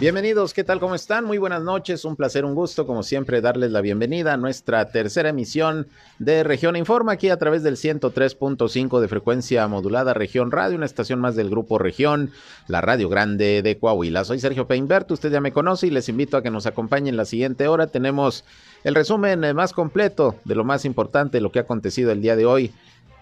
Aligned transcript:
Bienvenidos, 0.00 0.54
¿qué 0.54 0.62
tal? 0.62 0.78
¿Cómo 0.78 0.94
están? 0.94 1.24
Muy 1.24 1.38
buenas 1.38 1.64
noches, 1.64 2.04
un 2.04 2.14
placer, 2.14 2.44
un 2.44 2.54
gusto, 2.54 2.86
como 2.86 3.02
siempre, 3.02 3.40
darles 3.40 3.72
la 3.72 3.80
bienvenida 3.80 4.34
a 4.34 4.36
nuestra 4.36 4.92
tercera 4.92 5.30
emisión 5.30 5.88
de 6.20 6.44
Región 6.44 6.76
Informa, 6.76 7.10
aquí 7.10 7.30
a 7.30 7.36
través 7.36 7.64
del 7.64 7.74
103.5 7.74 9.00
de 9.00 9.08
frecuencia 9.08 9.66
modulada 9.66 10.14
Región 10.14 10.52
Radio, 10.52 10.76
una 10.76 10.86
estación 10.86 11.18
más 11.18 11.34
del 11.34 11.50
Grupo 11.50 11.80
Región, 11.80 12.30
la 12.68 12.80
Radio 12.80 13.08
Grande 13.08 13.60
de 13.60 13.76
Coahuila. 13.76 14.22
Soy 14.24 14.38
Sergio 14.38 14.68
Peinbert, 14.68 15.10
usted 15.10 15.32
ya 15.32 15.40
me 15.40 15.50
conoce 15.50 15.88
y 15.88 15.90
les 15.90 16.08
invito 16.08 16.36
a 16.36 16.44
que 16.44 16.52
nos 16.52 16.66
acompañen 16.66 17.16
la 17.16 17.24
siguiente 17.24 17.66
hora. 17.66 17.88
Tenemos 17.88 18.44
el 18.84 18.94
resumen 18.94 19.42
eh, 19.42 19.52
más 19.52 19.72
completo 19.72 20.36
de 20.44 20.54
lo 20.54 20.62
más 20.62 20.84
importante, 20.84 21.40
lo 21.40 21.50
que 21.50 21.58
ha 21.58 21.62
acontecido 21.62 22.12
el 22.12 22.22
día 22.22 22.36
de 22.36 22.46
hoy 22.46 22.72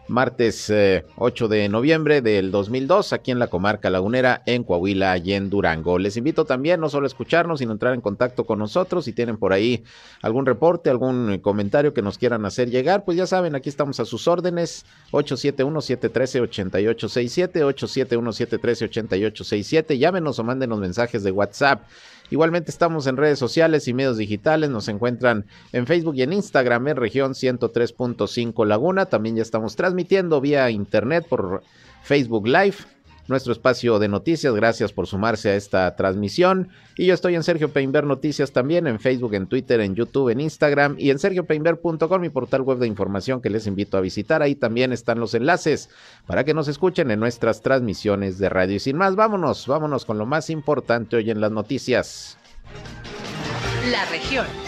martes 0.09 0.73
8 1.17 1.45
eh, 1.45 1.49
de 1.49 1.69
noviembre 1.69 2.21
del 2.21 2.51
2002 2.51 3.13
aquí 3.13 3.31
en 3.31 3.39
la 3.39 3.49
comarca 3.49 3.91
lagunera 3.91 4.43
en 4.47 4.65
Coahuila 4.65 5.19
y 5.19 5.33
en 5.33 5.51
Durango. 5.51 5.99
Les 5.99 6.17
invito 6.17 6.45
también 6.45 6.81
no 6.81 6.89
solo 6.89 7.07
a 7.07 7.09
escucharnos, 7.09 7.59
sino 7.59 7.73
a 7.73 7.75
entrar 7.75 7.95
en 7.95 8.01
contacto 8.01 8.45
con 8.45 8.59
nosotros. 8.59 9.05
Si 9.05 9.13
tienen 9.13 9.37
por 9.37 9.53
ahí 9.53 9.85
algún 10.23 10.47
reporte, 10.47 10.91
algún 10.91 11.39
comentario 11.39 11.95
que 11.95 12.03
nos 12.03 12.19
quieran 12.19 12.45
hacer 12.47 12.71
llegar, 12.71 13.05
pues 13.05 13.17
ya 13.17 13.27
saben, 13.27 13.55
aquí 13.55 13.69
estamos 13.69 14.01
a 14.01 14.05
sus 14.05 14.27
órdenes. 14.29 14.85
871-713-8867, 15.13 17.63
871-713-8867. 17.63 19.99
Llámenos 19.99 20.39
o 20.39 20.45
mándenos 20.45 20.79
mensajes 20.79 21.23
de 21.23 21.31
WhatsApp 21.31 21.83
Igualmente 22.31 22.71
estamos 22.71 23.07
en 23.07 23.17
redes 23.17 23.39
sociales 23.39 23.87
y 23.89 23.95
medios 23.95 24.17
digitales, 24.17 24.71
nos 24.71 24.89
encuentran 24.89 25.47
en 25.73 25.87
Facebook 25.87 26.17
y 26.17 26.23
en 26.23 26.33
Instagram 26.33 26.89
en 26.89 26.97
región 26.97 27.33
103.5 27.33 28.67
Laguna. 28.67 29.07
También 29.07 29.37
ya 29.37 29.43
estamos 29.43 29.77
transmitiendo 29.77 30.41
vía 30.41 30.71
internet 30.71 31.27
por 31.29 31.63
Facebook 32.03 32.47
Live 32.47 32.77
nuestro 33.29 33.53
espacio 33.53 33.99
de 33.99 34.09
noticias. 34.09 34.55
Gracias 34.55 34.93
por 34.93 35.07
sumarse 35.07 35.51
a 35.51 35.57
esta 35.57 35.95
transmisión. 35.97 36.69
Y 36.97 37.07
yo 37.07 37.15
estoy 37.15 37.35
en 37.35 37.43
Sergio 37.43 37.71
Peinber 37.71 38.05
Noticias 38.05 38.53
también, 38.53 38.87
en 38.87 38.99
Facebook, 38.99 39.35
en 39.35 39.47
Twitter, 39.47 39.81
en 39.81 39.95
YouTube, 39.95 40.31
en 40.31 40.41
Instagram 40.41 40.97
y 40.99 41.11
en 41.11 41.19
sergiopeinber.com, 41.19 42.21
mi 42.21 42.31
portal 42.31 42.63
web 42.63 42.79
de 42.79 42.87
información 42.87 43.41
que 43.41 43.51
les 43.51 43.67
invito 43.67 43.97
a 43.99 44.01
visitar. 44.01 44.43
Ahí 44.43 44.55
también 44.55 44.93
están 44.93 45.21
los 45.21 45.35
enlaces 45.35 45.91
para 46.27 46.45
que 46.45 46.55
nos 46.55 46.69
escuchen 46.69 47.11
en 47.11 47.21
nuestras 47.21 47.61
transmisiones 47.61 48.39
de 48.39 48.49
radio. 48.49 48.77
Y 48.77 48.81
sin 48.81 48.97
más, 48.97 49.17
vámonos, 49.17 49.67
vámonos 49.67 50.05
con 50.05 50.19
lo 50.19 50.27
más 50.27 50.51
importante 50.51 51.17
hoy 51.17 51.31
en 51.31 51.41
las 51.41 51.53
noticias. 51.53 52.39
La 53.91 54.05
región. 54.07 54.66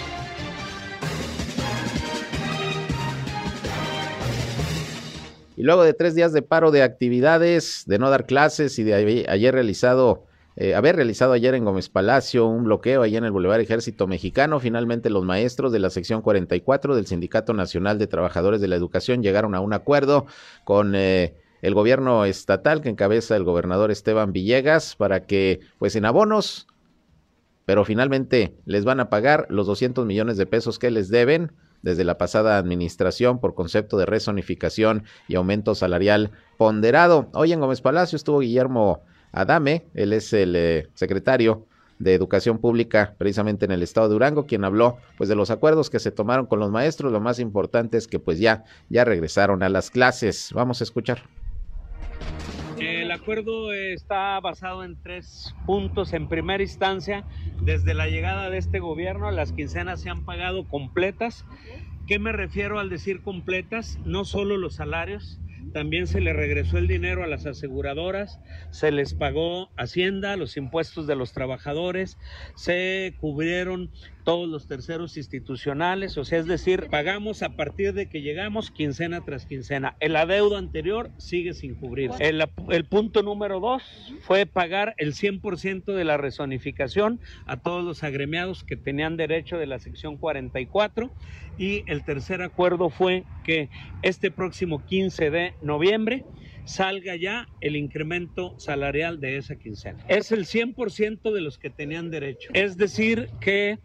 Y 5.59 5.65
luego 5.65 5.83
de 5.83 5.93
tres 5.93 6.15
días 6.15 6.33
de 6.33 6.41
paro 6.41 6.71
de 6.71 6.85
actividades, 6.85 7.83
de 7.85 7.99
no 7.99 8.11
dar 8.11 8.27
clases 8.27 8.79
y 8.79 8.85
de 8.85 9.27
ayer 9.29 9.53
realizado, 9.53 10.23
eh, 10.55 10.77
haber 10.77 10.95
realizado 10.95 11.33
ayer 11.33 11.53
en 11.57 11.65
Gómez 11.65 11.89
Palacio 11.89 12.47
un 12.47 12.63
bloqueo 12.63 13.03
allá 13.03 13.19
en 13.19 13.25
el 13.25 13.33
Boulevard 13.33 13.61
Ejército 13.61 14.07
Mexicano, 14.07 14.61
finalmente 14.61 15.11
los 15.11 15.25
maestros 15.25 15.73
de 15.73 15.81
la 15.81 15.91
sección 15.91 16.23
44 16.23 16.95
del 16.95 17.07
Sindicato 17.07 17.55
Nacional 17.55 17.99
de 17.99 18.07
Trabajadores 18.07 18.61
de 18.61 18.69
la 18.69 18.77
Educación 18.77 19.21
llegaron 19.21 19.57
a 19.57 19.61
un 19.61 19.73
acuerdo 19.73 20.27
con 20.63 20.95
eh, 20.95 21.35
el 21.61 21.75
gobierno 21.75 22.25
estatal 22.25 22.81
que 22.81 22.91
encabeza 22.91 23.35
el 23.35 23.43
gobernador 23.43 23.91
Esteban 23.91 24.33
Villegas 24.33 24.95
para 24.95 25.27
que, 25.27 25.59
pues 25.81 25.97
en 25.97 26.05
abonos, 26.05 26.69
pero 27.65 27.85
finalmente 27.85 28.55
les 28.65 28.85
van 28.85 29.01
a 29.01 29.11
pagar 29.11 29.49
los 29.51 29.67
200 29.67 30.07
millones 30.07 30.37
de 30.37 30.47
pesos 30.47 30.79
que 30.79 30.93
les 30.93 31.09
deben 31.09 31.51
desde 31.83 32.05
la 32.05 32.19
pasada 32.19 32.59
administración 32.59 33.41
por 33.41 33.55
concepto 33.55 33.99
de 33.99 34.07
rezonificación 34.07 35.05
y 35.29 35.37
aumento 35.37 35.75
salarial 35.75 36.33
ponderado. 36.57 37.29
Hoy 37.35 37.53
en 37.53 37.61
Gómez 37.61 37.81
Palacio 37.81 38.17
estuvo 38.17 38.41
Guillermo 38.41 39.03
Adame, 39.33 39.87
él 39.95 40.13
es 40.13 40.33
el 40.33 40.57
eh, 40.57 40.89
secretario 40.95 41.67
de 41.99 42.15
Educación 42.15 42.59
Pública 42.59 43.15
precisamente 43.19 43.65
en 43.65 43.73
el 43.73 43.83
estado 43.83 44.09
de 44.09 44.15
Durango, 44.15 44.47
quien 44.47 44.65
habló 44.65 44.99
pues 45.17 45.29
de 45.29 45.35
los 45.35 45.51
acuerdos 45.51 45.91
que 45.91 45.99
se 45.99 46.11
tomaron 46.11 46.47
con 46.47 46.61
los 46.61 46.71
maestros, 46.71 47.13
lo 47.13 47.21
más 47.21 47.39
importante 47.39 47.97
es 47.97 48.07
que 48.07 48.19
pues 48.19 48.39
ya 48.39 48.65
ya 48.89 49.05
regresaron 49.05 49.63
a 49.63 49.69
las 49.69 49.91
clases. 49.91 50.51
Vamos 50.55 50.81
a 50.81 50.85
escuchar. 50.85 51.23
El 52.81 53.11
acuerdo 53.11 53.73
está 53.73 54.39
basado 54.41 54.85
en 54.85 55.01
tres 55.03 55.55
puntos. 55.67 56.13
En 56.13 56.29
primera 56.29 56.63
instancia, 56.63 57.27
desde 57.61 57.95
la 57.95 58.09
llegada 58.09 58.51
de 58.51 58.59
este 58.59 58.79
gobierno, 58.79 59.31
las 59.31 59.53
quincenas 59.53 60.01
se 60.01 60.11
han 60.11 60.23
pagado 60.23 60.67
completas. 60.69 61.45
¿Qué 62.07 62.19
me 62.19 62.33
refiero 62.33 62.79
al 62.79 62.89
decir 62.89 63.21
completas? 63.23 63.99
No 64.05 64.25
solo 64.25 64.57
los 64.57 64.77
salarios, 64.77 65.41
también 65.73 66.07
se 66.07 66.21
le 66.21 66.33
regresó 66.33 66.79
el 66.79 66.89
dinero 66.89 67.23
a 67.23 67.27
las 67.27 67.45
aseguradoras, 67.47 68.41
se 68.71 68.91
les 68.91 69.13
pagó 69.15 69.71
Hacienda, 69.77 70.37
los 70.37 70.57
impuestos 70.57 71.07
de 71.07 71.17
los 71.17 71.33
trabajadores, 71.33 72.19
se 72.55 73.15
cubrieron 73.21 73.91
todos 74.29 74.47
los 74.47 74.67
terceros 74.67 75.17
institucionales, 75.17 76.19
o 76.19 76.25
sea, 76.27 76.39
es 76.39 76.47
decir, 76.47 76.89
pagamos 76.91 77.43
a 77.43 77.57
partir 77.57 77.95
de 77.95 78.11
que 78.11 78.21
llegamos 78.21 78.71
quincena 78.71 79.25
tras 79.25 79.47
quincena. 79.47 79.97
El 80.01 80.15
adeudo 80.17 80.59
anterior 80.59 81.11
sigue 81.17 81.55
sin 81.55 81.75
cubrir. 81.75 82.11
El, 82.19 82.45
el 82.69 82.85
punto 82.85 83.23
número 83.23 83.59
dos 83.59 83.83
fue 84.21 84.45
pagar 84.45 84.95
el 84.99 85.15
100% 85.15 85.95
de 85.95 86.05
la 86.05 86.19
rezonificación 86.19 87.21
a 87.47 87.57
todos 87.57 87.83
los 87.83 88.05
agremiados 88.05 88.65
que 88.65 88.77
tenían 88.77 89.17
derecho 89.17 89.57
de 89.57 89.65
la 89.65 89.79
sección 89.79 90.19
44 90.19 91.11
y 91.57 91.85
el 91.87 92.05
tercer 92.05 92.43
acuerdo 92.43 92.91
fue 92.91 93.25
que 93.45 93.71
este 94.03 94.31
próximo 94.31 94.85
15 94.85 95.31
de 95.31 95.55
noviembre 95.63 96.27
salga 96.67 97.17
ya 97.17 97.49
el 97.63 97.77
incremento 97.77 98.55
salarial 98.59 99.21
de 99.21 99.39
esa 99.39 99.57
quincena. 99.57 100.05
Es 100.07 100.33
el 100.33 100.45
100% 100.45 101.33
de 101.33 101.41
los 101.41 101.57
que 101.57 101.71
tenían 101.71 102.11
derecho. 102.11 102.51
Es 102.53 102.77
decir, 102.77 103.31
que 103.41 103.79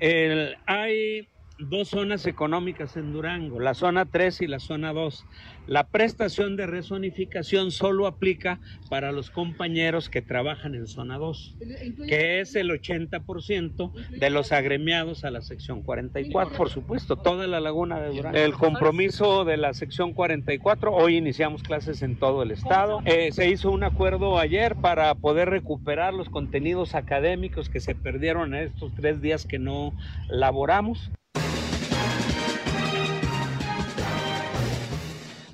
el, 0.00 0.56
hay 0.66 1.28
dos 1.58 1.88
zonas 1.88 2.26
económicas 2.26 2.96
en 2.96 3.12
Durango, 3.12 3.60
la 3.60 3.74
zona 3.74 4.06
3 4.06 4.42
y 4.42 4.46
la 4.46 4.58
zona 4.58 4.92
2. 4.92 5.24
La 5.70 5.86
prestación 5.86 6.56
de 6.56 6.66
rezonificación 6.66 7.70
solo 7.70 8.08
aplica 8.08 8.58
para 8.88 9.12
los 9.12 9.30
compañeros 9.30 10.10
que 10.10 10.20
trabajan 10.20 10.74
en 10.74 10.88
zona 10.88 11.16
2, 11.16 11.58
que 12.08 12.40
es 12.40 12.56
el 12.56 12.70
80% 12.70 13.92
de 14.18 14.30
los 14.30 14.50
agremiados 14.50 15.22
a 15.22 15.30
la 15.30 15.42
sección 15.42 15.82
44, 15.82 16.56
por 16.56 16.70
supuesto, 16.70 17.14
toda 17.14 17.46
la 17.46 17.60
laguna 17.60 18.00
de 18.00 18.08
Durango. 18.08 18.36
El 18.36 18.54
compromiso 18.54 19.44
de 19.44 19.58
la 19.58 19.72
sección 19.72 20.12
44, 20.12 20.92
hoy 20.92 21.16
iniciamos 21.16 21.62
clases 21.62 22.02
en 22.02 22.18
todo 22.18 22.42
el 22.42 22.50
estado. 22.50 23.00
Eh, 23.04 23.30
se 23.30 23.48
hizo 23.48 23.70
un 23.70 23.84
acuerdo 23.84 24.40
ayer 24.40 24.74
para 24.74 25.14
poder 25.14 25.50
recuperar 25.50 26.14
los 26.14 26.28
contenidos 26.30 26.96
académicos 26.96 27.68
que 27.68 27.78
se 27.78 27.94
perdieron 27.94 28.56
en 28.56 28.64
estos 28.64 28.92
tres 28.96 29.22
días 29.22 29.46
que 29.46 29.60
no 29.60 29.94
laboramos. 30.28 31.12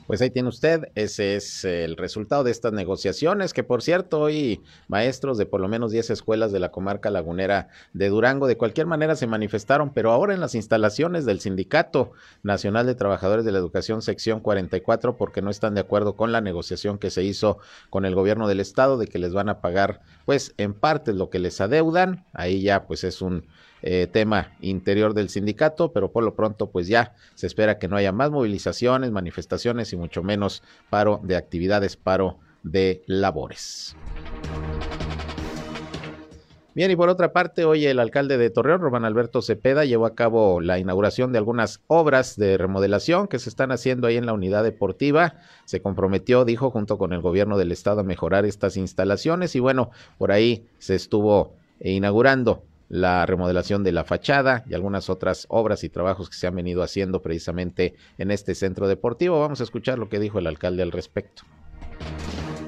Pues 0.06 0.22
ahí 0.22 0.30
tiene 0.30 0.48
usted, 0.48 0.92
ese 0.94 1.34
es 1.34 1.64
el 1.64 1.96
resultado 1.96 2.44
de 2.44 2.52
estas 2.52 2.72
negociaciones, 2.72 3.52
que 3.52 3.64
por 3.64 3.82
cierto, 3.82 4.20
hoy 4.20 4.62
maestros 4.86 5.36
de 5.36 5.46
por 5.46 5.60
lo 5.60 5.66
menos 5.66 5.90
10 5.90 6.10
escuelas 6.10 6.52
de 6.52 6.60
la 6.60 6.70
comarca 6.70 7.10
lagunera 7.10 7.70
de 7.92 8.08
Durango 8.08 8.46
de 8.46 8.56
cualquier 8.56 8.86
manera 8.86 9.16
se 9.16 9.26
manifestaron, 9.26 9.92
pero 9.92 10.12
ahora 10.12 10.32
en 10.32 10.38
las 10.40 10.54
instalaciones 10.54 11.24
del 11.24 11.40
Sindicato 11.40 12.12
Nacional 12.44 12.86
de 12.86 12.94
Trabajadores 12.94 13.44
de 13.44 13.50
la 13.50 13.58
Educación, 13.58 14.00
sección 14.00 14.38
44, 14.38 15.16
porque 15.16 15.42
no 15.42 15.50
están 15.50 15.74
de 15.74 15.80
acuerdo 15.80 16.14
con 16.14 16.30
la 16.30 16.40
negociación 16.40 16.98
que 16.98 17.10
se 17.10 17.24
hizo 17.24 17.58
con 17.90 18.04
el 18.04 18.14
gobierno 18.14 18.46
del 18.46 18.60
estado 18.60 18.98
de 18.98 19.08
que 19.08 19.18
les 19.18 19.32
van 19.32 19.48
a 19.48 19.60
pagar, 19.60 20.02
pues 20.24 20.54
en 20.56 20.74
parte 20.74 21.14
lo 21.14 21.30
que 21.30 21.40
les 21.40 21.60
adeudan, 21.60 22.24
ahí 22.32 22.62
ya 22.62 22.86
pues 22.86 23.02
es 23.02 23.22
un 23.22 23.44
eh, 23.88 24.08
tema 24.08 24.50
interior 24.60 25.14
del 25.14 25.28
sindicato, 25.28 25.92
pero 25.92 26.10
por 26.10 26.24
lo 26.24 26.34
pronto 26.34 26.72
pues 26.72 26.88
ya 26.88 27.14
se 27.36 27.46
espera 27.46 27.78
que 27.78 27.86
no 27.86 27.94
haya 27.94 28.10
más 28.10 28.32
movilizaciones, 28.32 29.12
manifestaciones 29.12 29.92
y 29.92 29.96
mucho 29.96 30.24
menos 30.24 30.64
paro 30.90 31.20
de 31.22 31.36
actividades, 31.36 31.96
paro 31.96 32.40
de 32.64 33.04
labores. 33.06 33.94
Bien, 36.74 36.90
y 36.90 36.96
por 36.96 37.08
otra 37.08 37.32
parte, 37.32 37.64
hoy 37.64 37.86
el 37.86 38.00
alcalde 38.00 38.38
de 38.38 38.50
Torreón, 38.50 38.80
Román 38.80 39.04
Alberto 39.04 39.40
Cepeda, 39.40 39.84
llevó 39.84 40.06
a 40.06 40.16
cabo 40.16 40.60
la 40.60 40.80
inauguración 40.80 41.30
de 41.30 41.38
algunas 41.38 41.80
obras 41.86 42.34
de 42.34 42.58
remodelación 42.58 43.28
que 43.28 43.38
se 43.38 43.48
están 43.48 43.70
haciendo 43.70 44.08
ahí 44.08 44.16
en 44.16 44.26
la 44.26 44.32
unidad 44.32 44.64
deportiva. 44.64 45.36
Se 45.64 45.80
comprometió, 45.80 46.44
dijo, 46.44 46.72
junto 46.72 46.98
con 46.98 47.12
el 47.12 47.20
gobierno 47.20 47.56
del 47.56 47.70
estado 47.70 48.00
a 48.00 48.04
mejorar 48.04 48.44
estas 48.46 48.76
instalaciones 48.76 49.54
y 49.54 49.60
bueno, 49.60 49.92
por 50.18 50.32
ahí 50.32 50.66
se 50.78 50.96
estuvo 50.96 51.54
inaugurando 51.78 52.64
la 52.88 53.26
remodelación 53.26 53.84
de 53.84 53.92
la 53.92 54.04
fachada 54.04 54.64
y 54.68 54.74
algunas 54.74 55.10
otras 55.10 55.46
obras 55.48 55.84
y 55.84 55.88
trabajos 55.88 56.30
que 56.30 56.36
se 56.36 56.46
han 56.46 56.54
venido 56.54 56.82
haciendo 56.82 57.22
precisamente 57.22 57.94
en 58.18 58.30
este 58.30 58.54
centro 58.54 58.88
deportivo. 58.88 59.40
Vamos 59.40 59.60
a 59.60 59.64
escuchar 59.64 59.98
lo 59.98 60.08
que 60.08 60.18
dijo 60.18 60.38
el 60.38 60.46
alcalde 60.46 60.82
al 60.82 60.92
respecto. 60.92 61.42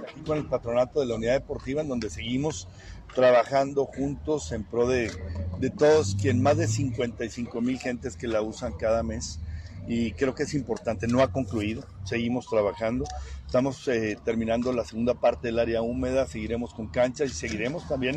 Aquí 0.08 0.20
con 0.22 0.38
el 0.38 0.46
patronato 0.46 1.00
de 1.00 1.06
la 1.06 1.14
unidad 1.14 1.34
deportiva 1.34 1.82
en 1.82 1.88
donde 1.88 2.10
seguimos 2.10 2.68
trabajando 3.14 3.86
juntos 3.86 4.52
en 4.52 4.64
pro 4.64 4.86
de, 4.86 5.10
de 5.58 5.70
todos, 5.70 6.16
quien 6.20 6.42
más 6.42 6.56
de 6.56 6.66
55 6.66 7.60
mil 7.60 7.78
gentes 7.78 8.16
que 8.16 8.28
la 8.28 8.42
usan 8.42 8.72
cada 8.72 9.02
mes 9.02 9.40
y 9.88 10.12
creo 10.12 10.34
que 10.34 10.42
es 10.42 10.52
importante, 10.52 11.08
no 11.08 11.22
ha 11.22 11.32
concluido, 11.32 11.82
seguimos 12.04 12.46
trabajando, 12.46 13.06
estamos 13.46 13.88
eh, 13.88 14.18
terminando 14.22 14.70
la 14.72 14.84
segunda 14.84 15.14
parte 15.14 15.48
del 15.48 15.58
área 15.58 15.80
húmeda, 15.80 16.26
seguiremos 16.26 16.74
con 16.74 16.88
canchas 16.88 17.30
y 17.30 17.34
seguiremos 17.34 17.88
también 17.88 18.16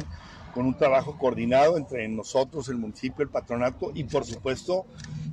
con 0.54 0.66
un 0.66 0.78
trabajo 0.78 1.18
coordinado 1.18 1.78
entre 1.78 2.08
nosotros, 2.08 2.70
el 2.70 2.78
municipio, 2.78 3.24
el 3.24 3.30
patronato 3.30 3.92
y 3.94 4.04
por 4.04 4.26
supuesto 4.26 4.86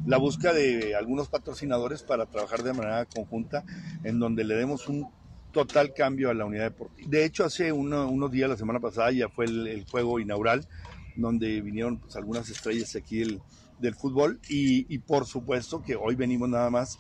la 0.07 0.17
búsqueda 0.17 0.53
de 0.55 0.95
algunos 0.95 1.29
patrocinadores 1.29 2.03
para 2.03 2.27
trabajar 2.27 2.63
de 2.63 2.73
manera 2.73 3.05
conjunta 3.05 3.65
en 4.05 4.19
donde 4.19 4.45
le 4.45 4.55
demos 4.55 4.89
un 4.89 5.09
total 5.53 5.93
cambio 5.93 6.31
a 6.31 6.35
la 6.35 6.45
unidad 6.45 6.65
deportiva. 6.65 7.09
De 7.11 7.25
hecho, 7.25 7.45
hace 7.45 7.73
unos 7.73 8.31
días, 8.31 8.49
la 8.49 8.57
semana 8.57 8.81
pasada, 8.81 9.11
ya 9.11 9.29
fue 9.29 9.47
el, 9.47 9.85
juego 9.91 10.21
inaugural, 10.21 10.67
donde 11.17 11.61
vinieron 11.61 11.99
pues, 11.99 12.17
algunas 12.17 12.49
estrellas 12.49 12.95
aquí 12.97 13.19
del, 13.19 13.95
fútbol 13.95 14.41
y, 14.49 14.99
por 14.99 15.25
supuesto 15.25 15.83
que 15.83 15.97
hoy 15.97 16.15
venimos 16.15 16.49
nada 16.49 16.71
más, 16.71 16.99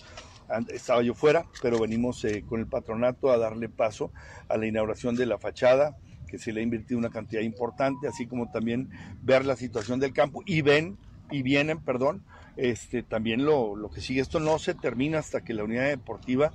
estaba 0.68 1.02
yo 1.02 1.14
fuera, 1.14 1.44
pero 1.60 1.78
venimos 1.78 2.24
eh, 2.24 2.44
con 2.48 2.60
el 2.60 2.66
patronato 2.66 3.30
a 3.30 3.36
darle 3.36 3.68
paso 3.68 4.12
a 4.48 4.56
la 4.56 4.66
inauguración 4.66 5.14
de 5.14 5.26
la 5.26 5.38
fachada, 5.38 5.96
que 6.28 6.38
se 6.38 6.52
le 6.52 6.60
ha 6.60 6.62
invertido 6.62 6.98
una 6.98 7.10
cantidad 7.10 7.42
importante, 7.42 8.06
así 8.06 8.26
como 8.26 8.50
también 8.50 8.90
ver 9.22 9.44
la 9.44 9.56
situación 9.56 9.98
del 9.98 10.12
campo 10.12 10.42
y 10.46 10.62
ven 10.62 10.96
y 11.30 11.42
vienen, 11.42 11.80
perdón, 11.80 12.22
este, 12.56 13.02
también 13.02 13.44
lo, 13.44 13.74
lo 13.74 13.90
que 13.90 14.00
sigue. 14.00 14.20
Esto 14.20 14.40
no 14.40 14.58
se 14.58 14.74
termina 14.74 15.18
hasta 15.18 15.42
que 15.42 15.54
la 15.54 15.64
unidad 15.64 15.88
deportiva 15.88 16.52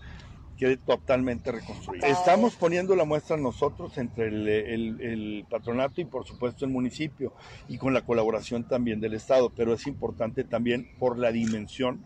quede 0.57 0.77
totalmente 0.77 1.51
reconstruida. 1.51 2.07
Estamos 2.07 2.55
poniendo 2.55 2.95
la 2.95 3.05
muestra 3.05 3.37
nosotros 3.37 3.97
entre 3.97 4.27
el, 4.27 5.45
patronato 5.49 6.01
y 6.01 6.05
por 6.05 6.25
supuesto 6.25 6.65
el 6.65 6.71
municipio 6.71 7.33
y 7.67 7.77
con 7.77 7.93
la 7.93 8.01
colaboración 8.01 8.67
también 8.67 8.99
del 8.99 9.13
Estado, 9.13 9.51
pero 9.55 9.73
es 9.73 9.87
importante 9.87 10.43
también 10.43 10.89
por 10.99 11.17
la 11.17 11.31
dimensión 11.31 12.05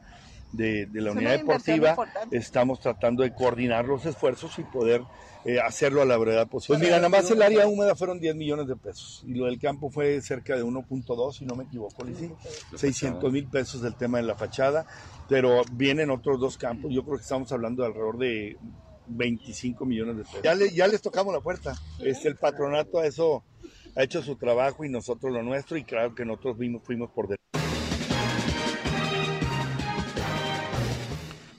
de, 0.53 0.87
la 0.93 1.11
unidad 1.11 1.39
deportiva, 1.39 1.95
estamos 2.31 2.79
tratando 2.79 3.23
de 3.23 3.33
coordinar 3.33 3.85
los 3.85 4.05
esfuerzos 4.05 4.57
y 4.59 4.63
poder 4.63 5.01
eh, 5.47 5.61
hacerlo 5.61 6.01
a 6.01 6.05
la 6.05 6.17
brevedad 6.17 6.49
posible. 6.49 6.77
Pues 6.77 6.89
mira, 6.89 6.97
nada 6.97 7.07
más 7.07 7.31
el 7.31 7.41
área 7.41 7.65
húmeda 7.67 7.95
fueron 7.95 8.19
10 8.19 8.35
millones 8.35 8.67
de 8.67 8.75
pesos 8.75 9.23
y 9.25 9.33
lo 9.33 9.45
del 9.45 9.57
campo 9.57 9.89
fue 9.89 10.19
cerca 10.21 10.57
de 10.57 10.63
1.2, 10.63 11.37
si 11.37 11.45
no 11.45 11.55
me 11.55 11.63
equivoco, 11.63 12.05
600 12.75 13.31
mil 13.31 13.47
pesos 13.47 13.81
del 13.81 13.95
tema 13.95 14.17
de 14.17 14.25
la 14.25 14.35
fachada, 14.35 14.85
pero 15.29 15.61
vienen 15.71 16.11
otros 16.11 16.37
dos 16.41 16.57
campos, 16.57 16.91
yo 16.93 17.01
creo 17.03 17.15
que 17.15 17.21
estamos 17.21 17.49
hablando 17.53 17.81
de 17.81 17.87
alrededor 17.87 18.17
de 18.17 18.57
25 19.07 19.85
millones 19.85 20.17
de 20.17 20.23
pesos. 20.23 20.41
Ya, 20.43 20.53
ya 20.53 20.85
les 20.85 21.01
tocamos 21.01 21.33
la 21.33 21.39
puerta, 21.39 21.75
este, 21.99 22.27
el 22.27 22.35
patronato 22.35 22.99
a 22.99 23.05
eso 23.05 23.45
ha 23.95 24.03
hecho 24.03 24.21
su 24.21 24.35
trabajo 24.35 24.83
y 24.83 24.89
nosotros 24.89 25.31
lo 25.31 25.43
nuestro 25.43 25.77
y 25.77 25.85
claro 25.85 26.13
que 26.13 26.25
nosotros 26.25 26.57
fuimos 26.83 27.09
por 27.11 27.27
delante. 27.27 27.66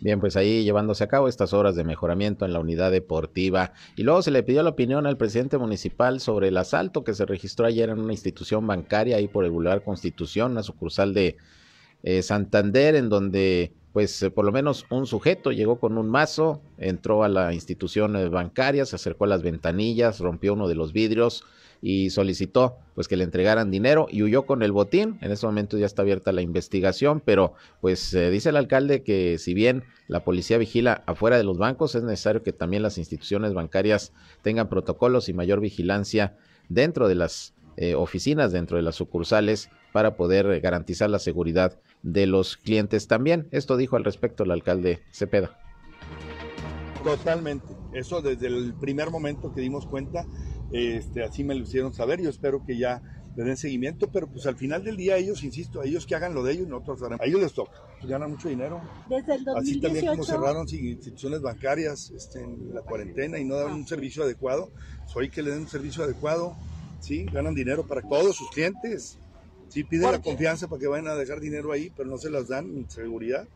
Bien, 0.01 0.21
pues 0.21 0.37
ahí 0.37 0.63
llevándose 0.63 1.03
a 1.03 1.09
cabo 1.09 1.27
estas 1.27 1.53
obras 1.53 1.75
de 1.75 1.83
mejoramiento 1.83 2.45
en 2.45 2.53
la 2.53 2.61
unidad 2.61 2.93
deportiva. 2.93 3.73
Y 3.97 4.05
luego 4.05 4.23
se 4.23 4.31
le 4.31 4.45
pidió 4.45 4.63
la 4.63 4.71
opinión 4.71 5.07
al 5.07 5.17
presidente 5.17 5.59
municipal 5.59 6.21
sobre 6.21 6.49
el 6.49 6.57
asalto 6.57 7.03
que 7.03 7.15
se 7.15 7.27
registró 7.27 7.67
ayer 7.67 7.91
en 7.91 7.99
una 7.99 8.13
institución 8.13 8.67
bancaria 8.67 9.17
ahí 9.17 9.27
por 9.27 9.45
el 9.45 9.51
Boulevard 9.51 9.83
Constitución, 9.83 10.53
una 10.53 10.63
sucursal 10.63 11.15
de 11.15 11.37
eh, 12.05 12.23
Santander, 12.23 12.95
en 12.95 13.09
donde 13.09 13.73
pues 13.93 14.23
eh, 14.23 14.31
por 14.31 14.45
lo 14.45 14.53
menos 14.53 14.87
un 14.91 15.07
sujeto 15.07 15.51
llegó 15.51 15.81
con 15.81 15.99
un 15.99 16.09
mazo, 16.09 16.63
entró 16.77 17.25
a 17.25 17.29
la 17.29 17.53
institución 17.53 18.15
eh, 18.15 18.29
bancaria, 18.29 18.87
se 18.87 18.95
acercó 18.95 19.25
a 19.25 19.29
las 19.29 19.43
ventanillas, 19.43 20.21
rompió 20.21 20.53
uno 20.53 20.69
de 20.69 20.77
los 20.77 20.93
vidrios, 20.93 21.43
y 21.81 22.11
solicitó 22.11 22.77
pues 22.95 23.07
que 23.09 23.17
le 23.17 23.25
entregaran 23.25 23.71
dinero 23.71 24.09
y 24.11 24.23
huyó 24.23 24.45
con 24.45 24.63
el 24.63 24.73
botín. 24.73 25.19
En 25.21 25.31
este 25.31 25.47
momento 25.47 25.79
ya 25.79 25.87
está 25.87 26.03
abierta 26.03 26.33
la 26.33 26.43
investigación, 26.43 27.23
pero 27.25 27.55
pues 27.81 28.13
eh, 28.15 28.31
dice 28.31 28.49
el 28.49 28.57
alcalde 28.57 29.03
que 29.03 29.39
si 29.39 29.55
bien 29.55 29.85
la 30.09 30.25
policía 30.25 30.59
vigila 30.59 31.05
afuera 31.07 31.37
de 31.37 31.45
los 31.45 31.59
bancos, 31.59 31.95
es 31.95 32.03
necesario 32.03 32.43
que 32.43 32.53
también 32.53 32.83
las 32.83 32.99
instituciones 32.99 33.55
bancarias 33.55 34.13
tengan 34.43 34.69
protocolos 34.69 35.29
y 35.29 35.33
mayor 35.33 35.61
vigilancia 35.61 36.37
dentro 36.69 37.09
de 37.09 37.15
las 37.15 37.55
eh, 37.77 37.95
oficinas, 37.95 38.51
dentro 38.51 38.77
de 38.77 38.83
las 38.83 38.97
sucursales, 38.97 39.71
para 39.93 40.17
poder 40.17 40.61
garantizar 40.61 41.09
la 41.09 41.19
seguridad 41.19 41.79
de 42.03 42.27
los 42.27 42.57
clientes 42.57 43.07
también. 43.07 43.49
Esto 43.53 43.77
dijo 43.77 43.97
al 43.97 44.05
respecto 44.05 44.43
el 44.43 44.51
alcalde 44.51 45.03
Cepeda. 45.13 45.57
Totalmente. 47.05 47.67
Eso 47.93 48.21
desde 48.21 48.49
el 48.49 48.75
primer 48.75 49.11
momento 49.11 49.53
que 49.55 49.61
dimos 49.61 49.87
cuenta 49.87 50.27
este, 50.73 51.23
así 51.23 51.45
me 51.45 51.55
lo 51.55 51.63
hicieron 51.63 51.93
saber, 51.93 52.21
yo 52.21 52.31
espero 52.31 52.65
que 52.65 52.77
ya 52.77 53.03
le 53.37 53.45
den 53.45 53.57
seguimiento, 53.57 54.11
pero 54.11 54.27
pues 54.27 54.47
al 54.47 54.57
final 54.57 54.83
del 54.83 54.97
día 54.97 55.17
ellos, 55.17 55.45
insisto, 55.45 55.83
ellos 55.83 56.07
que 56.07 56.17
hagan 56.17 56.35
lo 56.35 56.43
de 56.43 56.55
ellos, 56.55 56.67
nosotros 56.67 57.03
haremos. 57.03 57.21
A 57.21 57.27
ellos 57.27 57.41
les 57.41 57.53
toca, 57.53 57.73
pues 58.01 58.11
ganan 58.11 58.33
mucho 58.33 58.49
dinero. 58.49 58.81
Desde 59.09 59.37
el 59.37 59.45
2018. 59.45 59.59
Así 59.59 59.81
también 59.81 60.07
como 60.07 60.25
cerraron 60.25 60.67
instituciones 60.69 61.41
bancarias 61.41 62.11
este, 62.11 62.41
en 62.41 62.75
la 62.75 62.83
cuarentena 62.83 63.39
y 63.39 63.45
no 63.45 63.55
dan 63.55 63.73
un 63.73 63.87
servicio 63.87 64.25
adecuado, 64.25 64.73
soy 65.07 65.27
pues, 65.27 65.37
que 65.37 65.43
le 65.43 65.51
den 65.53 65.61
un 65.61 65.69
servicio 65.69 66.03
adecuado, 66.03 66.57
sí, 67.01 67.27
ganan 67.27 67.55
dinero 67.55 67.87
para 67.87 68.03
todos 68.03 68.37
sus 68.37 68.51
clientes. 68.51 69.19
Sí, 69.69 69.85
piden 69.85 70.11
la 70.11 70.21
confianza 70.23 70.67
para 70.67 70.81
que 70.81 70.89
vayan 70.89 71.09
a 71.09 71.15
dejar 71.15 71.41
dinero 71.41 71.73
ahí, 71.73 71.93
pero 71.97 72.09
no 72.09 72.19
se 72.19 72.31
las 72.31 72.49
dan 72.49 72.67
en 72.77 72.91
seguridad. 72.91 73.47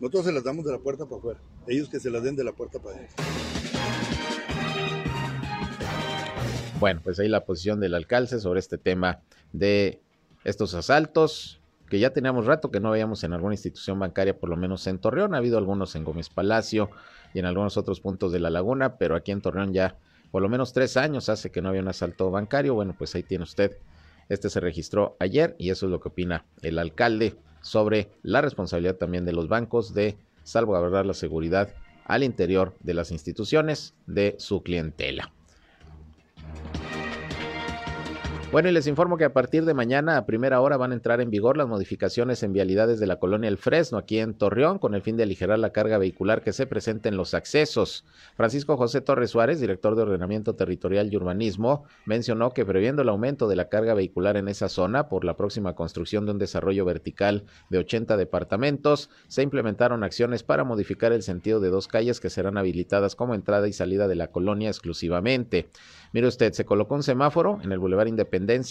Nosotros 0.00 0.24
se 0.24 0.32
las 0.32 0.44
damos 0.44 0.64
de 0.64 0.72
la 0.72 0.78
puerta 0.78 1.04
para 1.04 1.18
afuera, 1.18 1.40
ellos 1.66 1.90
que 1.90 2.00
se 2.00 2.08
las 2.08 2.22
den 2.22 2.36
de 2.36 2.44
la 2.44 2.52
puerta 2.52 2.78
para 2.78 2.96
adentro. 2.96 3.16
Bueno, 6.80 7.02
pues 7.04 7.20
ahí 7.20 7.28
la 7.28 7.44
posición 7.44 7.78
del 7.78 7.94
alcalde 7.94 8.40
sobre 8.40 8.58
este 8.58 8.78
tema 8.78 9.20
de 9.52 10.00
estos 10.44 10.72
asaltos, 10.72 11.60
que 11.90 11.98
ya 11.98 12.14
teníamos 12.14 12.46
rato 12.46 12.70
que 12.70 12.80
no 12.80 12.90
veíamos 12.90 13.22
en 13.22 13.34
alguna 13.34 13.52
institución 13.52 13.98
bancaria, 13.98 14.38
por 14.38 14.48
lo 14.48 14.56
menos 14.56 14.86
en 14.86 14.98
Torreón. 14.98 15.34
Ha 15.34 15.38
habido 15.38 15.58
algunos 15.58 15.94
en 15.94 16.04
Gómez 16.04 16.30
Palacio 16.30 16.88
y 17.34 17.38
en 17.38 17.44
algunos 17.44 17.76
otros 17.76 18.00
puntos 18.00 18.32
de 18.32 18.40
la 18.40 18.48
laguna, 18.48 18.96
pero 18.96 19.14
aquí 19.14 19.30
en 19.30 19.42
Torreón 19.42 19.74
ya 19.74 19.98
por 20.30 20.40
lo 20.40 20.48
menos 20.48 20.72
tres 20.72 20.96
años 20.96 21.28
hace 21.28 21.50
que 21.50 21.60
no 21.60 21.68
había 21.68 21.82
un 21.82 21.88
asalto 21.88 22.30
bancario. 22.30 22.72
Bueno, 22.72 22.94
pues 22.96 23.14
ahí 23.14 23.24
tiene 23.24 23.44
usted. 23.44 23.76
Este 24.30 24.48
se 24.48 24.60
registró 24.60 25.18
ayer 25.20 25.56
y 25.58 25.68
eso 25.68 25.84
es 25.84 25.92
lo 25.92 26.00
que 26.00 26.08
opina 26.08 26.46
el 26.62 26.78
alcalde 26.78 27.36
sobre 27.60 28.08
la 28.22 28.40
responsabilidad 28.40 28.96
también 28.96 29.26
de 29.26 29.34
los 29.34 29.48
bancos 29.48 29.92
de 29.92 30.16
salvaguardar 30.44 31.04
la 31.04 31.12
seguridad 31.12 31.74
al 32.06 32.22
interior 32.22 32.74
de 32.80 32.94
las 32.94 33.10
instituciones 33.10 33.92
de 34.06 34.36
su 34.38 34.62
clientela. 34.62 35.30
Thank 36.52 36.74
you. 36.74 36.79
Bueno, 38.52 38.68
y 38.68 38.72
les 38.72 38.88
informo 38.88 39.16
que 39.16 39.24
a 39.24 39.32
partir 39.32 39.64
de 39.64 39.74
mañana 39.74 40.16
a 40.16 40.26
primera 40.26 40.60
hora 40.60 40.76
van 40.76 40.90
a 40.90 40.94
entrar 40.94 41.20
en 41.20 41.30
vigor 41.30 41.56
las 41.56 41.68
modificaciones 41.68 42.42
en 42.42 42.52
vialidades 42.52 42.98
de 42.98 43.06
la 43.06 43.20
colonia 43.20 43.46
El 43.46 43.58
Fresno, 43.58 43.96
aquí 43.96 44.18
en 44.18 44.34
Torreón, 44.34 44.80
con 44.80 44.96
el 44.96 45.02
fin 45.02 45.16
de 45.16 45.22
aligerar 45.22 45.60
la 45.60 45.70
carga 45.70 45.98
vehicular 45.98 46.42
que 46.42 46.52
se 46.52 46.66
presenta 46.66 47.08
en 47.08 47.16
los 47.16 47.32
accesos. 47.32 48.04
Francisco 48.34 48.76
José 48.76 49.02
Torres 49.02 49.30
Suárez, 49.30 49.60
director 49.60 49.94
de 49.94 50.02
Ordenamiento 50.02 50.56
Territorial 50.56 51.12
y 51.12 51.16
Urbanismo, 51.16 51.84
mencionó 52.06 52.50
que 52.50 52.66
previendo 52.66 53.02
el 53.02 53.08
aumento 53.08 53.46
de 53.46 53.54
la 53.54 53.68
carga 53.68 53.94
vehicular 53.94 54.36
en 54.36 54.48
esa 54.48 54.68
zona 54.68 55.08
por 55.08 55.24
la 55.24 55.36
próxima 55.36 55.76
construcción 55.76 56.26
de 56.26 56.32
un 56.32 56.38
desarrollo 56.38 56.84
vertical 56.84 57.44
de 57.68 57.78
80 57.78 58.16
departamentos, 58.16 59.10
se 59.28 59.42
implementaron 59.42 60.02
acciones 60.02 60.42
para 60.42 60.64
modificar 60.64 61.12
el 61.12 61.22
sentido 61.22 61.60
de 61.60 61.70
dos 61.70 61.86
calles 61.86 62.18
que 62.18 62.30
serán 62.30 62.58
habilitadas 62.58 63.14
como 63.14 63.36
entrada 63.36 63.68
y 63.68 63.72
salida 63.72 64.08
de 64.08 64.16
la 64.16 64.32
colonia 64.32 64.70
exclusivamente. 64.70 65.70
Mire 66.12 66.26
usted, 66.26 66.52
se 66.52 66.64
colocó 66.64 66.96
un 66.96 67.04
semáforo 67.04 67.60
en 67.62 67.70
el 67.70 67.78
Boulevard 67.78 68.08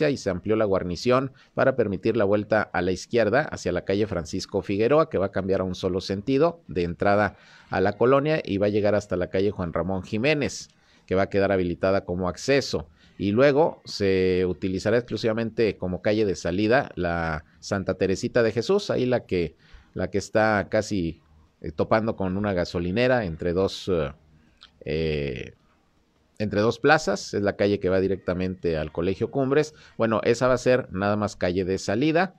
Y 0.10 0.18
se 0.18 0.30
amplió 0.30 0.56
la 0.56 0.66
guarnición 0.66 1.32
para 1.54 1.76
permitir 1.76 2.18
la 2.18 2.26
vuelta 2.26 2.62
a 2.62 2.82
la 2.82 2.92
izquierda 2.92 3.42
hacia 3.42 3.72
la 3.72 3.86
calle 3.86 4.08
Francisco 4.08 4.62
Figueroa, 4.62 5.10
que 5.10 5.18
va 5.18 5.28
a 5.28 5.32
cambiar 5.32 5.62
a 5.62 5.64
un 5.64 5.76
solo 5.76 6.02
sentido 6.02 6.62
de 6.68 6.84
entrada 6.84 7.38
a 7.70 7.82
la 7.82 7.94
colonia 7.94 8.42
y 8.44 8.58
va 8.58 8.68
a 8.68 8.70
llegar 8.70 8.96
hasta 8.96 9.16
la 9.16 9.30
calle 9.30 9.52
Juan 9.52 9.74
Ramón 9.74 10.04
Jiménez, 10.04 10.70
que 11.06 11.16
va 11.16 11.24
a 11.24 11.30
quedar 11.30 11.52
habilitada 11.52 12.06
como 12.06 12.28
acceso. 12.28 12.88
Y 13.18 13.32
luego 13.32 13.82
se 13.86 14.46
utilizará 14.48 14.98
exclusivamente 14.98 15.78
como 15.78 16.02
calle 16.02 16.26
de 16.26 16.36
salida 16.36 16.90
la 16.96 17.44
Santa 17.60 17.96
Teresita 17.96 18.44
de 18.44 18.52
Jesús, 18.52 18.90
ahí 18.90 19.06
la 19.06 19.26
que, 19.26 19.56
la 19.94 20.10
que 20.10 20.18
está 20.18 20.68
casi 20.70 21.22
eh, 21.62 21.72
topando 21.72 22.16
con 22.16 22.38
una 22.38 22.54
gasolinera 22.54 23.26
entre 23.26 23.54
dos 23.54 23.90
eh, 23.90 24.14
eh 24.86 25.54
entre 26.40 26.62
dos 26.62 26.80
plazas, 26.80 27.34
es 27.34 27.42
la 27.42 27.58
calle 27.58 27.80
que 27.80 27.90
va 27.90 28.00
directamente 28.00 28.78
al 28.78 28.94
Colegio 28.94 29.30
Cumbres. 29.30 29.76
Bueno, 29.98 30.22
esa 30.24 30.48
va 30.48 30.54
a 30.54 30.58
ser 30.58 30.88
nada 30.92 31.18
más 31.18 31.36
calle 31.36 31.66
de 31.66 31.78
salida 31.78 32.36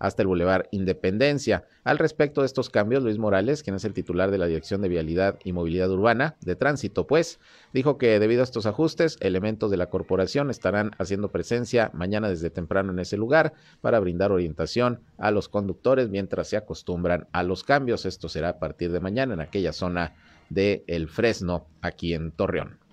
hasta 0.00 0.22
el 0.22 0.26
Boulevard 0.26 0.66
Independencia. 0.72 1.64
Al 1.84 1.98
respecto 1.98 2.40
de 2.40 2.48
estos 2.48 2.70
cambios, 2.70 3.04
Luis 3.04 3.16
Morales, 3.16 3.62
quien 3.62 3.76
es 3.76 3.84
el 3.84 3.94
titular 3.94 4.32
de 4.32 4.38
la 4.38 4.46
Dirección 4.46 4.82
de 4.82 4.88
Vialidad 4.88 5.38
y 5.44 5.52
Movilidad 5.52 5.88
Urbana 5.92 6.34
de 6.40 6.56
Tránsito, 6.56 7.06
pues, 7.06 7.38
dijo 7.72 7.98
que 7.98 8.18
debido 8.18 8.40
a 8.40 8.44
estos 8.44 8.66
ajustes, 8.66 9.16
elementos 9.20 9.70
de 9.70 9.76
la 9.76 9.86
corporación 9.86 10.50
estarán 10.50 10.90
haciendo 10.98 11.30
presencia 11.30 11.92
mañana 11.94 12.28
desde 12.28 12.50
temprano 12.50 12.92
en 12.92 12.98
ese 12.98 13.16
lugar 13.16 13.54
para 13.80 14.00
brindar 14.00 14.32
orientación 14.32 15.00
a 15.18 15.30
los 15.30 15.48
conductores 15.48 16.10
mientras 16.10 16.48
se 16.48 16.56
acostumbran 16.56 17.28
a 17.30 17.44
los 17.44 17.62
cambios. 17.62 18.06
Esto 18.06 18.28
será 18.28 18.48
a 18.48 18.58
partir 18.58 18.90
de 18.90 18.98
mañana 18.98 19.34
en 19.34 19.40
aquella 19.40 19.72
zona 19.72 20.16
de 20.50 20.82
El 20.88 21.08
Fresno, 21.08 21.68
aquí 21.80 22.12
en 22.12 22.32
Torreón. 22.32 22.83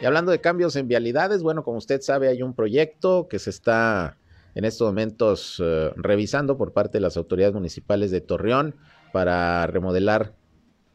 Y 0.00 0.06
hablando 0.06 0.32
de 0.32 0.40
cambios 0.40 0.76
en 0.76 0.88
vialidades, 0.88 1.42
bueno, 1.42 1.62
como 1.62 1.76
usted 1.76 2.00
sabe, 2.00 2.28
hay 2.28 2.42
un 2.42 2.54
proyecto 2.54 3.28
que 3.28 3.38
se 3.38 3.50
está 3.50 4.16
en 4.54 4.64
estos 4.64 4.88
momentos 4.88 5.62
eh, 5.62 5.92
revisando 5.96 6.56
por 6.56 6.72
parte 6.72 6.98
de 6.98 7.02
las 7.02 7.16
autoridades 7.16 7.54
municipales 7.54 8.10
de 8.10 8.20
Torreón 8.20 8.76
para 9.12 9.66
remodelar 9.66 10.34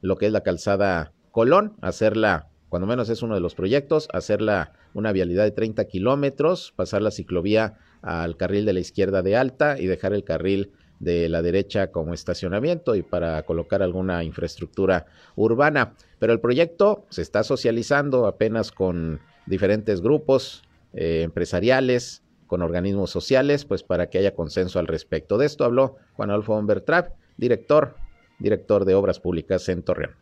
lo 0.01 0.17
que 0.17 0.25
es 0.25 0.31
la 0.31 0.41
calzada 0.41 1.11
Colón, 1.31 1.75
hacerla 1.81 2.49
cuando 2.69 2.87
menos 2.87 3.09
es 3.09 3.21
uno 3.21 3.35
de 3.35 3.41
los 3.41 3.55
proyectos, 3.55 4.07
hacerla 4.11 4.73
una 4.93 5.11
vialidad 5.11 5.43
de 5.43 5.51
30 5.51 5.85
kilómetros, 5.85 6.73
pasar 6.75 7.01
la 7.01 7.11
ciclovía 7.11 7.77
al 8.01 8.37
carril 8.37 8.65
de 8.65 8.73
la 8.73 8.79
izquierda 8.79 9.21
de 9.21 9.35
alta 9.35 9.79
y 9.79 9.85
dejar 9.85 10.13
el 10.13 10.23
carril 10.23 10.71
de 11.05 11.29
la 11.29 11.43
derecha 11.43 11.91
como 11.91 12.15
estacionamiento 12.15 12.95
y 12.95 13.03
para 13.03 13.43
colocar 13.43 13.83
alguna 13.83 14.23
infraestructura 14.23 15.05
urbana. 15.35 15.93
Pero 16.17 16.33
el 16.33 16.39
proyecto 16.39 17.05
se 17.09 17.21
está 17.21 17.43
socializando 17.43 18.25
apenas 18.25 18.71
con 18.71 19.21
diferentes 19.45 20.01
grupos 20.01 20.63
eh, 20.93 21.21
empresariales, 21.23 22.23
con 22.47 22.63
organismos 22.63 23.11
sociales, 23.11 23.65
pues 23.65 23.83
para 23.83 24.09
que 24.09 24.17
haya 24.17 24.33
consenso 24.33 24.79
al 24.79 24.87
respecto. 24.87 25.37
De 25.37 25.45
esto 25.45 25.63
habló 25.63 25.97
Juan 26.13 26.31
Adolfo 26.31 26.57
Humbertrap, 26.57 27.13
director, 27.37 27.95
director 28.39 28.83
de 28.83 28.95
Obras 28.95 29.19
Públicas 29.19 29.69
en 29.69 29.83
Torreón 29.83 30.15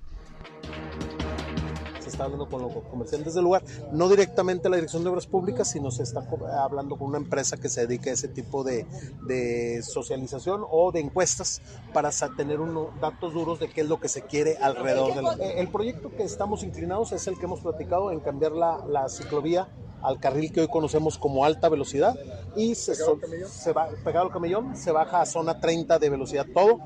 está 2.13 2.25
hablando 2.25 2.47
con 2.47 2.61
los 2.61 2.71
comerciantes 2.89 3.33
del 3.33 3.43
lugar, 3.43 3.63
no 3.91 4.07
directamente 4.07 4.69
la 4.69 4.77
Dirección 4.77 5.03
de 5.03 5.09
Obras 5.09 5.27
Públicas, 5.27 5.69
sino 5.69 5.91
se 5.91 6.03
está 6.03 6.25
hablando 6.59 6.95
con 6.95 7.09
una 7.09 7.17
empresa 7.17 7.57
que 7.57 7.69
se 7.69 7.85
dedique 7.85 8.09
a 8.09 8.13
ese 8.13 8.27
tipo 8.27 8.63
de, 8.63 8.85
de 9.27 9.81
socialización 9.83 10.63
o 10.69 10.91
de 10.91 11.01
encuestas 11.01 11.61
para 11.91 12.11
tener 12.37 12.59
unos 12.59 12.87
datos 13.01 13.33
duros 13.33 13.59
de 13.59 13.69
qué 13.69 13.81
es 13.81 13.87
lo 13.87 13.99
que 13.99 14.07
se 14.07 14.21
quiere 14.21 14.57
alrededor 14.57 15.13
del... 15.15 15.41
El 15.57 15.67
proyecto 15.69 16.11
que 16.15 16.23
estamos 16.23 16.63
inclinados 16.63 17.11
es 17.11 17.27
el 17.27 17.37
que 17.37 17.45
hemos 17.45 17.61
platicado 17.61 18.11
en 18.11 18.19
cambiar 18.19 18.53
la, 18.53 18.85
la 18.87 19.09
ciclovía 19.09 19.67
al 20.01 20.19
carril 20.19 20.51
que 20.51 20.61
hoy 20.61 20.67
conocemos 20.67 21.17
como 21.17 21.45
alta 21.45 21.69
velocidad 21.69 22.15
y 22.55 22.75
se, 22.75 22.93
se 22.95 23.73
va 23.73 23.89
pegado 24.03 24.27
al 24.27 24.31
camellón, 24.31 24.75
se 24.75 24.91
baja 24.91 25.21
a 25.21 25.25
zona 25.25 25.59
30 25.59 25.97
de 25.97 26.09
velocidad 26.09 26.45
todo 26.53 26.79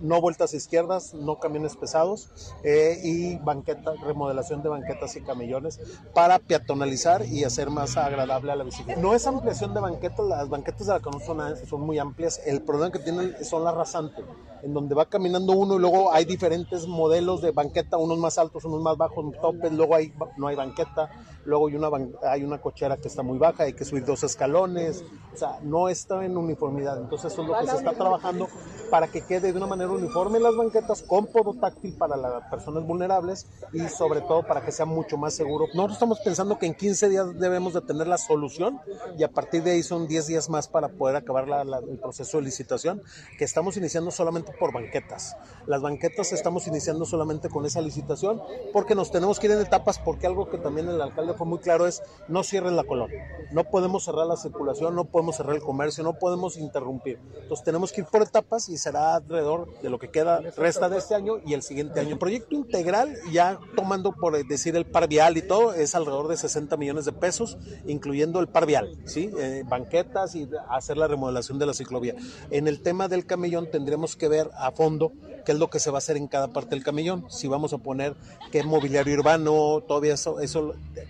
no 0.00 0.20
vueltas 0.20 0.54
izquierdas, 0.54 1.14
no 1.14 1.38
camiones 1.38 1.76
pesados 1.76 2.28
eh, 2.62 3.00
y 3.02 3.36
banqueta, 3.36 3.92
remodelación 4.02 4.62
de 4.62 4.68
banquetas 4.68 5.16
y 5.16 5.20
camellones 5.22 5.80
para 6.14 6.38
peatonalizar 6.38 7.24
y 7.26 7.44
hacer 7.44 7.70
más 7.70 7.96
agradable 7.96 8.52
a 8.52 8.56
la 8.56 8.64
bicicleta. 8.64 9.00
No 9.00 9.14
es 9.14 9.26
ampliación 9.26 9.74
de 9.74 9.80
banquetas, 9.80 10.26
las 10.26 10.48
banquetas 10.48 10.86
de 10.86 10.92
la 10.92 11.00
Canón 11.00 11.20
son, 11.66 11.80
muy 11.80 11.98
amplias, 11.98 12.40
el 12.46 12.62
problema 12.62 12.92
que 12.92 12.98
tienen 12.98 13.34
son 13.44 13.64
la 13.64 13.72
rasante, 13.72 14.22
en 14.64 14.72
donde 14.72 14.94
va 14.94 15.06
caminando 15.06 15.52
uno 15.52 15.76
y 15.76 15.78
luego 15.78 16.12
hay 16.12 16.24
diferentes 16.24 16.86
modelos 16.86 17.42
de 17.42 17.50
banqueta, 17.50 17.98
unos 17.98 18.18
más 18.18 18.38
altos, 18.38 18.64
unos 18.64 18.80
más 18.80 18.96
bajos, 18.96 19.24
topes, 19.40 19.72
luego 19.72 19.94
hay, 19.94 20.12
no 20.36 20.48
hay 20.48 20.56
banqueta, 20.56 21.10
luego 21.44 21.68
hay 21.68 21.76
una, 21.76 21.90
hay 22.22 22.44
una 22.44 22.60
cochera 22.60 22.96
que 22.96 23.08
está 23.08 23.22
muy 23.22 23.38
baja, 23.38 23.64
hay 23.64 23.74
que 23.74 23.84
subir 23.84 24.04
dos 24.04 24.24
escalones, 24.24 25.04
o 25.32 25.36
sea, 25.36 25.58
no 25.62 25.88
está 25.88 26.24
en 26.24 26.36
uniformidad, 26.36 26.98
entonces 26.98 27.32
eso 27.32 27.42
es 27.42 27.48
lo 27.48 27.58
que 27.58 27.66
se 27.66 27.76
está 27.76 27.92
trabajando 27.92 28.48
para 28.90 29.08
que 29.08 29.20
quede 29.22 29.52
de 29.52 29.56
una 29.56 29.66
manera 29.66 29.90
uniforme 29.90 30.40
las 30.40 30.56
banquetas 30.56 31.02
con 31.02 31.26
podo 31.26 31.54
táctil 31.54 31.94
para 31.96 32.16
las 32.16 32.44
personas 32.48 32.86
vulnerables 32.86 33.46
y 33.72 33.80
sobre 33.88 34.22
todo 34.22 34.46
para 34.46 34.64
que 34.64 34.72
sea 34.72 34.86
mucho 34.86 35.18
más 35.18 35.34
seguro. 35.34 35.66
Nosotros 35.74 35.94
estamos 35.94 36.20
pensando 36.20 36.58
que 36.58 36.66
en 36.66 36.74
15 36.74 37.08
días 37.08 37.38
debemos 37.38 37.74
de 37.74 37.82
tener 37.82 38.06
la 38.06 38.18
solución 38.18 38.80
y 39.18 39.24
a 39.24 39.28
partir 39.28 39.62
de 39.62 39.72
ahí 39.72 39.82
son 39.82 40.06
10 40.06 40.26
días 40.26 40.48
más 40.48 40.68
para 40.68 40.88
poder 40.88 41.16
acabar 41.16 41.46
el 41.46 41.98
proceso 41.98 42.38
de 42.38 42.44
licitación 42.44 43.02
que 43.38 43.44
estamos 43.44 43.76
iniciando 43.76 44.10
solamente 44.10 44.53
por 44.58 44.72
banquetas. 44.72 45.36
Las 45.66 45.80
banquetas 45.80 46.32
estamos 46.32 46.66
iniciando 46.66 47.04
solamente 47.06 47.48
con 47.48 47.64
esa 47.64 47.80
licitación 47.80 48.42
porque 48.72 48.94
nos 48.94 49.10
tenemos 49.10 49.40
que 49.40 49.46
ir 49.46 49.52
en 49.52 49.60
etapas 49.60 49.98
porque 49.98 50.26
algo 50.26 50.50
que 50.50 50.58
también 50.58 50.88
el 50.88 51.00
alcalde 51.00 51.34
fue 51.34 51.46
muy 51.46 51.58
claro 51.58 51.86
es 51.86 52.02
no 52.28 52.42
cierren 52.42 52.76
la 52.76 52.84
colonia. 52.84 53.26
No 53.52 53.64
podemos 53.64 54.04
cerrar 54.04 54.26
la 54.26 54.36
circulación, 54.36 54.94
no 54.94 55.06
podemos 55.06 55.36
cerrar 55.36 55.56
el 55.56 55.62
comercio, 55.62 56.04
no 56.04 56.14
podemos 56.18 56.56
interrumpir. 56.56 57.18
Entonces 57.40 57.64
tenemos 57.64 57.92
que 57.92 58.02
ir 58.02 58.06
por 58.06 58.22
etapas 58.22 58.68
y 58.68 58.76
será 58.76 59.14
alrededor 59.14 59.80
de 59.80 59.90
lo 59.90 59.98
que 59.98 60.10
queda, 60.10 60.40
resta 60.56 60.88
de 60.88 60.98
este 60.98 61.14
año 61.14 61.38
y 61.44 61.54
el 61.54 61.62
siguiente 61.62 62.00
año. 62.00 62.10
El 62.10 62.18
proyecto 62.18 62.54
integral, 62.54 63.16
ya 63.32 63.58
tomando 63.74 64.12
por 64.12 64.44
decir 64.46 64.76
el 64.76 64.84
par 64.84 65.08
vial 65.08 65.36
y 65.36 65.42
todo, 65.42 65.72
es 65.72 65.94
alrededor 65.94 66.28
de 66.28 66.36
60 66.36 66.76
millones 66.76 67.04
de 67.04 67.12
pesos, 67.12 67.58
incluyendo 67.86 68.40
el 68.40 68.48
par 68.48 68.66
vial, 68.66 68.98
¿sí? 69.06 69.30
Eh, 69.38 69.62
banquetas 69.66 70.34
y 70.34 70.48
hacer 70.68 70.96
la 70.96 71.08
remodelación 71.08 71.58
de 71.58 71.66
la 71.66 71.74
ciclovía. 71.74 72.14
En 72.50 72.68
el 72.68 72.82
tema 72.82 73.08
del 73.08 73.26
camellón 73.26 73.70
tendremos 73.70 74.16
que 74.16 74.28
ver 74.28 74.43
a 74.56 74.70
fondo 74.70 75.12
qué 75.44 75.52
es 75.52 75.58
lo 75.58 75.68
que 75.68 75.78
se 75.78 75.90
va 75.90 75.98
a 75.98 75.98
hacer 75.98 76.16
en 76.16 76.26
cada 76.26 76.48
parte 76.48 76.70
del 76.70 76.82
camellón. 76.82 77.26
Si 77.30 77.48
vamos 77.48 77.72
a 77.72 77.78
poner 77.78 78.14
qué 78.50 78.62
mobiliario 78.62 79.14
urbano, 79.14 79.82
todavía 79.86 80.14
eso, 80.14 80.36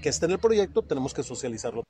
que 0.02 0.08
esté 0.08 0.26
en 0.26 0.32
el 0.32 0.38
proyecto, 0.38 0.82
tenemos 0.82 1.14
que 1.14 1.22
socializarlo. 1.22 1.84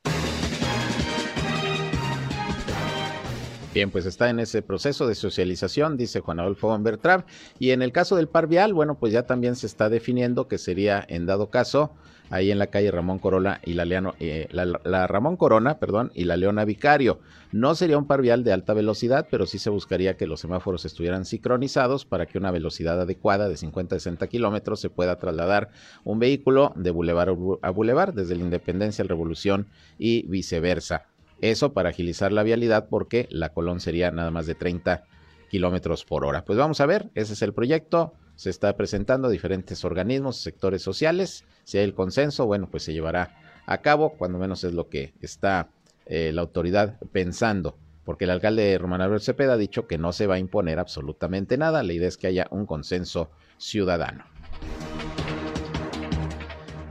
Bien, 3.75 3.91
pues 3.91 4.07
está 4.07 4.31
en 4.31 4.39
ese 4.39 4.63
proceso 4.63 5.09
de 5.09 5.17
socialización, 5.17 5.97
dice 5.97 6.21
Juan 6.21 6.39
Adolfo 6.39 6.69
Van. 6.69 6.85
Y 7.59 7.71
en 7.71 7.83
el 7.83 7.91
caso 7.91 8.15
del 8.15 8.29
par 8.29 8.47
vial, 8.47 8.73
bueno, 8.73 8.97
pues 8.97 9.13
ya 9.13 9.27
también 9.27 9.57
se 9.57 9.67
está 9.67 9.89
definiendo 9.89 10.47
que 10.47 10.59
sería, 10.59 11.05
en 11.09 11.27
dado 11.27 11.51
caso, 11.51 11.91
ahí 12.31 12.51
en 12.51 12.59
la 12.59 12.69
calle 12.69 12.91
Ramón 12.91 13.19
Corona 13.19 13.61
y 13.65 13.75
la, 13.75 13.85
Leano, 13.85 14.15
eh, 14.21 14.49
la, 14.51 15.07
Ramón 15.07 15.37
Corona, 15.37 15.79
perdón, 15.79 16.11
y 16.15 16.25
la 16.25 16.37
Leona 16.37 16.65
Vicario. 16.65 17.21
No 17.53 17.75
sería 17.75 17.99
un 17.99 18.07
par 18.07 18.23
vial 18.23 18.45
de 18.45 18.53
alta 18.53 18.75
velocidad, 18.75 19.29
pero 19.31 19.47
sí 19.47 19.59
se 19.59 19.71
buscaría 19.71 20.17
que 20.17 20.27
los 20.27 20.41
semáforos 20.41 20.85
estuvieran 20.85 21.25
sincronizados 21.25 22.05
para 22.05 22.27
que 22.27 22.39
una 22.39 22.51
velocidad 22.51 23.01
adecuada 23.01 23.49
de 23.49 23.57
50 23.57 23.97
a 23.97 23.99
60 23.99 24.27
kilómetros 24.29 24.81
se 24.81 24.91
pueda 24.91 25.19
trasladar 25.19 25.71
un 26.05 26.19
vehículo 26.19 26.73
de 26.77 26.91
bulevar 26.91 27.35
a 27.63 27.71
bulevar, 27.71 28.15
desde 28.15 28.35
la 28.35 28.43
Independencia 28.43 29.03
al 29.03 29.09
Revolución 29.09 29.69
y 29.99 30.27
viceversa. 30.27 31.07
Eso 31.41 31.73
para 31.73 31.91
agilizar 31.91 32.33
la 32.33 32.43
vialidad 32.43 32.89
porque 32.89 33.29
la 33.31 33.51
Colón 33.51 33.81
sería 33.81 34.11
nada 34.11 34.31
más 34.31 34.47
de 34.47 34.55
30 34.55 35.05
kilómetros 35.51 36.05
por 36.05 36.25
hora. 36.25 36.45
Pues 36.45 36.59
vamos 36.59 36.81
a 36.81 36.87
ver, 36.87 37.11
ese 37.15 37.35
es 37.35 37.43
el 37.43 37.53
proyecto. 37.53 38.15
Se 38.37 38.51
está 38.51 38.77
presentando 38.77 39.29
a 39.29 39.31
diferentes 39.31 39.85
organismos, 39.85 40.37
sectores 40.37 40.83
sociales. 40.83 41.45
Si 41.65 41.79
hay 41.79 41.85
el 41.85 41.95
consenso, 41.95 42.47
bueno, 42.47 42.69
pues 42.71 42.83
se 42.83 42.93
llevará 42.93 43.37
a 43.67 43.79
cabo, 43.79 44.15
cuando 44.17 44.39
menos 44.39 44.65
es 44.65 44.75
lo 44.75 44.89
que 44.89 45.15
está 45.21 45.69
eh, 46.07 46.33
la 46.33 46.43
autoridad 46.43 46.99
pensando. 47.13 47.77
Porque 48.05 48.25
el 48.25 48.31
alcalde 48.31 48.77
Román 48.79 49.01
Álvarez 49.01 49.25
Cepeda 49.25 49.55
ha 49.55 49.57
dicho 49.57 49.87
que 49.87 49.99
no 49.99 50.13
se 50.13 50.27
va 50.27 50.35
a 50.35 50.39
imponer 50.39 50.79
absolutamente 50.79 51.57
nada. 51.57 51.83
La 51.83 51.93
idea 51.93 52.09
es 52.09 52.19
que 52.19 52.27
haya 52.27 52.47
un 52.51 52.67
consenso 52.67 53.31
ciudadano. 53.57 54.34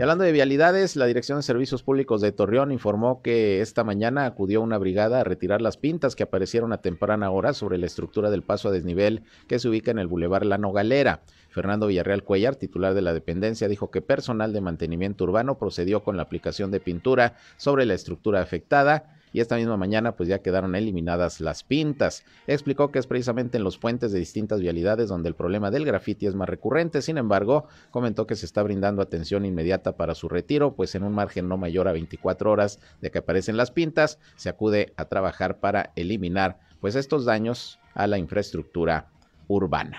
Hablando 0.04 0.26
de 0.26 0.34
vialidades, 0.34 0.98
la 0.98 1.06
Dirección 1.06 1.38
de 1.38 1.44
Servicios 1.44 1.82
Públicos 1.82 2.20
de 2.20 2.34
Torreón 2.34 2.74
informó 2.74 3.22
que 3.22 3.62
esta 3.62 3.86
mañana 3.86 4.26
acudió 4.26 4.60
una 4.60 4.78
brigada 4.78 5.22
a 5.22 5.24
retirar 5.24 5.62
las 5.62 5.78
pintas 5.78 6.14
que 6.14 6.24
aparecieron 6.24 6.74
a 6.74 6.82
temprana 6.82 7.32
hora 7.32 7.54
sobre 7.54 7.78
la 7.78 7.86
estructura 7.86 8.30
del 8.30 8.44
paso 8.44 8.68
a 8.68 8.72
desnivel 8.74 9.24
que 9.48 9.60
se 9.60 9.70
ubica 9.70 9.92
en 9.92 10.00
el 10.00 10.08
Boulevard 10.08 10.44
La 10.44 10.58
Nogalera. 10.58 11.22
Fernando 11.52 11.88
Villarreal 11.88 12.26
Cuellar, 12.26 12.58
titular 12.58 12.94
de 12.96 13.02
la 13.02 13.14
dependencia, 13.14 13.70
dijo 13.70 13.92
que 13.92 14.02
personal 14.02 14.52
de 14.52 14.60
mantenimiento 14.60 15.24
urbano 15.24 15.58
procedió 15.58 16.04
con 16.04 16.18
la 16.18 16.24
aplicación 16.24 16.70
de 16.70 16.82
pintura 16.82 17.38
sobre 17.56 17.86
la 17.86 17.94
estructura 17.94 18.42
afectada 18.42 19.06
y 19.34 19.42
esta 19.42 19.58
misma 19.58 19.76
mañana 19.76 20.16
pues 20.16 20.30
ya 20.30 20.40
quedaron 20.40 20.76
eliminadas 20.76 21.42
las 21.42 21.64
pintas. 21.64 22.24
Explicó 22.48 22.92
que 22.92 23.00
es 23.00 23.08
precisamente 23.08 23.58
en 23.58 23.64
los 23.64 23.78
puentes 23.78 24.12
de 24.12 24.20
distintas 24.20 24.62
vialidades 24.62 25.10
donde 25.10 25.28
el 25.28 25.36
problema 25.36 25.72
del 25.72 25.86
grafiti 25.86 26.28
es 26.28 26.36
más 26.36 26.48
recurrente, 26.48 27.02
sin 27.02 27.18
embargo 27.18 27.68
comentó 27.92 28.28
que 28.28 28.36
se 28.36 28.46
está 28.46 28.64
brindando 28.64 29.02
atención 29.02 29.44
inmediata 29.44 29.98
para 29.98 30.16
su 30.16 30.30
retiro, 30.30 30.76
pues 30.76 30.96
en 30.96 31.04
un 31.04 31.14
margen 31.14 31.50
no 31.50 31.58
mayor 31.58 31.88
a 31.88 31.92
24 31.92 32.52
horas 32.52 32.80
de 33.02 33.12
que 33.12 33.18
aparecen 33.18 33.58
las 33.58 33.72
pintas, 33.72 34.20
se 34.36 34.50
acude 34.50 34.94
a 34.96 35.06
trabajar 35.06 35.60
para 35.60 35.92
eliminar 35.96 36.60
pues 36.80 36.96
estos 36.96 37.26
daños 37.26 37.80
a 37.96 38.08
la 38.08 38.18
infraestructura 38.18 39.10
urbana. 39.48 39.98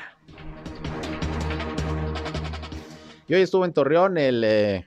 Y 3.27 3.35
hoy 3.35 3.41
estuvo 3.41 3.65
en 3.65 3.73
Torreón 3.73 4.19
el 4.19 4.45
eh, 4.45 4.87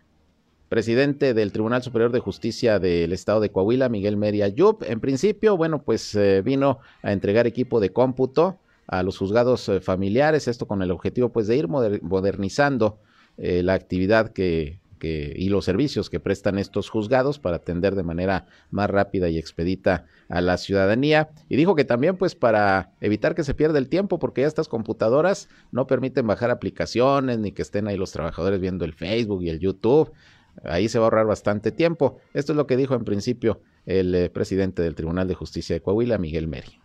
presidente 0.69 1.33
del 1.33 1.51
Tribunal 1.51 1.83
Superior 1.83 2.11
de 2.11 2.19
Justicia 2.19 2.79
del 2.79 3.13
Estado 3.13 3.39
de 3.39 3.51
Coahuila, 3.51 3.89
Miguel 3.89 4.17
Meria 4.17 4.47
Yup. 4.47 4.83
En 4.83 4.99
principio, 4.99 5.57
bueno, 5.57 5.81
pues 5.81 6.13
eh, 6.15 6.41
vino 6.41 6.79
a 7.01 7.11
entregar 7.11 7.47
equipo 7.47 7.79
de 7.79 7.91
cómputo 7.91 8.59
a 8.87 9.03
los 9.03 9.17
juzgados 9.17 9.67
eh, 9.69 9.79
familiares, 9.79 10.47
esto 10.47 10.65
con 10.67 10.81
el 10.81 10.91
objetivo 10.91 11.29
pues 11.29 11.47
de 11.47 11.57
ir 11.57 11.67
modernizando 11.67 12.99
eh, 13.37 13.61
la 13.63 13.73
actividad 13.73 14.31
que, 14.31 14.79
que, 14.97 15.33
y 15.35 15.49
los 15.49 15.65
servicios 15.65 16.09
que 16.09 16.19
prestan 16.19 16.57
estos 16.57 16.89
juzgados 16.89 17.39
para 17.39 17.57
atender 17.57 17.95
de 17.95 18.03
manera 18.03 18.47
más 18.71 18.89
rápida 18.89 19.29
y 19.29 19.37
expedita 19.37 20.05
a 20.29 20.41
la 20.41 20.57
ciudadanía. 20.57 21.29
Y 21.49 21.55
dijo 21.55 21.75
que 21.75 21.85
también 21.85 22.17
pues 22.17 22.35
para 22.35 22.91
evitar 23.01 23.35
que 23.35 23.43
se 23.43 23.53
pierda 23.53 23.77
el 23.77 23.89
tiempo, 23.89 24.19
porque 24.19 24.41
ya 24.41 24.47
estas 24.47 24.67
computadoras 24.67 25.49
no 25.71 25.87
permiten 25.87 26.27
bajar 26.27 26.49
aplicaciones 26.49 27.39
ni 27.39 27.51
que 27.51 27.61
estén 27.61 27.87
ahí 27.87 27.97
los 27.97 28.11
trabajadores 28.11 28.59
viendo 28.59 28.85
el 28.85 28.93
Facebook 28.93 29.43
y 29.43 29.49
el 29.49 29.59
YouTube. 29.59 30.11
Ahí 30.63 30.89
se 30.89 30.99
va 30.99 31.05
a 31.05 31.07
ahorrar 31.07 31.25
bastante 31.25 31.71
tiempo. 31.71 32.17
Esto 32.33 32.53
es 32.53 32.57
lo 32.57 32.67
que 32.67 32.77
dijo 32.77 32.95
en 32.95 33.05
principio 33.05 33.61
el 33.85 34.13
eh, 34.15 34.29
presidente 34.29 34.81
del 34.81 34.95
Tribunal 34.95 35.27
de 35.27 35.35
Justicia 35.35 35.75
de 35.75 35.81
Coahuila, 35.81 36.17
Miguel 36.17 36.47
Meri. 36.47 36.79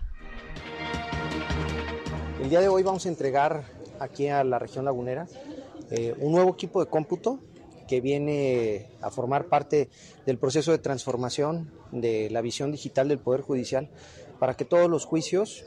El 2.43 2.51
día 2.51 2.61
de 2.61 2.69
hoy 2.69 2.83
vamos 2.83 3.07
a 3.07 3.09
entregar 3.09 3.65
aquí 4.01 4.29
a 4.29 4.43
la 4.43 4.59
región 4.59 4.85
lagunera 4.85 5.27
eh, 5.91 6.15
un 6.19 6.33
nuevo 6.33 6.51
equipo 6.51 6.85
de 6.85 6.91
cómputo 6.91 7.39
que 7.87 8.01
viene 8.01 8.89
a 9.01 9.11
formar 9.11 9.47
parte 9.47 9.91
del 10.27 10.39
proceso 10.39 10.73
de 10.73 10.79
transformación 10.79 11.71
de 11.91 12.31
la 12.31 12.41
visión 12.41 12.73
digital 12.73 13.09
del 13.09 13.19
Poder 13.19 13.43
Judicial 13.43 13.91
para 14.39 14.55
que 14.55 14.65
todos 14.65 14.89
los 14.89 15.05
juicios 15.05 15.65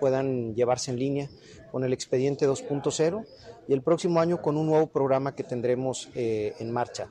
puedan 0.00 0.54
llevarse 0.54 0.90
en 0.90 0.98
línea, 0.98 1.30
con 1.70 1.84
el 1.84 1.92
expediente 1.92 2.48
2.0 2.48 3.24
y 3.68 3.72
el 3.72 3.82
próximo 3.82 4.20
año 4.20 4.40
con 4.40 4.56
un 4.56 4.66
nuevo 4.66 4.86
programa 4.88 5.34
que 5.34 5.44
tendremos 5.44 6.08
eh, 6.14 6.54
en 6.58 6.72
marcha. 6.72 7.08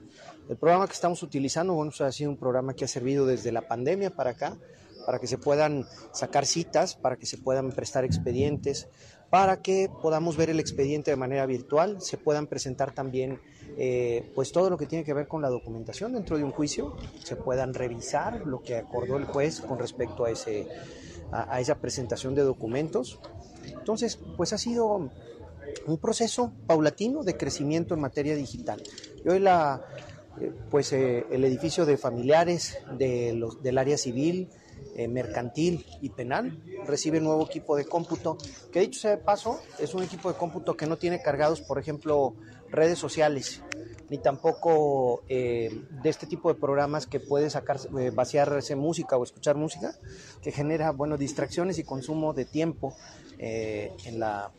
El 0.49 0.55
programa 0.55 0.87
que 0.87 0.93
estamos 0.93 1.23
utilizando, 1.23 1.73
bueno, 1.73 1.91
ha 1.99 2.11
sido 2.11 2.29
un 2.29 2.37
programa 2.37 2.73
que 2.73 2.85
ha 2.85 2.87
servido 2.87 3.25
desde 3.25 3.51
la 3.51 3.67
pandemia 3.67 4.11
para 4.11 4.31
acá, 4.31 4.57
para 5.05 5.19
que 5.19 5.27
se 5.27 5.37
puedan 5.37 5.85
sacar 6.13 6.45
citas, 6.45 6.95
para 6.95 7.17
que 7.17 7.25
se 7.25 7.37
puedan 7.37 7.71
prestar 7.71 8.05
expedientes, 8.05 8.87
para 9.29 9.61
que 9.61 9.89
podamos 10.01 10.37
ver 10.37 10.49
el 10.49 10.61
expediente 10.61 11.11
de 11.11 11.17
manera 11.17 11.45
virtual, 11.45 12.01
se 12.01 12.17
puedan 12.17 12.47
presentar 12.47 12.93
también 12.93 13.41
eh, 13.77 14.31
pues 14.35 14.53
todo 14.53 14.69
lo 14.69 14.77
que 14.77 14.85
tiene 14.85 15.03
que 15.03 15.13
ver 15.13 15.27
con 15.27 15.41
la 15.41 15.49
documentación 15.49 16.13
dentro 16.13 16.37
de 16.37 16.45
un 16.45 16.51
juicio, 16.51 16.95
se 17.23 17.35
puedan 17.35 17.73
revisar 17.73 18.47
lo 18.47 18.61
que 18.61 18.77
acordó 18.77 19.17
el 19.17 19.25
juez 19.25 19.59
con 19.59 19.79
respecto 19.79 20.23
a, 20.23 20.31
ese, 20.31 20.69
a 21.31 21.59
esa 21.59 21.75
presentación 21.75 22.35
de 22.35 22.43
documentos. 22.43 23.19
Entonces, 23.65 24.17
pues 24.37 24.53
ha 24.53 24.57
sido 24.57 25.11
un 25.85 25.97
proceso 25.97 26.53
paulatino 26.65 27.23
de 27.23 27.35
crecimiento 27.35 27.93
en 27.93 27.99
materia 27.99 28.35
digital. 28.35 28.81
Y 29.25 29.29
hoy 29.29 29.39
la, 29.39 29.85
pues, 30.69 30.93
eh, 30.93 31.25
el 31.31 31.43
edificio 31.43 31.85
de 31.85 31.97
familiares 31.97 32.77
de 32.97 33.33
los, 33.33 33.61
del 33.63 33.77
área 33.77 33.97
civil, 33.97 34.49
eh, 34.95 35.07
mercantil 35.07 35.85
y 36.01 36.09
penal 36.09 36.59
recibe 36.85 37.19
nuevo 37.19 37.45
equipo 37.45 37.75
de 37.75 37.85
cómputo, 37.85 38.37
que 38.71 38.79
dicho 38.79 38.99
sea 38.99 39.11
de 39.11 39.17
paso, 39.17 39.59
es 39.79 39.93
un 39.93 40.03
equipo 40.03 40.31
de 40.31 40.37
cómputo 40.37 40.75
que 40.75 40.87
no 40.87 40.97
tiene 40.97 41.21
cargados, 41.21 41.61
por 41.61 41.79
ejemplo, 41.79 42.33
redes 42.69 42.97
sociales, 42.97 43.61
ni 44.09 44.17
tampoco 44.17 45.23
de 45.27 45.69
este 46.03 46.27
tipo 46.27 46.51
de 46.51 46.59
programas 46.59 47.05
que 47.07 47.19
puede 47.19 47.49
sacar, 47.49 47.77
vaciarse 48.13 48.75
música 48.75 49.17
o 49.17 49.23
escuchar 49.23 49.55
música, 49.55 49.93
que 50.41 50.51
genera, 50.51 50.91
bueno, 50.91 51.17
distracciones 51.17 51.77
y 51.77 51.83
consumo 51.83 52.33
de 52.33 52.45
tiempo 52.45 52.95
en 53.37 54.19
la 54.19 54.51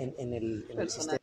en, 0.00 0.32
el, 0.32 0.90
sistema. 0.90 1.19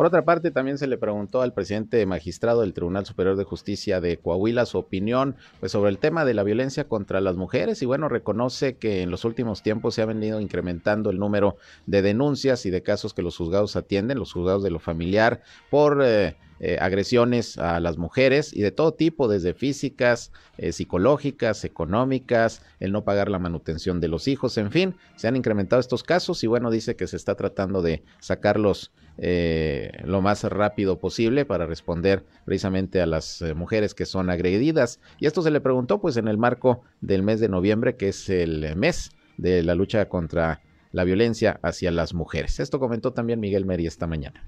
Por 0.00 0.06
otra 0.06 0.24
parte, 0.24 0.50
también 0.50 0.78
se 0.78 0.86
le 0.86 0.96
preguntó 0.96 1.42
al 1.42 1.52
presidente 1.52 2.06
magistrado 2.06 2.62
del 2.62 2.72
Tribunal 2.72 3.04
Superior 3.04 3.36
de 3.36 3.44
Justicia 3.44 4.00
de 4.00 4.16
Coahuila 4.16 4.64
su 4.64 4.78
opinión 4.78 5.36
pues, 5.58 5.72
sobre 5.72 5.90
el 5.90 5.98
tema 5.98 6.24
de 6.24 6.32
la 6.32 6.42
violencia 6.42 6.88
contra 6.88 7.20
las 7.20 7.36
mujeres. 7.36 7.82
Y 7.82 7.84
bueno, 7.84 8.08
reconoce 8.08 8.78
que 8.78 9.02
en 9.02 9.10
los 9.10 9.26
últimos 9.26 9.62
tiempos 9.62 9.94
se 9.94 10.00
ha 10.00 10.06
venido 10.06 10.40
incrementando 10.40 11.10
el 11.10 11.18
número 11.18 11.58
de 11.84 12.00
denuncias 12.00 12.64
y 12.64 12.70
de 12.70 12.82
casos 12.82 13.12
que 13.12 13.20
los 13.20 13.36
juzgados 13.36 13.76
atienden, 13.76 14.18
los 14.18 14.32
juzgados 14.32 14.62
de 14.62 14.70
lo 14.70 14.78
familiar, 14.78 15.42
por... 15.68 16.00
Eh, 16.02 16.34
eh, 16.62 16.76
agresiones 16.78 17.56
a 17.56 17.80
las 17.80 17.96
mujeres 17.96 18.54
y 18.54 18.60
de 18.60 18.70
todo 18.70 18.92
tipo, 18.92 19.28
desde 19.28 19.54
físicas, 19.54 20.30
eh, 20.58 20.72
psicológicas, 20.72 21.64
económicas, 21.64 22.62
el 22.80 22.92
no 22.92 23.02
pagar 23.02 23.30
la 23.30 23.38
manutención 23.38 23.98
de 23.98 24.08
los 24.08 24.28
hijos, 24.28 24.58
en 24.58 24.70
fin, 24.70 24.94
se 25.16 25.26
han 25.26 25.36
incrementado 25.36 25.80
estos 25.80 26.02
casos 26.02 26.44
y 26.44 26.46
bueno, 26.46 26.70
dice 26.70 26.96
que 26.96 27.06
se 27.06 27.16
está 27.16 27.34
tratando 27.34 27.80
de 27.80 28.02
sacarlos 28.18 28.92
eh, 29.16 29.90
lo 30.04 30.20
más 30.20 30.44
rápido 30.44 30.98
posible 30.98 31.46
para 31.46 31.64
responder 31.64 32.26
precisamente 32.44 33.00
a 33.00 33.06
las 33.06 33.42
mujeres 33.56 33.94
que 33.94 34.04
son 34.04 34.28
agredidas. 34.28 35.00
Y 35.18 35.26
esto 35.26 35.40
se 35.40 35.50
le 35.50 35.62
preguntó 35.62 36.02
pues 36.02 36.18
en 36.18 36.28
el 36.28 36.36
marco 36.36 36.82
del 37.00 37.22
mes 37.22 37.40
de 37.40 37.48
noviembre, 37.48 37.96
que 37.96 38.08
es 38.08 38.28
el 38.28 38.76
mes 38.76 39.12
de 39.38 39.62
la 39.62 39.74
lucha 39.74 40.10
contra 40.10 40.60
la 40.92 41.04
violencia 41.04 41.58
hacia 41.62 41.90
las 41.90 42.12
mujeres. 42.12 42.60
Esto 42.60 42.78
comentó 42.78 43.12
también 43.14 43.40
Miguel 43.40 43.64
Meri 43.64 43.86
esta 43.86 44.06
mañana. 44.06 44.46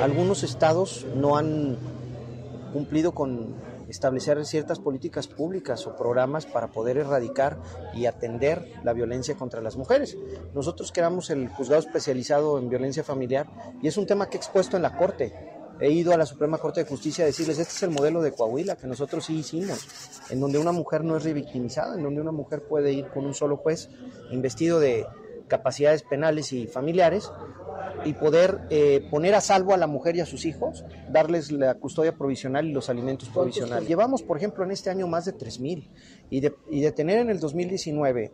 Algunos 0.00 0.42
estados 0.42 1.06
no 1.14 1.36
han 1.36 1.76
cumplido 2.72 3.12
con 3.12 3.54
establecer 3.88 4.44
ciertas 4.46 4.78
políticas 4.78 5.28
públicas 5.28 5.86
o 5.86 5.94
programas 5.94 6.46
para 6.46 6.68
poder 6.68 6.96
erradicar 6.96 7.58
y 7.94 8.06
atender 8.06 8.72
la 8.84 8.94
violencia 8.94 9.36
contra 9.36 9.60
las 9.60 9.76
mujeres. 9.76 10.16
Nosotros 10.54 10.92
creamos 10.92 11.28
el 11.28 11.48
juzgado 11.48 11.80
especializado 11.80 12.58
en 12.58 12.70
violencia 12.70 13.04
familiar 13.04 13.46
y 13.82 13.88
es 13.88 13.98
un 13.98 14.06
tema 14.06 14.30
que 14.30 14.38
he 14.38 14.40
expuesto 14.40 14.76
en 14.76 14.82
la 14.82 14.96
Corte. 14.96 15.34
He 15.78 15.90
ido 15.90 16.14
a 16.14 16.16
la 16.16 16.24
Suprema 16.24 16.56
Corte 16.56 16.82
de 16.82 16.88
Justicia 16.88 17.24
a 17.24 17.26
decirles, 17.26 17.58
este 17.58 17.74
es 17.74 17.82
el 17.82 17.90
modelo 17.90 18.22
de 18.22 18.32
Coahuila 18.32 18.76
que 18.76 18.86
nosotros 18.86 19.26
sí 19.26 19.36
hicimos, 19.36 19.86
en 20.30 20.40
donde 20.40 20.58
una 20.58 20.72
mujer 20.72 21.04
no 21.04 21.18
es 21.18 21.24
revictimizada, 21.24 21.96
en 21.96 22.02
donde 22.02 22.20
una 22.20 22.32
mujer 22.32 22.62
puede 22.62 22.92
ir 22.92 23.08
con 23.08 23.26
un 23.26 23.34
solo 23.34 23.58
juez 23.58 23.90
investido 24.30 24.80
de 24.80 25.06
capacidades 25.48 26.02
penales 26.02 26.52
y 26.54 26.66
familiares 26.66 27.30
y 28.04 28.12
poder 28.14 28.60
eh, 28.70 29.06
poner 29.10 29.34
a 29.34 29.40
salvo 29.40 29.74
a 29.74 29.76
la 29.76 29.86
mujer 29.86 30.16
y 30.16 30.20
a 30.20 30.26
sus 30.26 30.44
hijos, 30.44 30.84
darles 31.10 31.50
la 31.52 31.74
custodia 31.74 32.12
provisional 32.12 32.66
y 32.66 32.72
los 32.72 32.88
alimentos 32.88 33.28
provisionales. 33.28 33.88
Llevamos, 33.88 34.22
por 34.22 34.36
ejemplo, 34.36 34.64
en 34.64 34.70
este 34.70 34.90
año 34.90 35.06
más 35.06 35.24
de 35.24 35.34
3.000 35.34 35.88
y 36.30 36.40
de, 36.40 36.54
y 36.70 36.80
de 36.80 36.92
tener 36.92 37.18
en 37.18 37.30
el 37.30 37.40
2019 37.40 38.32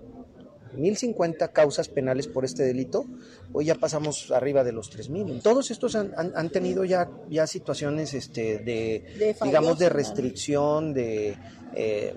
1.050 0.77 1.53
causas 1.53 1.89
penales 1.89 2.27
por 2.27 2.45
este 2.45 2.63
delito, 2.63 3.07
hoy 3.53 3.67
ya 3.67 3.75
pasamos 3.75 4.31
arriba 4.31 4.65
de 4.65 4.73
los 4.73 4.91
3.000. 4.93 5.43
Todos 5.43 5.71
estos 5.71 5.95
han, 5.95 6.13
han, 6.17 6.51
tenido 6.51 6.85
ya, 6.85 7.11
ya 7.29 7.47
situaciones 7.47 8.15
este, 8.15 8.59
de, 8.59 9.35
digamos, 9.43 9.79
de 9.79 9.89
restricción, 9.89 10.93
de 10.95 11.37
eh, 11.75 12.15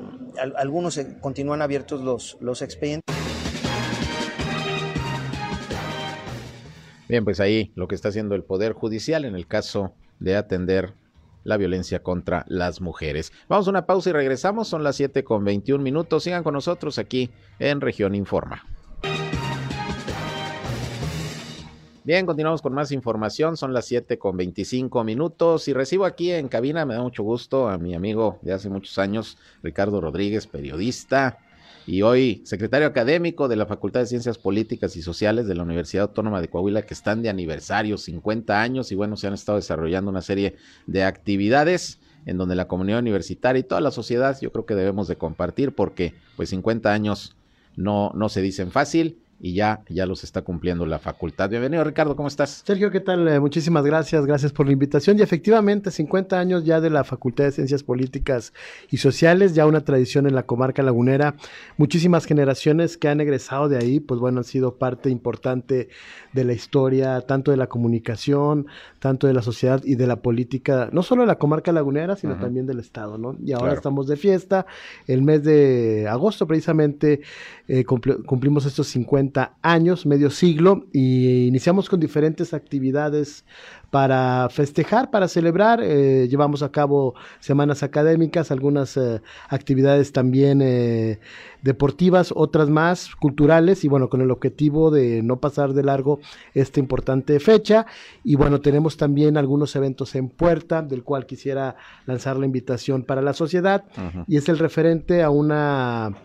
algunos 0.56 1.00
continúan 1.20 1.62
abiertos 1.62 2.02
los, 2.02 2.38
los 2.40 2.62
expedientes. 2.62 3.11
Bien, 7.12 7.26
pues 7.26 7.42
ahí 7.42 7.74
lo 7.76 7.90
que 7.90 7.96
está 7.96 8.08
haciendo 8.08 8.36
el 8.36 8.44
Poder 8.46 8.72
Judicial 8.72 9.26
en 9.26 9.36
el 9.36 9.46
caso 9.46 9.92
de 10.22 10.38
atender 10.38 10.94
la 11.44 11.58
violencia 11.58 12.02
contra 12.02 12.46
las 12.48 12.80
mujeres. 12.80 13.34
Vamos 13.50 13.68
a 13.68 13.70
una 13.70 13.86
pausa 13.86 14.12
y 14.12 14.14
regresamos. 14.14 14.70
Son 14.70 14.82
las 14.82 14.96
7 14.96 15.26
con 15.26 15.44
21 15.44 15.84
minutos. 15.84 16.24
Sigan 16.24 16.42
con 16.42 16.54
nosotros 16.54 16.98
aquí 17.00 17.30
en 17.60 17.82
Región 17.82 18.16
Informa. 18.16 18.64
Bien, 22.06 22.26
continuamos 22.26 22.62
con 22.62 22.74
más 22.74 22.94
información. 22.94 23.58
Son 23.58 23.74
las 23.74 23.88
7 23.88 24.18
con 24.18 24.38
25 24.38 25.04
minutos 25.04 25.68
y 25.68 25.74
recibo 25.74 26.06
aquí 26.06 26.32
en 26.32 26.48
cabina, 26.48 26.86
me 26.86 26.94
da 26.94 27.02
mucho 27.02 27.24
gusto, 27.24 27.68
a 27.68 27.78
mi 27.78 27.94
amigo 27.94 28.40
de 28.42 28.54
hace 28.54 28.70
muchos 28.70 28.98
años, 28.98 29.38
Ricardo 29.62 30.00
Rodríguez, 30.00 30.48
periodista 30.48 31.40
y 31.88 32.02
hoy 32.02 32.42
secretario 32.46 32.88
académico 32.88 33.48
de 33.48 33.56
la 33.56 33.66
Facultad 33.66 34.02
de 34.02 34.06
Ciencias 34.06 34.38
Políticas 34.38 34.96
y 34.96 35.02
Sociales 35.02 35.48
de 35.48 35.56
la 35.56 35.64
Universidad 35.64 36.04
Autónoma 36.04 36.42
de 36.42 36.50
Coahuila, 36.50 36.84
que 36.84 36.94
están 36.94 37.22
de 37.22 37.30
aniversario, 37.30 37.98
50 37.98 38.62
años, 38.62 38.92
y 38.92 38.96
bueno, 38.96 39.18
se 39.18 39.28
han 39.28 39.34
estado 39.34 39.58
desarrollando 39.58 40.12
una 40.12 40.22
serie 40.22 40.56
de 40.88 41.04
actividades 41.04 42.00
en 42.26 42.38
donde 42.38 42.56
la 42.56 42.68
comunidad 42.68 43.00
universitaria 43.00 43.60
y 43.60 43.64
toda 43.64 43.82
la 43.82 43.92
sociedad 43.92 44.38
yo 44.42 44.52
creo 44.52 44.66
que 44.66 44.76
debemos 44.76 45.08
de 45.08 45.16
compartir 45.16 45.74
porque 45.74 46.14
pues 46.36 46.50
50 46.50 46.94
años 46.94 47.36
no, 47.76 48.12
no 48.14 48.30
se 48.30 48.42
dicen 48.42 48.72
fácil 48.72 49.21
y 49.44 49.54
ya, 49.56 49.84
ya 49.90 50.06
los 50.06 50.24
está 50.24 50.44
cumpliendo 50.44 50.86
la 50.86 51.00
facultad. 51.00 51.50
Bienvenido, 51.50 51.84
Ricardo, 51.84 52.16
¿cómo 52.16 52.28
estás? 52.28 52.62
Sergio, 52.64 52.92
¿qué 52.92 53.00
tal? 53.00 53.28
Eh, 53.28 53.40
muchísimas 53.40 53.84
gracias, 53.84 54.24
gracias 54.28 54.54
por 54.54 54.68
la 54.68 54.72
invitación. 54.72 55.18
Y 55.18 55.24
efectivamente, 55.24 55.90
50 55.90 56.40
años 56.40 56.64
ya 56.64 56.80
de 56.80 56.92
la 56.92 57.04
Facultad 57.04 57.46
de 57.46 57.52
Ciencias 57.52 57.82
Políticas 57.82 58.54
y 58.92 58.98
Sociales, 58.98 59.56
ya 59.56 59.66
una 59.66 59.82
tradición 59.84 60.28
en 60.28 60.36
la 60.36 60.44
comarca 60.44 60.84
lagunera. 60.84 61.36
Muchísimas 61.78 62.26
generaciones 62.26 62.98
que 62.98 63.08
han 63.08 63.20
egresado 63.20 63.68
de 63.68 63.78
ahí, 63.78 64.00
pues 64.00 64.20
bueno, 64.20 64.38
han 64.38 64.44
sido 64.44 64.76
parte 64.76 65.10
importante 65.10 65.90
de 66.34 66.44
la 66.44 66.54
historia, 66.54 67.22
tanto 67.22 67.50
de 67.50 67.58
la 67.58 67.66
comunicación, 67.66 68.68
tanto 69.00 69.26
de 69.26 69.34
la 69.34 69.42
sociedad 69.42 69.82
y 69.84 69.96
de 69.96 70.06
la 70.06 70.18
política, 70.18 70.90
no 70.92 71.02
solo 71.02 71.24
de 71.24 71.28
la 71.28 71.40
comarca 71.40 71.72
lagunera, 71.72 72.16
sino 72.16 72.38
también 72.38 72.68
del 72.68 72.80
Estado, 72.80 73.18
¿no? 73.18 73.36
Y 73.44 73.54
ahora 73.54 73.74
estamos 73.74 74.08
de 74.08 74.18
fiesta. 74.18 74.68
El 75.08 75.24
mes 75.24 75.44
de 75.44 76.08
agosto, 76.08 76.46
precisamente, 76.46 77.22
eh, 77.68 77.84
cumplimos 77.86 78.68
estos 78.68 78.88
50 78.88 79.31
años, 79.62 80.06
medio 80.06 80.30
siglo, 80.30 80.86
y 80.92 81.48
iniciamos 81.48 81.90
con 81.90 82.00
diferentes 82.00 82.54
actividades 82.54 83.44
para 83.92 84.48
festejar, 84.50 85.12
para 85.12 85.28
celebrar. 85.28 85.82
Eh, 85.84 86.28
llevamos 86.30 86.64
a 86.64 86.72
cabo 86.72 87.14
semanas 87.40 87.84
académicas, 87.84 88.50
algunas 88.50 88.96
eh, 88.98 89.22
actividades 89.50 90.14
también 90.14 90.62
eh, 90.62 91.20
deportivas, 91.62 92.34
otras 92.36 92.70
más 92.70 93.16
culturales, 93.16 93.84
y 93.84 93.90
bueno, 93.90 94.10
con 94.10 94.22
el 94.22 94.32
objetivo 94.32 94.92
de 94.92 95.22
no 95.22 95.40
pasar 95.40 95.74
de 95.74 95.84
largo 95.84 96.20
esta 96.54 96.80
importante 96.80 97.40
fecha. 97.40 97.86
Y 98.24 98.36
bueno, 98.36 98.62
tenemos 98.62 98.98
también 98.98 99.38
algunos 99.38 99.76
eventos 99.76 100.16
en 100.16 100.30
puerta, 100.30 100.82
del 100.82 101.04
cual 101.04 101.26
quisiera 101.26 101.76
lanzar 102.06 102.38
la 102.38 102.46
invitación 102.46 103.04
para 103.04 103.22
la 103.22 103.34
sociedad, 103.34 103.84
y 104.28 104.38
es 104.38 104.48
el 104.48 104.58
referente 104.58 105.22
a 105.22 105.30
una 105.30 106.16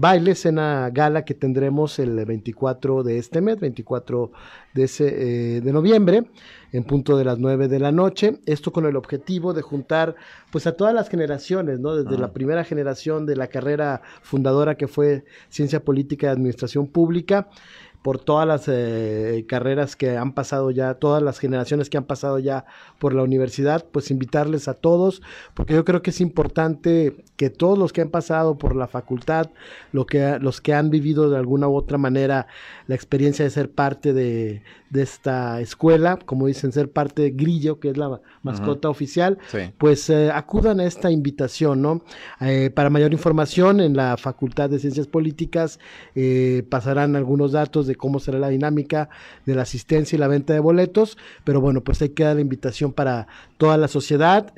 baile, 0.00 0.34
cena 0.34 0.90
gala 0.90 1.24
que 1.24 1.34
tendremos 1.34 1.98
el 1.98 2.24
24 2.24 3.02
de 3.02 3.18
este 3.18 3.40
mes, 3.40 3.60
24 3.60 4.32
de, 4.72 4.84
ese, 4.84 5.56
eh, 5.56 5.60
de 5.60 5.72
noviembre, 5.72 6.24
en 6.72 6.84
punto 6.84 7.18
de 7.18 7.24
las 7.24 7.38
9 7.38 7.68
de 7.68 7.78
la 7.78 7.92
noche. 7.92 8.40
Esto 8.46 8.72
con 8.72 8.86
el 8.86 8.96
objetivo 8.96 9.52
de 9.52 9.62
juntar 9.62 10.16
pues 10.50 10.66
a 10.66 10.72
todas 10.72 10.94
las 10.94 11.10
generaciones, 11.10 11.80
¿no? 11.80 11.94
Desde 11.94 12.18
la 12.18 12.32
primera 12.32 12.64
generación 12.64 13.26
de 13.26 13.36
la 13.36 13.48
carrera 13.48 14.00
fundadora 14.22 14.76
que 14.76 14.88
fue 14.88 15.24
Ciencia 15.50 15.84
Política 15.84 16.28
y 16.28 16.30
Administración 16.30 16.86
Pública, 16.86 17.48
por 18.02 18.18
todas 18.18 18.46
las 18.46 18.64
eh, 18.66 19.44
carreras 19.46 19.94
que 19.94 20.16
han 20.16 20.32
pasado 20.32 20.70
ya, 20.70 20.94
todas 20.94 21.22
las 21.22 21.38
generaciones 21.38 21.90
que 21.90 21.98
han 21.98 22.04
pasado 22.04 22.38
ya 22.38 22.64
por 22.98 23.14
la 23.14 23.22
universidad, 23.22 23.84
pues 23.90 24.10
invitarles 24.10 24.68
a 24.68 24.74
todos, 24.74 25.22
porque 25.54 25.74
yo 25.74 25.84
creo 25.84 26.00
que 26.00 26.10
es 26.10 26.20
importante 26.20 27.24
que 27.36 27.50
todos 27.50 27.78
los 27.78 27.92
que 27.92 28.00
han 28.00 28.10
pasado 28.10 28.56
por 28.56 28.74
la 28.74 28.86
facultad, 28.86 29.50
lo 29.92 30.06
que, 30.06 30.38
los 30.40 30.60
que 30.60 30.72
han 30.72 30.90
vivido 30.90 31.28
de 31.28 31.36
alguna 31.36 31.68
u 31.68 31.76
otra 31.76 31.98
manera 31.98 32.46
la 32.86 32.94
experiencia 32.94 33.44
de 33.44 33.50
ser 33.50 33.70
parte 33.70 34.12
de, 34.14 34.62
de 34.90 35.02
esta 35.02 35.60
escuela, 35.60 36.18
como 36.18 36.46
dicen, 36.46 36.72
ser 36.72 36.90
parte 36.90 37.22
de 37.22 37.30
Grillo, 37.30 37.78
que 37.78 37.90
es 37.90 37.96
la 37.96 38.20
mascota 38.42 38.88
oficial, 38.88 39.38
pues 39.78 40.10
eh, 40.10 40.30
acudan 40.32 40.80
a 40.80 40.84
esta 40.84 41.10
invitación, 41.10 41.80
¿no? 41.80 42.02
Eh, 42.40 42.70
para 42.70 42.90
mayor 42.90 43.12
información, 43.12 43.80
en 43.80 43.96
la 43.96 44.16
Facultad 44.16 44.68
de 44.68 44.80
Ciencias 44.80 45.06
Políticas 45.06 45.78
eh, 46.16 46.64
pasarán 46.68 47.14
algunos 47.14 47.52
datos 47.52 47.86
de 47.86 47.94
cómo 47.94 48.18
será 48.18 48.38
la 48.38 48.48
dinámica 48.48 49.08
de 49.46 49.54
la 49.54 49.62
asistencia 49.62 50.16
y 50.16 50.18
la 50.18 50.28
venta 50.28 50.52
de 50.52 50.60
boletos, 50.60 51.16
pero 51.44 51.60
bueno, 51.60 51.82
pues 51.82 52.02
hay 52.02 52.10
que 52.10 52.24
dar 52.24 52.34
la 52.34 52.42
invitación 52.42 52.92
para 52.92 53.28
toda 53.60 53.76
la 53.76 53.88
sociedad, 53.88 54.52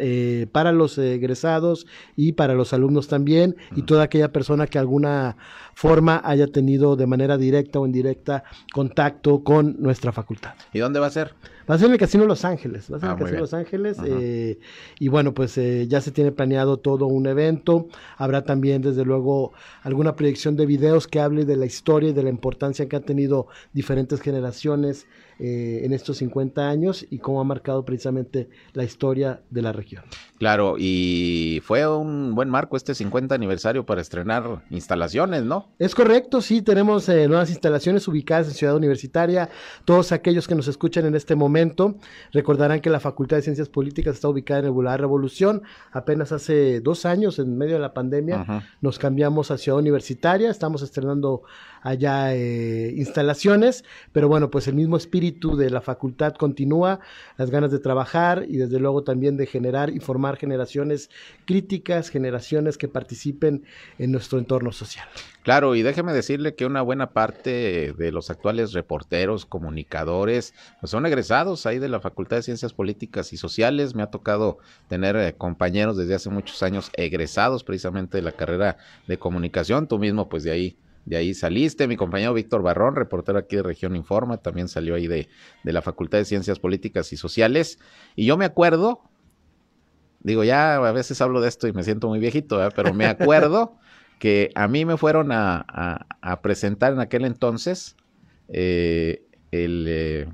para 0.52 0.70
los 0.70 0.96
egresados 0.96 1.88
y 2.14 2.32
para 2.32 2.54
los 2.54 2.72
alumnos 2.72 3.08
también, 3.08 3.56
y 3.74 3.82
toda 3.82 4.04
aquella 4.04 4.32
persona 4.32 4.68
que 4.68 4.78
alguna 4.78 5.36
forma 5.74 6.20
haya 6.24 6.46
tenido 6.46 6.94
de 6.94 7.06
manera 7.06 7.36
directa 7.36 7.80
o 7.80 7.86
indirecta 7.86 8.44
contacto 8.72 9.42
con 9.42 9.76
nuestra 9.80 10.12
facultad. 10.12 10.54
¿Y 10.72 10.78
dónde 10.78 11.00
va 11.00 11.06
a 11.06 11.10
ser? 11.10 11.34
Va 11.68 11.76
a 11.76 11.78
ser 11.78 11.86
en 11.86 11.92
el 11.92 11.98
Casino 11.98 12.26
Los 12.26 12.44
Ángeles, 12.44 12.92
va 12.92 12.96
a 12.96 13.00
ser 13.00 13.08
en 13.08 13.16
el 13.16 13.16
ah, 13.16 13.24
Casino 13.24 13.40
Los 13.40 13.54
Ángeles. 13.54 13.98
Eh, 14.04 14.58
y 14.98 15.08
bueno, 15.08 15.32
pues 15.32 15.56
eh, 15.58 15.86
ya 15.88 16.00
se 16.00 16.10
tiene 16.10 16.32
planeado 16.32 16.78
todo 16.78 17.06
un 17.06 17.26
evento. 17.26 17.88
Habrá 18.16 18.42
también, 18.42 18.82
desde 18.82 19.04
luego, 19.04 19.52
alguna 19.82 20.16
proyección 20.16 20.56
de 20.56 20.66
videos 20.66 21.06
que 21.06 21.20
hable 21.20 21.44
de 21.44 21.56
la 21.56 21.66
historia 21.66 22.10
y 22.10 22.12
de 22.12 22.22
la 22.22 22.30
importancia 22.30 22.88
que 22.88 22.96
han 22.96 23.04
tenido 23.04 23.46
diferentes 23.72 24.20
generaciones 24.20 25.06
eh, 25.44 25.80
en 25.84 25.92
estos 25.92 26.18
50 26.18 26.68
años 26.68 27.04
y 27.10 27.18
cómo 27.18 27.40
ha 27.40 27.44
marcado 27.44 27.84
precisamente 27.84 28.48
la 28.74 28.84
historia 28.84 29.40
de 29.50 29.62
la 29.62 29.72
región. 29.72 30.04
Claro, 30.38 30.76
y 30.78 31.60
fue 31.64 31.86
un 31.86 32.34
buen 32.34 32.48
marco 32.48 32.76
este 32.76 32.94
50 32.94 33.34
aniversario 33.34 33.84
para 33.84 34.00
estrenar 34.00 34.62
instalaciones, 34.70 35.44
¿no? 35.44 35.68
Es 35.78 35.94
correcto, 35.94 36.40
sí, 36.40 36.62
tenemos 36.62 37.08
nuevas 37.08 37.50
instalaciones 37.50 38.06
ubicadas 38.08 38.48
en 38.48 38.54
Ciudad 38.54 38.76
Universitaria. 38.76 39.50
Todos 39.84 40.12
aquellos 40.12 40.48
que 40.48 40.54
nos 40.54 40.68
escuchan 40.68 41.06
en 41.06 41.14
este 41.14 41.36
momento, 41.36 41.96
Recordarán 42.32 42.80
que 42.80 42.90
la 42.90 43.00
Facultad 43.00 43.36
de 43.36 43.42
Ciencias 43.42 43.68
Políticas 43.68 44.14
está 44.14 44.28
ubicada 44.28 44.60
en 44.60 44.66
el 44.66 44.72
Boulevard 44.72 45.00
Revolución. 45.00 45.62
Apenas 45.92 46.32
hace 46.32 46.80
dos 46.80 47.04
años, 47.06 47.38
en 47.38 47.56
medio 47.56 47.74
de 47.74 47.80
la 47.80 47.94
pandemia, 47.94 48.64
nos 48.80 48.98
cambiamos 48.98 49.50
a 49.50 49.58
Ciudad 49.58 49.78
Universitaria. 49.78 50.50
Estamos 50.50 50.82
estrenando 50.82 51.42
allá 51.82 52.34
eh, 52.34 52.94
instalaciones, 52.96 53.84
pero 54.12 54.28
bueno, 54.28 54.50
pues 54.50 54.68
el 54.68 54.74
mismo 54.74 54.96
espíritu 54.96 55.56
de 55.56 55.70
la 55.70 55.80
facultad 55.80 56.34
continúa, 56.34 57.00
las 57.36 57.50
ganas 57.50 57.70
de 57.70 57.78
trabajar 57.78 58.44
y 58.48 58.56
desde 58.56 58.78
luego 58.78 59.02
también 59.02 59.36
de 59.36 59.46
generar 59.46 59.90
y 59.90 60.00
formar 60.00 60.36
generaciones 60.36 61.10
críticas, 61.44 62.08
generaciones 62.08 62.78
que 62.78 62.88
participen 62.88 63.64
en 63.98 64.12
nuestro 64.12 64.38
entorno 64.38 64.72
social. 64.72 65.06
Claro, 65.42 65.74
y 65.74 65.82
déjeme 65.82 66.12
decirle 66.12 66.54
que 66.54 66.66
una 66.66 66.82
buena 66.82 67.10
parte 67.10 67.92
de 67.98 68.12
los 68.12 68.30
actuales 68.30 68.72
reporteros, 68.72 69.44
comunicadores, 69.44 70.54
pues 70.80 70.90
son 70.90 71.04
egresados 71.04 71.66
ahí 71.66 71.80
de 71.80 71.88
la 71.88 71.98
Facultad 71.98 72.36
de 72.36 72.42
Ciencias 72.44 72.72
Políticas 72.72 73.32
y 73.32 73.36
Sociales. 73.36 73.96
Me 73.96 74.04
ha 74.04 74.10
tocado 74.10 74.58
tener 74.88 75.16
eh, 75.16 75.34
compañeros 75.36 75.96
desde 75.96 76.14
hace 76.14 76.30
muchos 76.30 76.62
años 76.62 76.92
egresados 76.94 77.64
precisamente 77.64 78.18
de 78.18 78.22
la 78.22 78.30
carrera 78.30 78.76
de 79.08 79.18
comunicación. 79.18 79.88
Tú 79.88 79.98
mismo, 79.98 80.28
pues 80.28 80.44
de 80.44 80.52
ahí 80.52 80.76
de 81.04 81.16
ahí 81.16 81.34
saliste. 81.34 81.88
Mi 81.88 81.96
compañero 81.96 82.34
Víctor 82.34 82.62
Barrón, 82.62 82.96
reportero 82.96 83.38
aquí 83.38 83.56
de 83.56 83.62
Región 83.62 83.96
Informa, 83.96 84.38
también 84.38 84.68
salió 84.68 84.94
ahí 84.94 85.06
de, 85.06 85.28
de, 85.62 85.72
la 85.72 85.82
Facultad 85.82 86.18
de 86.18 86.24
Ciencias 86.24 86.58
Políticas 86.58 87.12
y 87.12 87.16
Sociales. 87.16 87.78
Y 88.14 88.26
yo 88.26 88.36
me 88.36 88.44
acuerdo, 88.44 89.02
digo, 90.20 90.44
ya 90.44 90.76
a 90.76 90.92
veces 90.92 91.20
hablo 91.20 91.40
de 91.40 91.48
esto 91.48 91.66
y 91.66 91.72
me 91.72 91.82
siento 91.82 92.08
muy 92.08 92.18
viejito, 92.18 92.60
pero 92.74 92.94
me 92.94 93.06
acuerdo 93.06 93.76
que 94.18 94.50
a 94.54 94.68
mí 94.68 94.84
me 94.84 94.96
fueron 94.96 95.32
a, 95.32 95.64
a, 96.20 96.42
presentar 96.42 96.92
en 96.92 97.00
aquel 97.00 97.24
entonces 97.24 97.96
eh, 98.48 99.24
el, 99.50 99.86
eh, 99.88 100.28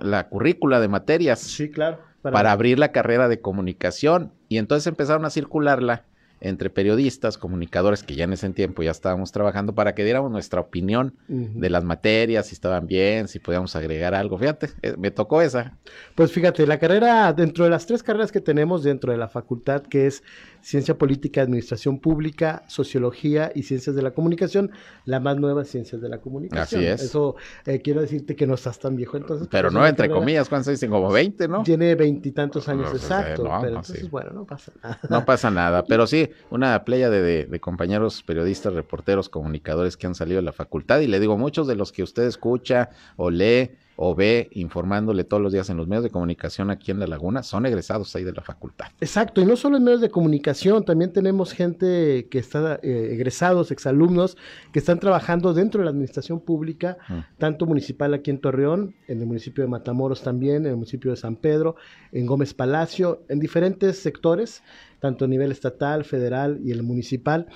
la 0.00 0.28
currícula 0.28 0.80
de 0.80 0.88
materias. 0.88 1.38
Sí, 1.38 1.70
claro. 1.70 2.00
para 2.22 2.50
abrir 2.50 2.80
la 2.80 2.90
carrera 2.90 3.28
de 3.28 3.40
comunicación. 3.40 4.32
Y 4.48 4.58
entonces 4.58 4.88
empezaron 4.88 5.24
a 5.24 5.30
circularla 5.30 6.06
entre 6.40 6.70
periodistas, 6.70 7.38
comunicadores 7.38 8.02
que 8.02 8.14
ya 8.14 8.24
en 8.24 8.32
ese 8.32 8.50
tiempo 8.50 8.82
ya 8.82 8.90
estábamos 8.90 9.32
trabajando 9.32 9.74
para 9.74 9.94
que 9.94 10.04
diéramos 10.04 10.30
nuestra 10.30 10.60
opinión 10.60 11.14
de 11.28 11.70
las 11.70 11.84
materias, 11.84 12.46
si 12.46 12.54
estaban 12.54 12.86
bien, 12.86 13.28
si 13.28 13.38
podíamos 13.38 13.74
agregar 13.76 14.14
algo. 14.14 14.36
Fíjate, 14.38 14.70
eh, 14.82 14.94
me 14.98 15.10
tocó 15.10 15.40
esa. 15.40 15.76
Pues 16.14 16.32
fíjate, 16.32 16.66
la 16.66 16.78
carrera, 16.78 17.32
dentro 17.32 17.64
de 17.64 17.70
las 17.70 17.86
tres 17.86 18.02
carreras 18.02 18.30
que 18.30 18.40
tenemos 18.40 18.82
dentro 18.82 19.12
de 19.12 19.18
la 19.18 19.28
facultad, 19.28 19.82
que 19.82 20.06
es 20.06 20.22
Ciencia 20.64 20.96
Política, 20.96 21.42
Administración 21.42 21.98
Pública, 21.98 22.64
Sociología 22.68 23.52
y 23.54 23.64
Ciencias 23.64 23.94
de 23.94 24.00
la 24.00 24.12
Comunicación, 24.12 24.70
la 25.04 25.20
más 25.20 25.36
nueva 25.36 25.66
Ciencias 25.66 26.00
de 26.00 26.08
la 26.08 26.22
Comunicación. 26.22 26.80
Así 26.80 26.88
es. 26.88 27.02
Eso 27.02 27.36
eh, 27.66 27.82
quiero 27.82 28.00
decirte 28.00 28.34
que 28.34 28.46
no 28.46 28.54
estás 28.54 28.78
tan 28.78 28.96
viejo 28.96 29.18
entonces. 29.18 29.46
Pero 29.50 29.70
no, 29.70 29.86
entre 29.86 30.08
comillas, 30.08 30.48
¿cuántos 30.48 30.72
dicen? 30.72 30.88
Como 30.88 31.12
20, 31.12 31.48
¿no? 31.48 31.64
Tiene 31.64 31.94
veintitantos 31.96 32.66
años 32.70 32.90
exacto, 32.94 33.42
pero 33.60 33.76
entonces, 33.76 34.10
bueno, 34.10 34.30
no 34.30 34.46
pasa 34.46 34.72
nada. 34.82 35.00
No 35.10 35.24
pasa 35.26 35.50
nada, 35.50 35.84
pero 35.88 36.06
sí, 36.06 36.30
una 36.48 36.82
playa 36.82 37.10
de, 37.10 37.44
de, 37.44 37.60
compañeros 37.60 38.22
periodistas, 38.22 38.72
reporteros, 38.72 39.28
comunicadores 39.28 39.98
que 39.98 40.06
han 40.06 40.14
salido 40.14 40.36
de 40.36 40.46
la 40.46 40.52
facultad 40.52 41.00
y 41.00 41.08
le 41.08 41.20
digo, 41.20 41.36
muchos 41.36 41.66
de 41.66 41.76
los 41.76 41.92
que 41.92 42.02
usted 42.02 42.22
escucha 42.22 42.88
o 43.16 43.28
lee 43.28 43.72
o 43.96 44.14
ve 44.14 44.48
informándole 44.52 45.24
todos 45.24 45.42
los 45.42 45.52
días 45.52 45.70
en 45.70 45.76
los 45.76 45.86
medios 45.86 46.04
de 46.04 46.10
comunicación 46.10 46.70
aquí 46.70 46.90
en 46.90 46.98
La 46.98 47.06
Laguna, 47.06 47.42
son 47.42 47.66
egresados 47.66 48.14
ahí 48.16 48.24
de 48.24 48.32
la 48.32 48.42
facultad. 48.42 48.86
Exacto, 49.00 49.40
y 49.40 49.46
no 49.46 49.56
solo 49.56 49.76
en 49.76 49.84
medios 49.84 50.00
de 50.00 50.10
comunicación, 50.10 50.84
también 50.84 51.12
tenemos 51.12 51.52
gente 51.52 52.26
que 52.30 52.38
está 52.38 52.80
eh, 52.82 53.10
egresados, 53.12 53.70
exalumnos, 53.70 54.36
que 54.72 54.78
están 54.78 54.98
trabajando 54.98 55.54
dentro 55.54 55.80
de 55.80 55.84
la 55.84 55.90
administración 55.90 56.40
pública, 56.40 56.98
mm. 57.08 57.38
tanto 57.38 57.66
municipal 57.66 58.14
aquí 58.14 58.30
en 58.30 58.40
Torreón, 58.40 58.94
en 59.06 59.20
el 59.20 59.26
municipio 59.26 59.62
de 59.62 59.70
Matamoros 59.70 60.22
también, 60.22 60.64
en 60.64 60.70
el 60.70 60.76
municipio 60.76 61.10
de 61.10 61.16
San 61.16 61.36
Pedro, 61.36 61.76
en 62.12 62.26
Gómez 62.26 62.54
Palacio, 62.54 63.22
en 63.28 63.40
diferentes 63.40 63.98
sectores 63.98 64.62
tanto 65.04 65.26
a 65.26 65.28
nivel 65.28 65.52
estatal, 65.52 66.02
federal 66.04 66.60
y 66.64 66.70
el 66.70 66.82
municipal, 66.82 67.46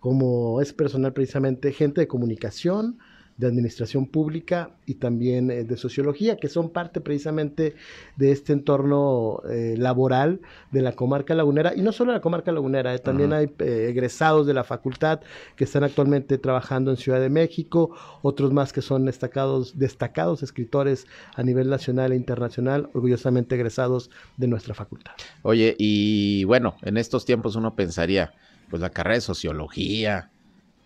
como 0.00 0.60
es 0.60 0.72
personal 0.72 1.12
precisamente 1.12 1.72
gente 1.72 2.00
de 2.00 2.08
comunicación, 2.08 2.98
de 3.36 3.46
administración 3.46 4.06
pública 4.06 4.70
y 4.86 4.94
también 4.94 5.50
eh, 5.50 5.64
de 5.64 5.76
sociología, 5.76 6.36
que 6.36 6.48
son 6.48 6.70
parte 6.70 7.00
precisamente 7.00 7.74
de 8.16 8.32
este 8.32 8.52
entorno 8.52 9.42
eh, 9.50 9.74
laboral 9.76 10.40
de 10.70 10.82
la 10.82 10.92
comarca 10.92 11.34
lagunera, 11.34 11.74
y 11.74 11.82
no 11.82 11.92
solo 11.92 12.12
de 12.12 12.18
la 12.18 12.22
comarca 12.22 12.52
lagunera, 12.52 12.94
eh, 12.94 12.98
también 12.98 13.32
hay 13.32 13.52
egresados 13.58 14.46
de 14.46 14.54
la 14.54 14.64
facultad 14.64 15.20
que 15.56 15.64
están 15.64 15.84
actualmente 15.84 16.38
trabajando 16.38 16.90
en 16.90 16.96
Ciudad 16.96 17.20
de 17.20 17.28
México, 17.28 17.90
otros 18.22 18.52
más 18.52 18.72
que 18.72 18.80
son 18.82 19.04
destacados, 19.04 19.78
destacados 19.78 20.42
escritores 20.42 21.06
a 21.34 21.42
nivel 21.42 21.68
nacional 21.68 22.12
e 22.12 22.16
internacional, 22.16 22.88
orgullosamente 22.94 23.54
egresados 23.54 24.10
de 24.36 24.46
nuestra 24.46 24.74
facultad. 24.74 25.12
Oye, 25.42 25.74
y 25.78 26.44
bueno, 26.44 26.76
en 26.82 26.96
estos 26.96 27.24
tiempos 27.24 27.56
uno 27.56 27.74
pensaría, 27.74 28.32
pues 28.70 28.80
la 28.80 28.90
carrera 28.90 29.16
de 29.16 29.20
sociología, 29.20 30.30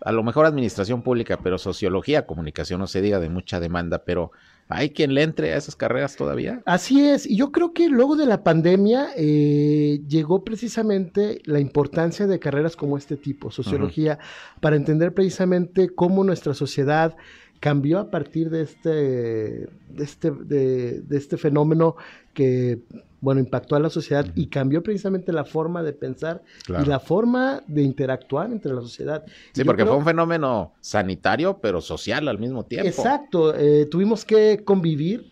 a 0.03 0.11
lo 0.11 0.23
mejor 0.23 0.45
administración 0.45 1.01
pública, 1.01 1.39
pero 1.41 1.57
sociología, 1.57 2.25
comunicación, 2.25 2.79
no 2.79 2.87
se 2.87 3.01
diga 3.01 3.19
de 3.19 3.29
mucha 3.29 3.59
demanda, 3.59 4.03
pero 4.03 4.31
¿hay 4.67 4.91
quien 4.91 5.13
le 5.13 5.23
entre 5.23 5.53
a 5.53 5.57
esas 5.57 5.75
carreras 5.75 6.15
todavía? 6.15 6.61
Así 6.65 7.05
es, 7.05 7.25
y 7.25 7.35
yo 7.35 7.51
creo 7.51 7.73
que 7.73 7.89
luego 7.89 8.15
de 8.15 8.25
la 8.25 8.43
pandemia 8.43 9.09
eh, 9.15 10.01
llegó 10.07 10.43
precisamente 10.43 11.41
la 11.45 11.59
importancia 11.59 12.27
de 12.27 12.39
carreras 12.39 12.75
como 12.75 12.97
este 12.97 13.17
tipo, 13.17 13.51
sociología, 13.51 14.19
para 14.59 14.75
entender 14.75 15.13
precisamente 15.13 15.89
cómo 15.89 16.23
nuestra 16.23 16.53
sociedad 16.53 17.15
cambió 17.59 17.99
a 17.99 18.09
partir 18.09 18.49
de 18.49 18.63
este, 18.63 18.89
de 18.89 20.03
este, 20.03 20.31
de, 20.31 21.01
de 21.01 21.17
este 21.17 21.37
fenómeno 21.37 21.95
que 22.33 22.79
bueno, 23.21 23.39
impactó 23.39 23.75
a 23.75 23.79
la 23.79 23.89
sociedad 23.89 24.25
y 24.35 24.47
cambió 24.47 24.81
precisamente 24.83 25.31
la 25.31 25.45
forma 25.45 25.83
de 25.83 25.93
pensar 25.93 26.41
y 26.67 26.85
la 26.85 26.99
forma 26.99 27.61
de 27.67 27.83
interactuar 27.83 28.51
entre 28.51 28.73
la 28.73 28.81
sociedad. 28.81 29.23
Sí, 29.53 29.63
porque 29.63 29.85
fue 29.85 29.95
un 29.95 30.03
fenómeno 30.03 30.73
sanitario, 30.81 31.59
pero 31.61 31.79
social 31.79 32.27
al 32.27 32.39
mismo 32.39 32.65
tiempo. 32.65 32.87
Exacto, 32.87 33.55
eh, 33.55 33.85
tuvimos 33.85 34.25
que 34.25 34.63
convivir 34.65 35.31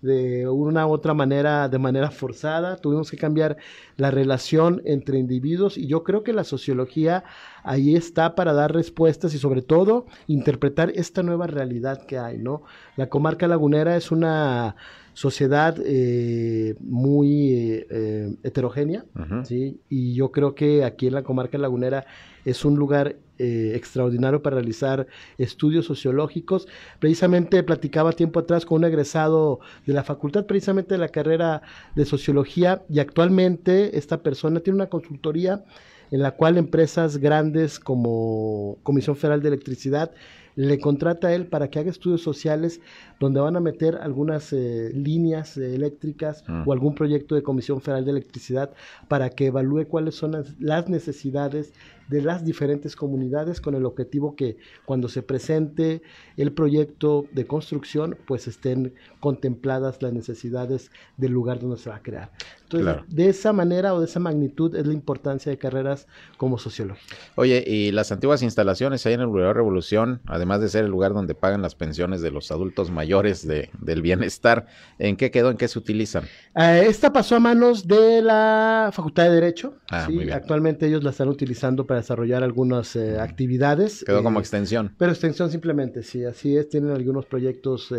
de 0.00 0.48
una 0.48 0.86
u 0.86 0.92
otra 0.92 1.12
manera, 1.12 1.68
de 1.68 1.78
manera 1.78 2.10
forzada, 2.10 2.76
tuvimos 2.76 3.10
que 3.10 3.16
cambiar 3.16 3.56
la 3.96 4.10
relación 4.10 4.82
entre 4.84 5.18
individuos 5.18 5.78
y 5.78 5.86
yo 5.86 6.04
creo 6.04 6.22
que 6.22 6.32
la 6.32 6.44
sociología 6.44 7.24
ahí 7.62 7.96
está 7.96 8.34
para 8.34 8.52
dar 8.52 8.72
respuestas 8.72 9.34
y 9.34 9.38
sobre 9.38 9.62
todo 9.62 10.06
interpretar 10.26 10.92
esta 10.94 11.22
nueva 11.22 11.46
realidad 11.46 12.04
que 12.06 12.18
hay, 12.18 12.38
¿no? 12.38 12.62
La 12.96 13.08
comarca 13.08 13.48
lagunera 13.48 13.96
es 13.96 14.10
una 14.10 14.76
sociedad 15.16 15.78
eh, 15.82 16.74
muy 16.78 17.52
eh, 17.88 18.36
heterogénea, 18.42 19.06
¿sí? 19.44 19.80
y 19.88 20.12
yo 20.12 20.30
creo 20.30 20.54
que 20.54 20.84
aquí 20.84 21.06
en 21.06 21.14
la 21.14 21.22
comarca 21.22 21.56
lagunera 21.56 22.04
es 22.44 22.66
un 22.66 22.76
lugar 22.76 23.16
eh, 23.38 23.72
extraordinario 23.74 24.40
para 24.40 24.56
realizar 24.56 25.06
estudios 25.36 25.84
sociológicos. 25.84 26.68
Precisamente 27.00 27.62
platicaba 27.62 28.12
tiempo 28.12 28.40
atrás 28.40 28.64
con 28.64 28.78
un 28.78 28.84
egresado 28.84 29.60
de 29.84 29.92
la 29.92 30.04
facultad, 30.04 30.46
precisamente 30.46 30.94
de 30.94 30.98
la 30.98 31.08
carrera 31.08 31.60
de 31.94 32.06
sociología, 32.06 32.82
y 32.88 32.98
actualmente 32.98 33.85
esta 33.94 34.22
persona 34.22 34.60
tiene 34.60 34.76
una 34.76 34.88
consultoría 34.88 35.64
en 36.10 36.22
la 36.22 36.32
cual 36.32 36.56
empresas 36.56 37.18
grandes 37.18 37.78
como 37.80 38.78
Comisión 38.82 39.16
Federal 39.16 39.42
de 39.42 39.48
Electricidad 39.48 40.12
le 40.56 40.78
contrata 40.78 41.28
a 41.28 41.34
él 41.34 41.46
para 41.46 41.68
que 41.68 41.78
haga 41.78 41.90
estudios 41.90 42.22
sociales 42.22 42.80
donde 43.20 43.40
van 43.40 43.56
a 43.56 43.60
meter 43.60 43.96
algunas 43.96 44.52
eh, 44.52 44.90
líneas 44.94 45.56
eléctricas 45.58 46.44
ah. 46.48 46.64
o 46.66 46.72
algún 46.72 46.94
proyecto 46.94 47.34
de 47.34 47.42
Comisión 47.42 47.80
Federal 47.82 48.04
de 48.06 48.12
Electricidad 48.12 48.70
para 49.06 49.28
que 49.30 49.46
evalúe 49.46 49.86
cuáles 49.86 50.14
son 50.14 50.32
las, 50.58 50.88
necesidades 50.88 51.72
de 52.08 52.22
las 52.22 52.44
diferentes 52.44 52.96
comunidades 52.96 53.60
con 53.60 53.74
el 53.74 53.84
objetivo 53.84 54.34
que 54.34 54.56
cuando 54.86 55.08
se 55.08 55.22
presente 55.22 56.02
el 56.36 56.52
proyecto 56.52 57.26
de 57.32 57.46
construcción 57.46 58.16
pues 58.26 58.48
estén 58.48 58.94
contempladas 59.20 60.00
las 60.00 60.12
necesidades 60.12 60.90
del 61.18 61.32
lugar 61.32 61.60
donde 61.60 61.76
se 61.76 61.90
va 61.90 61.96
a 61.96 62.02
crear. 62.02 62.30
Entonces, 62.68 63.04
de 63.08 63.28
esa 63.28 63.52
manera 63.52 63.94
o 63.94 64.00
de 64.00 64.06
esa 64.06 64.18
magnitud 64.18 64.74
es 64.74 64.86
la 64.86 64.92
importancia 64.92 65.50
de 65.50 65.58
carreras 65.58 66.06
como 66.36 66.58
sociología. 66.58 67.16
Oye, 67.36 67.62
y 67.66 67.92
las 67.92 68.10
antiguas 68.10 68.42
instalaciones 68.42 69.06
ahí 69.06 69.14
en 69.14 69.20
el 69.20 69.28
Boulevard 69.28 69.56
Revolución, 69.56 70.20
además 70.26 70.60
de 70.60 70.68
ser 70.68 70.84
el 70.84 70.90
lugar 70.90 71.14
donde 71.14 71.34
pagan 71.34 71.62
las 71.62 71.74
pensiones 71.74 72.22
de 72.22 72.30
los 72.30 72.50
adultos 72.50 72.90
mayores, 72.90 73.46
de, 73.46 73.70
del 73.80 74.02
bienestar. 74.02 74.66
¿En 74.98 75.16
qué 75.16 75.30
quedó? 75.30 75.50
¿En 75.50 75.56
qué 75.56 75.68
se 75.68 75.78
utilizan? 75.78 76.24
Eh, 76.56 76.86
esta 76.88 77.12
pasó 77.12 77.36
a 77.36 77.40
manos 77.40 77.86
de 77.86 78.22
la 78.22 78.90
Facultad 78.92 79.24
de 79.24 79.30
Derecho. 79.30 79.74
Ah, 79.90 80.08
Actualmente 80.32 80.86
ellos 80.86 81.04
la 81.04 81.10
están 81.10 81.28
utilizando 81.28 81.86
para 81.86 82.00
desarrollar 82.00 82.42
algunas 82.42 82.96
eh, 82.96 83.20
actividades. 83.20 84.04
Quedó 84.04 84.22
como 84.22 84.40
eh, 84.40 84.42
extensión. 84.42 84.94
Pero 84.98 85.12
extensión 85.12 85.50
simplemente, 85.50 86.02
sí, 86.02 86.24
así 86.24 86.56
es. 86.56 86.68
Tienen 86.68 86.90
algunos 86.90 87.26
proyectos 87.26 87.92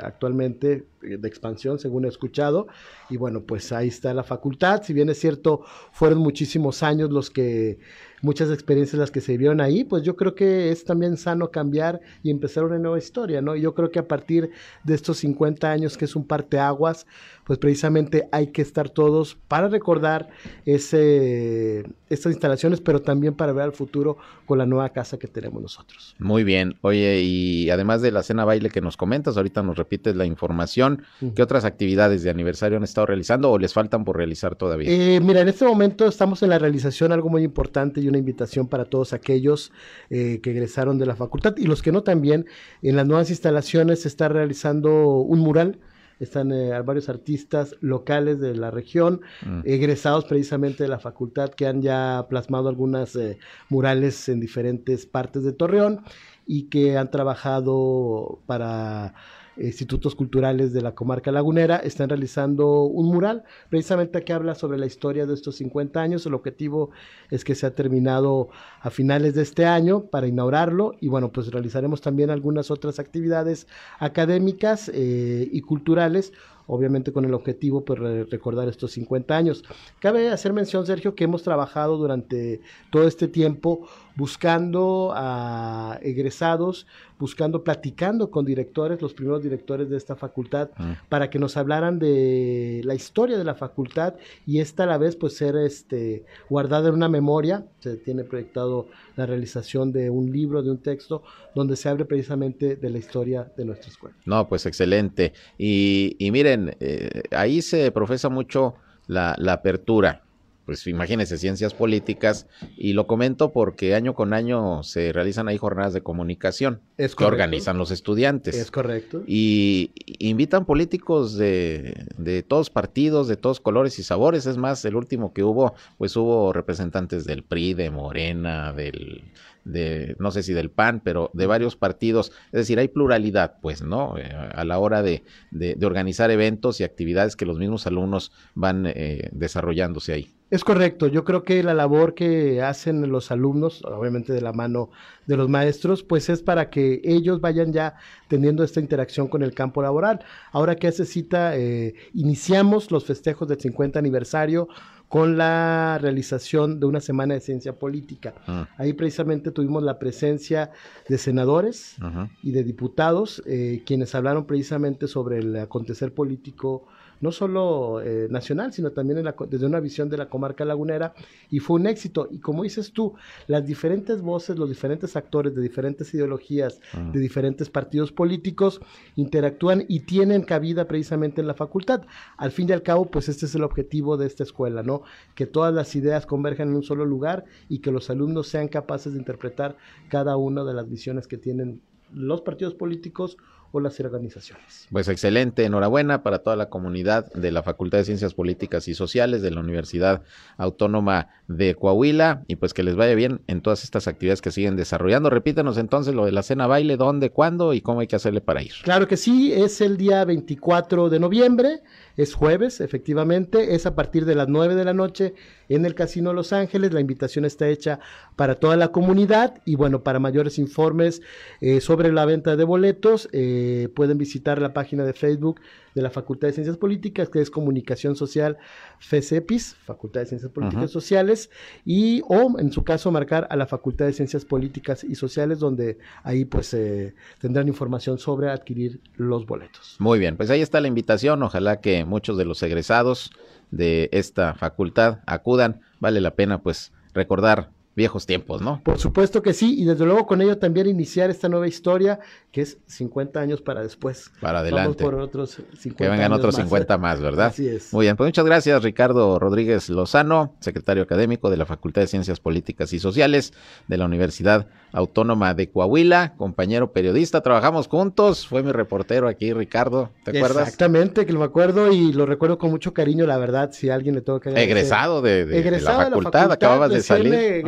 actualmente 0.00 0.86
de 1.00 1.28
expansión, 1.28 1.78
según 1.78 2.04
he 2.04 2.08
escuchado. 2.08 2.66
Y 3.10 3.16
bueno, 3.16 3.42
pues 3.42 3.72
ahí 3.72 3.88
está 3.88 4.14
la 4.14 4.24
facultad. 4.24 4.82
Si 4.82 4.92
bien 4.92 5.08
es 5.08 5.18
cierto, 5.18 5.62
fueron 5.92 6.18
muchísimos 6.18 6.82
años 6.82 7.10
los 7.10 7.30
que 7.30 7.78
muchas 8.22 8.50
experiencias 8.50 8.98
las 8.98 9.10
que 9.10 9.20
se 9.20 9.36
vieron 9.36 9.60
ahí, 9.60 9.84
pues 9.84 10.02
yo 10.02 10.16
creo 10.16 10.34
que 10.34 10.70
es 10.70 10.84
también 10.84 11.16
sano 11.16 11.50
cambiar 11.50 12.00
y 12.22 12.30
empezar 12.30 12.64
una 12.64 12.78
nueva 12.78 12.98
historia, 12.98 13.40
¿no? 13.40 13.56
yo 13.56 13.74
creo 13.74 13.90
que 13.90 13.98
a 13.98 14.08
partir 14.08 14.50
de 14.84 14.94
estos 14.94 15.18
50 15.18 15.70
años, 15.70 15.96
que 15.96 16.04
es 16.04 16.16
un 16.16 16.26
parteaguas, 16.26 17.06
pues 17.48 17.58
precisamente 17.58 18.28
hay 18.30 18.48
que 18.48 18.60
estar 18.60 18.90
todos 18.90 19.38
para 19.48 19.68
recordar 19.68 20.28
ese, 20.66 21.82
estas 22.10 22.32
instalaciones, 22.32 22.82
pero 22.82 23.00
también 23.00 23.34
para 23.34 23.52
ver 23.52 23.64
al 23.64 23.72
futuro 23.72 24.18
con 24.44 24.58
la 24.58 24.66
nueva 24.66 24.90
casa 24.90 25.18
que 25.18 25.28
tenemos 25.28 25.62
nosotros. 25.62 26.14
Muy 26.18 26.44
bien. 26.44 26.76
Oye, 26.82 27.22
y 27.22 27.70
además 27.70 28.02
de 28.02 28.10
la 28.10 28.22
cena 28.22 28.44
baile 28.44 28.68
que 28.68 28.82
nos 28.82 28.98
comentas, 28.98 29.38
ahorita 29.38 29.62
nos 29.62 29.78
repites 29.78 30.14
la 30.14 30.26
información, 30.26 31.04
¿qué 31.34 31.42
otras 31.42 31.64
actividades 31.64 32.22
de 32.22 32.28
aniversario 32.28 32.76
han 32.76 32.84
estado 32.84 33.06
realizando 33.06 33.50
o 33.50 33.58
les 33.58 33.72
faltan 33.72 34.04
por 34.04 34.18
realizar 34.18 34.54
todavía? 34.54 34.90
Eh, 34.90 35.18
mira, 35.20 35.40
en 35.40 35.48
este 35.48 35.64
momento 35.64 36.06
estamos 36.06 36.42
en 36.42 36.50
la 36.50 36.58
realización 36.58 37.12
algo 37.12 37.30
muy 37.30 37.44
importante 37.44 38.02
y 38.08 38.10
una 38.10 38.18
invitación 38.18 38.66
para 38.68 38.86
todos 38.86 39.12
aquellos 39.12 39.72
eh, 40.10 40.40
que 40.42 40.50
egresaron 40.50 40.98
de 40.98 41.06
la 41.06 41.16
facultad 41.16 41.54
y 41.56 41.66
los 41.66 41.82
que 41.82 41.92
no 41.92 42.02
también. 42.02 42.46
En 42.82 42.96
las 42.96 43.06
nuevas 43.06 43.30
instalaciones 43.30 44.02
se 44.02 44.08
está 44.08 44.28
realizando 44.28 45.18
un 45.18 45.40
mural 45.40 45.78
están 46.20 46.52
eh, 46.52 46.80
varios 46.82 47.08
artistas 47.08 47.76
locales 47.80 48.40
de 48.40 48.54
la 48.56 48.70
región, 48.70 49.20
mm. 49.46 49.60
egresados 49.64 50.24
precisamente 50.24 50.82
de 50.82 50.88
la 50.88 50.98
facultad, 50.98 51.50
que 51.50 51.66
han 51.66 51.82
ya 51.82 52.26
plasmado 52.28 52.68
algunas 52.68 53.14
eh, 53.16 53.38
murales 53.68 54.28
en 54.28 54.40
diferentes 54.40 55.06
partes 55.06 55.44
de 55.44 55.52
Torreón 55.52 56.00
y 56.46 56.64
que 56.64 56.96
han 56.96 57.10
trabajado 57.10 58.40
para 58.46 59.14
institutos 59.60 60.14
culturales 60.14 60.72
de 60.72 60.82
la 60.82 60.94
comarca 60.94 61.32
lagunera 61.32 61.76
están 61.76 62.08
realizando 62.08 62.82
un 62.82 63.06
mural 63.06 63.44
precisamente 63.68 64.22
que 64.24 64.32
habla 64.32 64.54
sobre 64.54 64.78
la 64.78 64.86
historia 64.86 65.26
de 65.26 65.34
estos 65.34 65.56
50 65.56 66.00
años. 66.00 66.26
El 66.26 66.34
objetivo 66.34 66.90
es 67.30 67.44
que 67.44 67.54
se 67.54 67.66
ha 67.66 67.74
terminado 67.74 68.48
a 68.80 68.90
finales 68.90 69.34
de 69.34 69.42
este 69.42 69.66
año 69.66 70.04
para 70.04 70.26
inaugurarlo 70.26 70.94
y 71.00 71.08
bueno, 71.08 71.30
pues 71.32 71.50
realizaremos 71.50 72.00
también 72.00 72.30
algunas 72.30 72.70
otras 72.70 72.98
actividades 72.98 73.66
académicas 73.98 74.90
eh, 74.94 75.48
y 75.50 75.60
culturales 75.60 76.32
obviamente 76.68 77.12
con 77.12 77.24
el 77.24 77.34
objetivo 77.34 77.84
pues 77.84 77.98
recordar 78.30 78.68
estos 78.68 78.92
50 78.92 79.36
años. 79.36 79.64
Cabe 80.00 80.28
hacer 80.28 80.52
mención, 80.52 80.86
Sergio, 80.86 81.14
que 81.14 81.24
hemos 81.24 81.42
trabajado 81.42 81.96
durante 81.96 82.60
todo 82.90 83.08
este 83.08 83.26
tiempo 83.26 83.88
buscando 84.18 85.12
a 85.14 86.00
egresados, 86.02 86.88
buscando, 87.20 87.62
platicando 87.62 88.32
con 88.32 88.44
directores, 88.44 89.00
los 89.00 89.14
primeros 89.14 89.44
directores 89.44 89.88
de 89.90 89.96
esta 89.96 90.16
facultad, 90.16 90.70
ah. 90.76 91.00
para 91.08 91.30
que 91.30 91.38
nos 91.38 91.56
hablaran 91.56 92.00
de 92.00 92.80
la 92.84 92.96
historia 92.96 93.38
de 93.38 93.44
la 93.44 93.54
facultad 93.54 94.14
y 94.44 94.58
esta 94.58 94.82
a 94.82 94.86
la 94.86 94.98
vez 94.98 95.14
pues 95.14 95.36
ser 95.36 95.54
este 95.56 96.24
guardada 96.50 96.88
en 96.88 96.94
una 96.94 97.08
memoria. 97.08 97.64
Se 97.78 97.96
tiene 97.96 98.24
proyectado 98.24 98.88
la 99.14 99.24
realización 99.24 99.92
de 99.92 100.10
un 100.10 100.32
libro, 100.32 100.64
de 100.64 100.72
un 100.72 100.78
texto, 100.78 101.22
donde 101.54 101.76
se 101.76 101.88
abre 101.88 102.04
precisamente 102.04 102.74
de 102.74 102.90
la 102.90 102.98
historia 102.98 103.52
de 103.56 103.64
nuestra 103.64 103.88
escuela. 103.88 104.16
No, 104.26 104.48
pues 104.48 104.66
excelente. 104.66 105.32
Y, 105.56 106.16
y 106.18 106.32
miren, 106.32 106.76
eh, 106.80 107.22
ahí 107.30 107.62
se 107.62 107.92
profesa 107.92 108.28
mucho 108.28 108.74
la, 109.06 109.36
la 109.38 109.52
apertura 109.52 110.24
pues 110.68 110.86
imagínense, 110.86 111.38
ciencias 111.38 111.72
políticas, 111.72 112.46
y 112.76 112.92
lo 112.92 113.06
comento 113.06 113.52
porque 113.52 113.94
año 113.94 114.14
con 114.14 114.34
año 114.34 114.82
se 114.82 115.14
realizan 115.14 115.48
ahí 115.48 115.56
jornadas 115.56 115.94
de 115.94 116.02
comunicación 116.02 116.82
es 116.98 117.14
que 117.14 117.24
organizan 117.24 117.78
los 117.78 117.90
estudiantes. 117.90 118.54
Es 118.54 118.70
correcto. 118.70 119.22
Y 119.26 119.92
invitan 120.18 120.66
políticos 120.66 121.38
de, 121.38 122.04
de 122.18 122.42
todos 122.42 122.68
partidos, 122.68 123.28
de 123.28 123.38
todos 123.38 123.60
colores 123.60 123.98
y 123.98 124.02
sabores. 124.02 124.44
Es 124.44 124.58
más, 124.58 124.84
el 124.84 124.94
último 124.94 125.32
que 125.32 125.42
hubo, 125.42 125.72
pues 125.96 126.14
hubo 126.16 126.52
representantes 126.52 127.24
del 127.24 127.44
PRI, 127.44 127.72
de 127.72 127.90
Morena, 127.90 128.74
del 128.74 129.22
de 129.68 130.16
no 130.18 130.30
sé 130.30 130.42
si 130.42 130.52
del 130.52 130.70
PAN, 130.70 131.00
pero 131.04 131.30
de 131.34 131.46
varios 131.46 131.76
partidos. 131.76 132.32
Es 132.46 132.60
decir, 132.60 132.78
hay 132.78 132.88
pluralidad, 132.88 133.56
pues, 133.60 133.82
¿no? 133.82 134.18
Eh, 134.18 134.28
a 134.32 134.64
la 134.64 134.78
hora 134.78 135.02
de, 135.02 135.22
de, 135.50 135.76
organizar 135.86 136.30
eventos 136.30 136.80
y 136.80 136.84
actividades 136.84 137.36
que 137.36 137.46
los 137.46 137.58
mismos 137.58 137.86
alumnos 137.86 138.32
van 138.54 138.86
eh, 138.86 139.28
desarrollándose 139.32 140.12
ahí. 140.12 140.34
Es 140.50 140.64
correcto, 140.64 141.08
yo 141.08 141.24
creo 141.24 141.42
que 141.44 141.62
la 141.62 141.74
labor 141.74 142.14
que 142.14 142.62
hacen 142.62 143.06
los 143.10 143.30
alumnos, 143.30 143.84
obviamente 143.84 144.32
de 144.32 144.40
la 144.40 144.54
mano 144.54 144.88
de 145.26 145.36
los 145.36 145.50
maestros, 145.50 146.02
pues 146.02 146.30
es 146.30 146.42
para 146.42 146.70
que 146.70 147.02
ellos 147.04 147.42
vayan 147.42 147.70
ya 147.70 147.96
teniendo 148.28 148.64
esta 148.64 148.80
interacción 148.80 149.28
con 149.28 149.42
el 149.42 149.52
campo 149.52 149.82
laboral. 149.82 150.20
Ahora 150.50 150.76
que 150.76 150.88
hace 150.88 151.04
cita, 151.04 151.54
eh, 151.54 151.92
iniciamos 152.14 152.90
los 152.90 153.04
festejos 153.04 153.46
del 153.46 153.60
50 153.60 153.98
aniversario 153.98 154.68
con 155.08 155.38
la 155.38 155.98
realización 156.00 156.80
de 156.80 156.86
una 156.86 157.00
semana 157.00 157.34
de 157.34 157.40
ciencia 157.40 157.78
política. 157.78 158.34
Ah. 158.46 158.68
Ahí 158.76 158.92
precisamente 158.92 159.50
tuvimos 159.50 159.82
la 159.82 159.98
presencia 159.98 160.70
de 161.08 161.18
senadores 161.18 161.96
y 162.42 162.52
de 162.52 162.62
diputados, 162.62 163.42
eh, 163.46 163.82
quienes 163.86 164.14
hablaron 164.14 164.46
precisamente 164.46 165.08
sobre 165.08 165.38
el 165.38 165.56
acontecer 165.56 166.12
político 166.12 166.86
no 167.20 167.32
solo 167.32 168.00
eh, 168.00 168.28
nacional, 168.30 168.72
sino 168.72 168.90
también 168.90 169.24
desde 169.48 169.66
una 169.66 169.80
visión 169.80 170.08
de 170.08 170.16
la 170.16 170.28
comarca 170.28 170.64
lagunera, 170.64 171.14
y 171.50 171.60
fue 171.60 171.80
un 171.80 171.86
éxito. 171.86 172.28
Y 172.30 172.38
como 172.38 172.62
dices 172.62 172.92
tú, 172.92 173.14
las 173.46 173.66
diferentes 173.66 174.22
voces, 174.22 174.58
los 174.58 174.68
diferentes 174.68 175.16
actores 175.16 175.54
de 175.54 175.62
diferentes 175.62 176.12
ideologías, 176.14 176.80
ah. 176.92 177.10
de 177.12 177.20
diferentes 177.20 177.70
partidos 177.70 178.12
políticos, 178.12 178.80
interactúan 179.16 179.84
y 179.88 180.00
tienen 180.00 180.42
cabida 180.42 180.86
precisamente 180.86 181.40
en 181.40 181.46
la 181.46 181.54
facultad. 181.54 182.02
Al 182.36 182.52
fin 182.52 182.68
y 182.68 182.72
al 182.72 182.82
cabo, 182.82 183.06
pues 183.06 183.28
este 183.28 183.46
es 183.46 183.54
el 183.54 183.64
objetivo 183.64 184.16
de 184.16 184.26
esta 184.26 184.42
escuela, 184.42 184.82
¿no? 184.82 185.02
Que 185.34 185.46
todas 185.46 185.74
las 185.74 185.94
ideas 185.96 186.26
converjan 186.26 186.68
en 186.68 186.76
un 186.76 186.82
solo 186.82 187.04
lugar 187.04 187.44
y 187.68 187.80
que 187.80 187.90
los 187.90 188.10
alumnos 188.10 188.48
sean 188.48 188.68
capaces 188.68 189.12
de 189.12 189.18
interpretar 189.18 189.76
cada 190.08 190.36
una 190.36 190.64
de 190.64 190.74
las 190.74 190.88
visiones 190.88 191.26
que 191.26 191.38
tienen 191.38 191.80
los 192.12 192.40
partidos 192.40 192.74
políticos 192.74 193.36
o 193.72 193.80
las 193.80 193.98
organizaciones. 194.00 194.88
Pues 194.90 195.08
excelente, 195.08 195.64
enhorabuena 195.64 196.22
para 196.22 196.38
toda 196.38 196.56
la 196.56 196.68
comunidad 196.68 197.30
de 197.32 197.52
la 197.52 197.62
Facultad 197.62 197.98
de 197.98 198.04
Ciencias 198.04 198.34
Políticas 198.34 198.88
y 198.88 198.94
Sociales 198.94 199.42
de 199.42 199.50
la 199.50 199.60
Universidad 199.60 200.22
Autónoma 200.56 201.28
de 201.48 201.74
Coahuila 201.74 202.44
y 202.46 202.56
pues 202.56 202.74
que 202.74 202.82
les 202.82 202.96
vaya 202.96 203.14
bien 203.14 203.42
en 203.46 203.60
todas 203.60 203.84
estas 203.84 204.08
actividades 204.08 204.40
que 204.40 204.50
siguen 204.50 204.76
desarrollando. 204.76 205.30
Repítanos 205.30 205.78
entonces 205.78 206.14
lo 206.14 206.24
de 206.24 206.32
la 206.32 206.42
cena 206.42 206.66
baile, 206.66 206.96
dónde, 206.96 207.30
cuándo 207.30 207.74
y 207.74 207.80
cómo 207.80 208.00
hay 208.00 208.06
que 208.06 208.16
hacerle 208.16 208.40
para 208.40 208.62
ir. 208.62 208.72
Claro 208.82 209.06
que 209.06 209.16
sí, 209.16 209.52
es 209.52 209.80
el 209.80 209.96
día 209.96 210.24
24 210.24 211.08
de 211.10 211.20
noviembre 211.20 211.82
es 212.18 212.34
jueves, 212.34 212.80
efectivamente, 212.80 213.76
es 213.76 213.86
a 213.86 213.94
partir 213.94 214.24
de 214.24 214.34
las 214.34 214.48
9 214.48 214.74
de 214.74 214.84
la 214.84 214.92
noche 214.92 215.34
en 215.68 215.86
el 215.86 215.94
Casino 215.94 216.32
Los 216.32 216.52
Ángeles. 216.52 216.92
La 216.92 217.00
invitación 217.00 217.44
está 217.44 217.68
hecha 217.68 218.00
para 218.34 218.56
toda 218.56 218.76
la 218.76 218.88
comunidad 218.88 219.62
y 219.64 219.76
bueno, 219.76 220.02
para 220.02 220.18
mayores 220.18 220.58
informes 220.58 221.22
eh, 221.60 221.80
sobre 221.80 222.12
la 222.12 222.26
venta 222.26 222.56
de 222.56 222.64
boletos, 222.64 223.28
eh, 223.32 223.88
pueden 223.94 224.18
visitar 224.18 224.60
la 224.60 224.74
página 224.74 225.04
de 225.04 225.12
Facebook 225.12 225.60
de 225.94 226.02
la 226.02 226.10
Facultad 226.10 226.48
de 226.48 226.54
Ciencias 226.54 226.76
Políticas, 226.76 227.28
que 227.28 227.40
es 227.40 227.50
Comunicación 227.50 228.16
Social 228.16 228.58
FECEPIS, 228.98 229.74
Facultad 229.84 230.20
de 230.20 230.26
Ciencias 230.26 230.50
Políticas 230.50 230.90
Sociales, 230.90 231.50
y 231.84 232.22
o 232.28 232.58
en 232.58 232.72
su 232.72 232.84
caso 232.84 233.10
marcar 233.10 233.46
a 233.50 233.56
la 233.56 233.66
Facultad 233.66 234.06
de 234.06 234.12
Ciencias 234.12 234.44
Políticas 234.44 235.04
y 235.04 235.14
Sociales, 235.14 235.58
donde 235.58 235.98
ahí 236.22 236.44
pues 236.44 236.72
eh, 236.74 237.14
tendrán 237.40 237.68
información 237.68 238.18
sobre 238.18 238.50
adquirir 238.50 239.00
los 239.16 239.46
boletos. 239.46 239.96
Muy 239.98 240.18
bien, 240.18 240.36
pues 240.36 240.50
ahí 240.50 240.60
está 240.60 240.80
la 240.80 240.88
invitación, 240.88 241.42
ojalá 241.42 241.80
que 241.80 242.04
muchos 242.08 242.36
de 242.36 242.44
los 242.44 242.62
egresados 242.62 243.30
de 243.70 244.08
esta 244.12 244.54
facultad 244.54 245.18
acudan, 245.26 245.80
vale 246.00 246.20
la 246.20 246.34
pena 246.34 246.62
pues 246.62 246.92
recordar 247.14 247.70
viejos 247.98 248.24
tiempos, 248.24 248.62
¿no? 248.62 248.80
Por 248.82 248.98
supuesto 248.98 249.42
que 249.42 249.52
sí, 249.52 249.78
y 249.78 249.84
desde 249.84 250.06
luego 250.06 250.26
con 250.26 250.40
ello 250.40 250.56
también 250.56 250.86
iniciar 250.86 251.28
esta 251.28 251.48
nueva 251.50 251.68
historia, 251.68 252.20
que 252.52 252.62
es 252.62 252.78
50 252.86 253.38
años 253.40 253.60
para 253.60 253.82
después. 253.82 254.30
Para 254.40 254.60
adelante. 254.60 255.02
Vamos 255.04 255.12
por 255.12 255.20
otros 255.20 255.60
50 255.78 255.96
Que 255.96 256.08
vengan 256.08 256.32
otros 256.32 256.54
50 256.54 256.96
más, 256.96 257.20
¿verdad? 257.20 257.48
Así 257.48 257.68
es. 257.68 257.92
Muy 257.92 258.06
bien, 258.06 258.16
pues 258.16 258.28
muchas 258.28 258.46
gracias 258.46 258.82
Ricardo 258.82 259.38
Rodríguez 259.38 259.90
Lozano, 259.90 260.54
secretario 260.60 261.02
académico 261.02 261.50
de 261.50 261.56
la 261.58 261.66
Facultad 261.66 262.00
de 262.02 262.06
Ciencias 262.06 262.40
Políticas 262.40 262.92
y 262.92 262.98
Sociales 263.00 263.52
de 263.88 263.96
la 263.98 264.06
Universidad 264.06 264.68
Autónoma 264.92 265.52
de 265.52 265.68
Coahuila, 265.68 266.34
compañero 266.38 266.92
periodista, 266.92 267.42
trabajamos 267.42 267.88
juntos, 267.88 268.46
fue 268.46 268.62
mi 268.62 268.72
reportero 268.72 269.28
aquí 269.28 269.52
Ricardo, 269.52 270.10
¿te 270.24 270.30
acuerdas? 270.30 270.62
Exactamente, 270.62 271.26
que 271.26 271.32
lo 271.32 271.40
me 271.40 271.44
acuerdo 271.44 271.92
y 271.92 272.12
lo 272.12 272.24
recuerdo 272.26 272.56
con 272.58 272.70
mucho 272.70 272.94
cariño, 272.94 273.26
la 273.26 273.36
verdad, 273.36 273.70
si 273.72 273.90
a 273.90 273.94
alguien 273.94 274.14
le 274.14 274.20
tengo 274.22 274.40
que 274.40 274.48
agradecer. 274.50 274.76
Egresado 274.76 275.20
de, 275.20 275.44
de- 275.44 275.46
de 275.46 275.58
Egresado 275.58 275.98
la 275.98 276.04
de 276.04 276.10
facultad, 276.10 276.52
acababas 276.52 276.90
de 276.90 277.02
salir. 277.02 277.30
me 277.30 277.62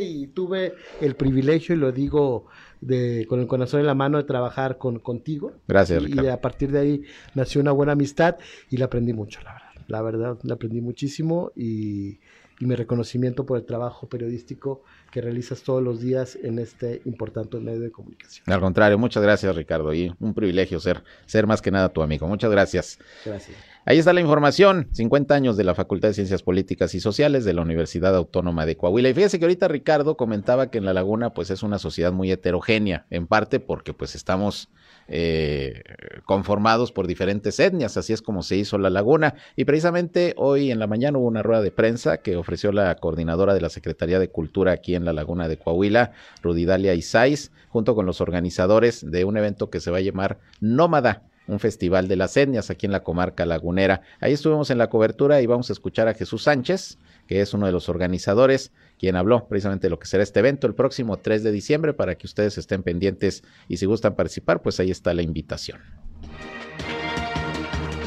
y 0.00 0.26
tuve 0.28 0.74
el 1.00 1.16
privilegio, 1.16 1.74
y 1.74 1.78
lo 1.78 1.92
digo 1.92 2.46
de, 2.80 3.26
con 3.28 3.40
el 3.40 3.46
corazón 3.46 3.80
en 3.80 3.86
la 3.86 3.94
mano, 3.94 4.18
de 4.18 4.24
trabajar 4.24 4.78
con, 4.78 4.98
contigo. 4.98 5.52
Gracias, 5.68 6.02
Y, 6.02 6.06
Ricardo. 6.06 6.32
a 6.32 6.40
partir 6.40 6.70
de 6.70 6.78
ahí 6.78 7.02
nació 7.34 7.60
una 7.60 7.72
buena 7.72 7.92
amistad 7.92 8.36
y 8.70 8.76
le 8.76 8.84
aprendí 8.84 9.12
mucho, 9.12 9.40
la 9.42 9.52
verdad. 9.52 9.64
La 9.86 10.00
verdad, 10.02 10.38
le 10.42 10.52
aprendí 10.52 10.80
muchísimo 10.80 11.52
y, 11.54 12.18
y 12.60 12.66
mi 12.66 12.74
reconocimiento 12.74 13.44
por 13.46 13.58
el 13.58 13.64
trabajo 13.64 14.08
periodístico 14.08 14.82
que 15.10 15.20
realizas 15.20 15.62
todos 15.62 15.82
los 15.82 16.00
días 16.00 16.38
en 16.42 16.58
este 16.58 17.02
importante 17.04 17.58
medio 17.58 17.80
de 17.80 17.90
comunicación. 17.90 18.44
Al 18.52 18.60
contrario, 18.60 18.98
muchas 18.98 19.22
gracias 19.22 19.54
Ricardo 19.54 19.92
y 19.92 20.14
un 20.20 20.34
privilegio 20.34 20.80
ser, 20.80 21.02
ser 21.26 21.46
más 21.46 21.62
que 21.62 21.70
nada 21.70 21.88
tu 21.90 22.02
amigo. 22.02 22.26
Muchas 22.26 22.50
gracias. 22.50 22.98
Gracias. 23.24 23.56
Ahí 23.86 23.98
está 23.98 24.14
la 24.14 24.22
información, 24.22 24.88
50 24.92 25.34
años 25.34 25.56
de 25.58 25.64
la 25.64 25.74
Facultad 25.74 26.08
de 26.08 26.14
Ciencias 26.14 26.42
Políticas 26.42 26.94
y 26.94 27.00
Sociales 27.00 27.44
de 27.44 27.52
la 27.52 27.60
Universidad 27.60 28.16
Autónoma 28.16 28.64
de 28.64 28.76
Coahuila. 28.76 29.10
Y 29.10 29.14
fíjese 29.14 29.38
que 29.38 29.44
ahorita 29.44 29.68
Ricardo 29.68 30.16
comentaba 30.16 30.70
que 30.70 30.78
en 30.78 30.86
La 30.86 30.94
Laguna 30.94 31.34
pues 31.34 31.50
es 31.50 31.62
una 31.62 31.78
sociedad 31.78 32.10
muy 32.10 32.32
heterogénea, 32.32 33.06
en 33.10 33.26
parte 33.26 33.60
porque 33.60 33.92
pues 33.92 34.14
estamos 34.14 34.70
eh, 35.08 35.82
conformados 36.24 36.92
por 36.92 37.06
diferentes 37.06 37.60
etnias, 37.60 37.96
así 37.96 38.12
es 38.12 38.22
como 38.22 38.42
se 38.42 38.56
hizo 38.56 38.78
La 38.78 38.90
Laguna. 38.90 39.34
Y 39.56 39.64
precisamente 39.64 40.34
hoy 40.36 40.70
en 40.70 40.78
la 40.78 40.86
mañana 40.86 41.18
hubo 41.18 41.26
una 41.26 41.42
rueda 41.42 41.62
de 41.62 41.70
prensa 41.70 42.18
que 42.18 42.36
ofreció 42.36 42.72
la 42.72 42.94
coordinadora 42.96 43.54
de 43.54 43.60
la 43.60 43.70
Secretaría 43.70 44.18
de 44.18 44.28
Cultura 44.28 44.72
aquí 44.72 44.94
en 44.94 45.04
La 45.04 45.12
Laguna 45.12 45.48
de 45.48 45.58
Coahuila, 45.58 46.12
Rudidalia 46.42 46.94
Isais, 46.94 47.52
junto 47.68 47.94
con 47.94 48.06
los 48.06 48.20
organizadores 48.20 49.10
de 49.10 49.24
un 49.24 49.36
evento 49.36 49.70
que 49.70 49.80
se 49.80 49.90
va 49.90 49.98
a 49.98 50.02
llamar 50.02 50.38
Nómada 50.60 51.22
un 51.46 51.60
festival 51.60 52.08
de 52.08 52.16
las 52.16 52.36
etnias 52.36 52.70
aquí 52.70 52.86
en 52.86 52.92
la 52.92 53.02
comarca 53.02 53.46
lagunera. 53.46 54.02
Ahí 54.20 54.32
estuvimos 54.32 54.70
en 54.70 54.78
la 54.78 54.88
cobertura 54.88 55.40
y 55.42 55.46
vamos 55.46 55.70
a 55.70 55.72
escuchar 55.72 56.08
a 56.08 56.14
Jesús 56.14 56.44
Sánchez, 56.44 56.98
que 57.26 57.40
es 57.40 57.54
uno 57.54 57.66
de 57.66 57.72
los 57.72 57.88
organizadores, 57.88 58.72
quien 58.98 59.16
habló 59.16 59.46
precisamente 59.48 59.86
de 59.86 59.90
lo 59.90 59.98
que 59.98 60.06
será 60.06 60.22
este 60.22 60.40
evento 60.40 60.66
el 60.66 60.74
próximo 60.74 61.18
3 61.18 61.42
de 61.42 61.52
diciembre 61.52 61.94
para 61.94 62.14
que 62.16 62.26
ustedes 62.26 62.58
estén 62.58 62.82
pendientes 62.82 63.42
y 63.68 63.76
si 63.76 63.86
gustan 63.86 64.14
participar, 64.14 64.62
pues 64.62 64.80
ahí 64.80 64.90
está 64.90 65.14
la 65.14 65.22
invitación. 65.22 65.80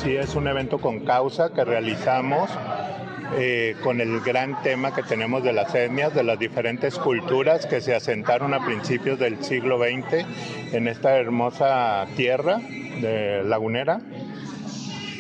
Sí, 0.04 0.15
es 0.15 0.36
un 0.36 0.47
evento 0.47 0.78
con 0.80 1.02
causa 1.02 1.52
que 1.52 1.65
realizamos 1.65 2.50
eh, 3.36 3.76
con 3.84 4.00
el 4.00 4.21
gran 4.21 4.62
tema 4.63 4.95
que 4.95 5.04
tenemos 5.04 5.43
de 5.43 5.52
las 5.52 5.76
etnias, 5.76 6.13
de 6.15 6.23
las 6.23 6.39
diferentes 6.39 6.97
culturas 6.97 7.65
que 7.65 7.82
se 7.82 7.93
asentaron 7.93 8.54
a 8.54 8.65
principios 8.65 9.19
del 9.19 9.43
siglo 9.43 9.80
XX 9.80 10.26
en 10.73 10.88
esta 10.88 11.17
hermosa 11.17 12.06
tierra 12.15 12.60
de 13.02 13.43
lagunera 13.43 14.00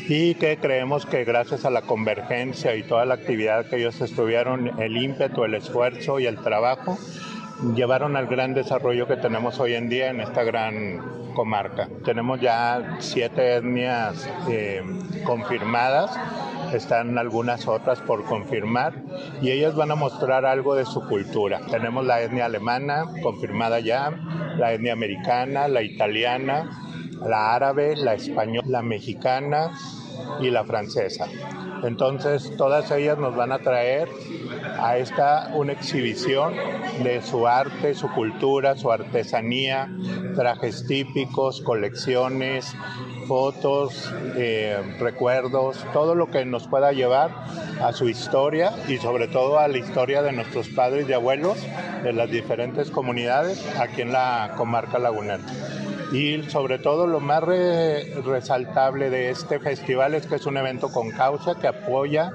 y 0.09 0.35
que 0.35 0.57
creemos 0.57 1.05
que 1.05 1.25
gracias 1.25 1.65
a 1.65 1.69
la 1.69 1.81
convergencia 1.81 2.75
y 2.75 2.83
toda 2.83 3.05
la 3.05 3.15
actividad 3.15 3.65
que 3.65 3.77
ellos 3.77 3.99
estuvieron, 3.99 4.79
el 4.79 4.95
ímpetu, 4.95 5.43
el 5.43 5.55
esfuerzo 5.55 6.19
y 6.19 6.25
el 6.25 6.37
trabajo, 6.37 6.97
llevaron 7.75 8.15
al 8.15 8.27
gran 8.27 8.53
desarrollo 8.53 9.07
que 9.07 9.17
tenemos 9.17 9.59
hoy 9.59 9.73
en 9.73 9.89
día 9.89 10.09
en 10.09 10.21
esta 10.21 10.43
gran 10.43 11.33
comarca. 11.33 11.89
Tenemos 12.05 12.39
ya 12.39 12.97
siete 12.99 13.55
etnias 13.55 14.29
eh, 14.49 14.81
confirmadas, 15.25 16.17
están 16.73 17.17
algunas 17.17 17.67
otras 17.67 17.99
por 17.99 18.23
confirmar 18.25 18.93
y 19.41 19.51
ellas 19.51 19.75
van 19.75 19.91
a 19.91 19.95
mostrar 19.95 20.45
algo 20.45 20.75
de 20.75 20.85
su 20.85 21.05
cultura. 21.07 21.61
Tenemos 21.69 22.05
la 22.05 22.21
etnia 22.21 22.45
alemana 22.45 23.05
confirmada 23.21 23.79
ya, 23.81 24.11
la 24.57 24.73
etnia 24.73 24.93
americana, 24.93 25.67
la 25.67 25.81
italiana, 25.81 26.86
la 27.25 27.55
árabe, 27.55 27.95
la 27.95 28.13
española, 28.13 28.67
la 28.67 28.81
mexicana 28.81 29.71
y 30.39 30.49
la 30.49 30.63
francesa. 30.63 31.27
Entonces 31.83 32.55
todas 32.57 32.89
ellas 32.91 33.17
nos 33.17 33.35
van 33.35 33.51
a 33.51 33.59
traer 33.59 34.09
a 34.79 34.97
esta 34.97 35.51
una 35.53 35.73
exhibición 35.73 36.55
de 37.03 37.21
su 37.21 37.47
arte, 37.47 37.93
su 37.93 38.09
cultura, 38.11 38.75
su 38.75 38.91
artesanía, 38.91 39.89
trajes 40.35 40.85
típicos, 40.87 41.61
colecciones, 41.61 42.75
fotos, 43.27 44.11
eh, 44.35 44.77
recuerdos, 44.99 45.85
todo 45.93 46.15
lo 46.15 46.31
que 46.31 46.45
nos 46.45 46.67
pueda 46.67 46.91
llevar 46.93 47.31
a 47.81 47.91
su 47.93 48.09
historia 48.09 48.71
y 48.87 48.97
sobre 48.97 49.27
todo 49.27 49.59
a 49.59 49.67
la 49.67 49.77
historia 49.77 50.21
de 50.21 50.31
nuestros 50.31 50.69
padres 50.69 51.07
y 51.09 51.13
abuelos 51.13 51.57
de 52.03 52.13
las 52.13 52.29
diferentes 52.31 52.89
comunidades 52.89 53.63
aquí 53.77 54.01
en 54.01 54.13
la 54.13 54.53
comarca 54.55 54.97
lagunera. 54.97 55.43
Y 56.11 56.43
sobre 56.43 56.79
todo 56.79 57.05
lo 57.05 57.19
más 57.19 57.43
re- 57.43 58.13
resaltable 58.25 59.09
de 59.09 59.29
este 59.29 59.59
festival 59.59 60.13
es 60.13 60.25
que 60.25 60.35
es 60.35 60.45
un 60.45 60.57
evento 60.57 60.89
con 60.89 61.11
causa 61.11 61.55
que 61.55 61.67
apoya 61.67 62.31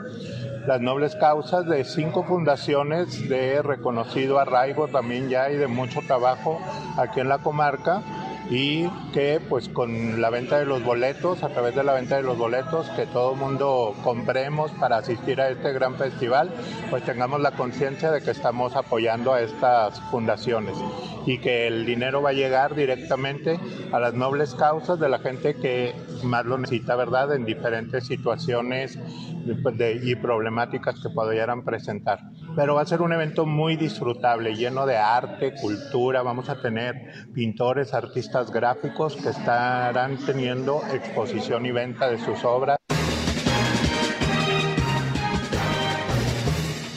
las 0.67 0.81
nobles 0.81 1.17
causas 1.17 1.67
de 1.67 1.83
cinco 1.85 2.23
fundaciones 2.23 3.29
de 3.29 3.63
reconocido 3.63 4.39
arraigo 4.39 4.89
también 4.89 5.29
ya 5.29 5.51
y 5.51 5.57
de 5.57 5.67
mucho 5.67 6.01
trabajo 6.07 6.61
aquí 6.97 7.19
en 7.21 7.29
la 7.29 7.39
comarca 7.39 8.03
y 8.51 8.89
que 9.13 9.41
pues 9.49 9.69
con 9.69 10.21
la 10.21 10.31
venta 10.31 10.59
de 10.59 10.67
los 10.67 10.83
boletos, 10.83 11.43
a 11.43 11.49
través 11.49 11.75
de 11.75 11.85
la 11.85 11.93
venta 11.95 12.17
de 12.17 12.23
los 12.23 12.37
boletos, 12.37 12.89
que 12.91 13.07
todo 13.07 13.33
el 13.33 13.39
mundo 13.39 13.95
compremos 14.03 14.71
para 14.73 14.99
asistir 14.99 15.41
a 15.41 15.49
este 15.49 15.73
gran 15.73 15.95
festival, 15.95 16.51
pues 16.91 17.03
tengamos 17.05 17.41
la 17.41 17.53
conciencia 17.53 18.11
de 18.11 18.21
que 18.21 18.31
estamos 18.31 18.77
apoyando 18.77 19.33
a 19.33 19.41
estas 19.41 20.01
fundaciones 20.11 20.77
y 21.25 21.39
que 21.39 21.67
el 21.69 21.87
dinero 21.87 22.21
va 22.21 22.31
a 22.31 22.35
llegar 22.35 22.75
directamente 22.75 23.59
a 23.93 24.01
las 24.01 24.15
nobles 24.15 24.55
causas 24.55 24.99
de 24.99 25.09
la 25.09 25.21
gente 25.21 25.55
que 25.55 25.95
más 26.25 26.45
lo 26.45 26.59
necesita, 26.59 26.97
¿verdad? 26.97 27.35
En 27.35 27.45
diferentes 27.45 28.07
situaciones 28.07 28.99
de- 29.45 30.01
y 30.03 30.15
problemáticas 30.17 31.01
que 31.01 31.09
pudieran 31.11 31.65
presentar. 31.65 32.21
Pero 32.55 32.75
va 32.75 32.83
a 32.83 32.87
ser 32.87 33.01
un 33.01 33.13
evento 33.13 33.47
muy 33.47 33.77
disfrutable, 33.77 34.55
lleno 34.55 34.85
de 34.85 34.97
arte, 34.99 35.55
cultura. 35.55 36.23
Vamos 36.23 36.51
a 36.51 36.61
tener 36.61 36.95
pintores, 37.33 37.95
artistas 37.95 38.51
gráficos 38.51 39.17
que 39.17 39.31
estarán 39.31 40.19
teniendo 40.27 40.83
exposición 40.93 41.65
y 41.65 41.73
venta 41.73 42.11
de 42.11 42.19
sus 42.19 42.45
obras. 42.45 42.77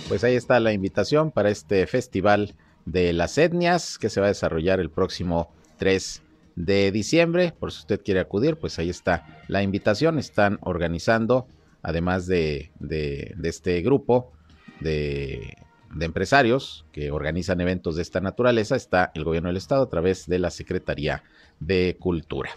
Pues 0.10 0.24
ahí 0.24 0.36
está 0.36 0.60
la 0.60 0.74
invitación 0.74 1.32
para 1.32 1.50
este 1.50 1.88
festival 1.88 2.56
de 2.86 3.14
las 3.14 3.38
etnias 3.38 3.98
que 3.98 4.10
se 4.10 4.20
va 4.20 4.28
a 4.28 4.30
desarrollar 4.30 4.80
el 4.80 4.92
próximo 4.92 5.52
3 5.78 6.22
de 6.56 6.92
diciembre. 6.92 7.54
Por 7.58 7.72
si 7.72 7.80
usted 7.80 8.02
quiere 8.04 8.20
acudir, 8.20 8.58
pues 8.58 8.78
ahí 8.78 8.90
está 8.90 9.26
la 9.48 9.64
invitación. 9.64 10.20
Están 10.20 10.60
organizando, 10.62 11.48
además 11.82 12.28
de, 12.28 12.72
de- 12.80 13.34
de 13.38 13.50
este 13.50 13.82
grupo 13.82 14.34
de, 14.80 15.58
empresarios 16.00 16.86
que 16.92 17.12
organizan 17.12 17.62
eventos 17.62 17.96
de 17.96 18.02
esta 18.02 18.20
naturaleza, 18.20 18.76
está 18.76 19.12
el 19.16 19.24
gobierno 19.24 19.48
del 19.50 19.58
estado 19.58 19.84
a 19.84 19.90
través 19.90 20.28
de 20.28 20.40
la 20.40 20.52
Secretaría 20.52 21.24
de 21.60 21.96
Cultura. 22.00 22.50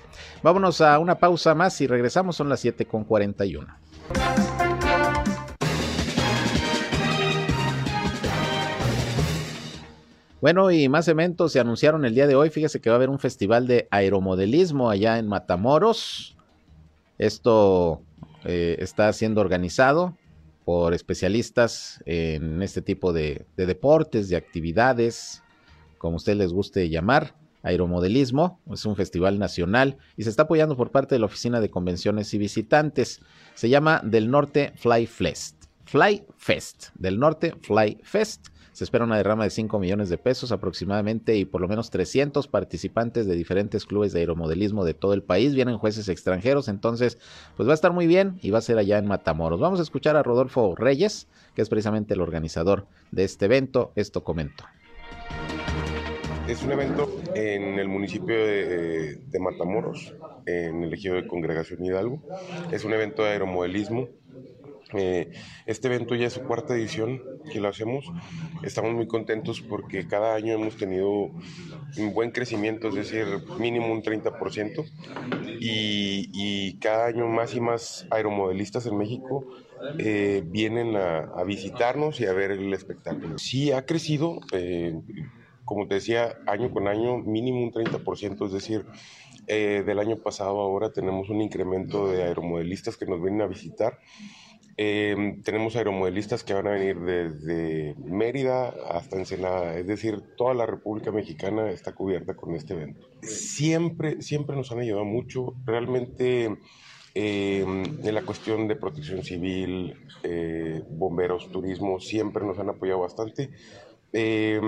Vámonos 0.43 0.81
a 0.81 0.99
una 0.99 1.19
pausa 1.19 1.55
más 1.55 1.81
y 1.81 1.87
regresamos, 1.87 2.37
son 2.37 2.49
las 2.49 2.61
7 2.61 2.87
con 2.87 3.05
41. 3.05 3.67
Bueno, 10.41 10.71
y 10.71 10.89
más 10.89 11.09
eventos 11.09 11.53
se 11.53 11.61
anunciaron 11.61 12.05
el 12.05 12.15
día 12.15 12.29
de 12.29 12.37
hoy. 12.37 12.51
Fíjese 12.51 12.81
que 12.81 12.91
va 12.91 12.95
a 12.95 12.99
haber 12.99 13.11
un 13.11 13.19
festival 13.19 13.67
de 13.67 13.89
aeromodelismo 13.91 14.89
allá 14.89 15.19
en 15.19 15.27
Matamoros. 15.27 16.37
Esto 17.19 18.03
eh, 18.45 18.77
está 18.79 19.13
siendo 19.13 19.41
organizado 19.41 20.17
por 20.69 20.93
especialistas 20.93 22.03
en 22.05 22.63
este 22.63 22.83
tipo 22.83 23.15
de, 23.15 23.47
de 23.57 23.65
deportes, 23.65 24.29
de 24.29 24.37
actividades, 24.37 25.43
como 25.97 26.17
usted 26.17 26.37
les 26.37 26.53
guste 26.53 26.91
llamar. 26.91 27.35
Aeromodelismo, 27.63 28.61
es 28.71 28.85
un 28.85 28.95
festival 28.95 29.39
nacional 29.39 29.97
y 30.19 30.25
se 30.25 30.29
está 30.29 30.43
apoyando 30.43 30.77
por 30.77 30.91
parte 30.91 31.15
de 31.15 31.21
la 31.21 31.25
Oficina 31.25 31.63
de 31.63 31.71
Convenciones 31.71 32.35
y 32.35 32.39
Visitantes. 32.39 33.23
Se 33.55 33.71
llama 33.71 34.03
Del 34.05 34.31
Norte 34.31 34.75
Fly 34.77 35.07
Fest. 35.07 35.57
Fly 35.87 36.27
Fest. 36.37 36.89
Del 36.97 37.19
Norte 37.19 37.55
Fly 37.63 38.01
Fest. 38.03 38.49
Se 38.73 38.85
espera 38.85 39.05
una 39.05 39.17
derrama 39.17 39.45
de 39.45 39.51
5 39.51 39.79
millones 39.79 40.09
de 40.09 40.19
pesos 40.19 40.53
aproximadamente 40.53 41.37
y 41.37 41.45
por 41.45 41.61
lo 41.61 41.69
menos 41.69 41.91
300 41.91 42.49
participantes 42.49 43.27
de 43.27 43.35
diferentes 43.35 43.87
clubes 43.87 44.13
de 44.13 44.21
aeromodelismo 44.21 44.85
de 44.85 44.95
todo 44.95 45.15
el 45.15 45.23
país. 45.23 45.55
Vienen 45.55 45.79
jueces 45.79 46.09
extranjeros, 46.09 46.69
entonces 46.69 47.19
pues 47.57 47.69
va 47.69 47.73
a 47.73 47.75
estar 47.75 47.93
muy 47.93 48.07
bien 48.07 48.39
y 48.43 48.51
va 48.51 48.59
a 48.59 48.63
ser 48.63 48.79
allá 48.79 48.99
en 48.99 49.07
Matamoros. 49.07 49.61
Vamos 49.61 49.81
a 49.81 49.83
escuchar 49.83 50.17
a 50.17 50.23
Rodolfo 50.23 50.75
Reyes, 50.77 51.29
que 51.55 51.63
es 51.63 51.69
precisamente 51.69 52.15
el 52.15 52.21
organizador 52.21 52.87
de 53.11 53.25
este 53.25 53.47
evento. 53.47 53.93
Esto 53.97 54.25
comento. 54.25 54.65
Es 56.49 56.63
un 56.63 56.73
evento 56.73 57.15
en 57.35 57.79
el 57.79 57.89
municipio 57.89 58.35
de, 58.35 59.39
Matamoros, 59.39 60.15
en 60.47 60.83
el 60.83 60.95
ejido 60.95 61.17
de 61.17 61.27
Congregación 61.27 61.85
Hidalgo. 61.85 62.23
Es 62.73 62.87
un 62.87 62.95
evento 62.95 63.23
de 63.23 63.33
aeromodelismo. 63.33 64.09
Eh, 64.95 65.33
este 65.67 65.89
evento 65.89 66.15
ya 66.15 66.27
es 66.27 66.33
su 66.33 66.43
cuarta 66.43 66.75
edición 66.75 67.23
que 67.53 67.61
lo 67.61 67.69
hacemos. 67.69 68.11
Estamos 68.63 68.95
muy 68.95 69.07
contentos 69.07 69.61
porque 69.61 70.07
cada 70.07 70.35
año 70.35 70.55
hemos 70.55 70.77
tenido 70.77 71.31
un 71.97 72.15
buen 72.15 72.31
crecimiento, 72.31 72.89
es 72.89 72.95
decir, 72.95 73.27
mínimo 73.59 73.93
un 73.93 74.03
30%. 74.03 74.85
Y, 75.61 76.31
y 76.33 76.79
cada 76.79 77.07
año 77.07 77.27
más 77.27 77.55
y 77.55 77.61
más 77.61 78.07
aeromodelistas 78.11 78.87
en 78.87 78.97
México 78.97 79.47
eh, 79.99 80.43
vienen 80.45 80.97
a, 80.97 81.43
visitarnos 81.45 82.21
y 82.21 82.27
a 82.27 82.33
ver 82.33 82.51
el 82.51 82.73
espectáculo. 82.75 83.39
Sí 83.39 83.73
ha 83.73 83.87
crecido, 83.87 84.41
eh, 84.53 84.95
como 85.65 85.87
te 85.87 85.95
decía, 85.95 86.39
año 86.47 86.71
con 86.71 86.89
año, 86.89 87.19
mínimo 87.19 87.63
un 87.63 87.73
30%, 87.73 88.47
es 88.47 88.53
decir, 88.53 88.85
eh, 89.47 89.83
del 89.87 89.99
año 89.99 90.17
pasado 90.17 90.61
ahora 90.61 90.93
tenemos 90.93 91.31
un 91.31 91.41
incremento 91.41 92.09
de 92.09 92.25
aeromodelistas 92.25 92.97
que 92.97 93.07
nos 93.07 93.23
vienen 93.23 93.43
a 93.43 93.47
visitar. 93.47 93.99
Em, 94.81 95.43
tenemos 95.43 95.75
aeromodelistas 95.75 96.45
que 96.45 96.55
van 96.55 96.69
a 96.69 96.71
venir 96.71 97.01
desde 97.01 97.97
Mérida 97.99 98.69
hasta 98.89 99.17
Ensenada, 99.17 99.77
es 99.77 99.89
decir, 99.89 100.23
toda 100.37 100.55
la 100.55 100.67
República 100.67 101.11
Mexicana 101.11 101.69
está 101.69 101.97
cubierta 101.97 102.37
con 102.37 102.55
este 102.55 102.75
evento. 102.75 103.09
Siempre, 103.23 104.23
siempre 104.23 104.55
nos 104.55 104.71
han 104.71 104.79
ayudado 104.79 105.05
mucho, 105.05 105.57
realmente 105.65 106.45
em, 106.45 107.85
en 108.05 108.15
la 108.15 108.23
cuestión 108.23 108.69
de 108.69 108.77
protección 108.77 109.25
civil, 109.25 109.97
eh, 110.23 110.85
bomberos, 110.89 111.51
turismo, 111.51 111.99
siempre 111.99 112.47
nos 112.47 112.61
han 112.61 112.69
apoyado 112.69 113.01
bastante. 113.01 113.51
Eh, 114.13 114.59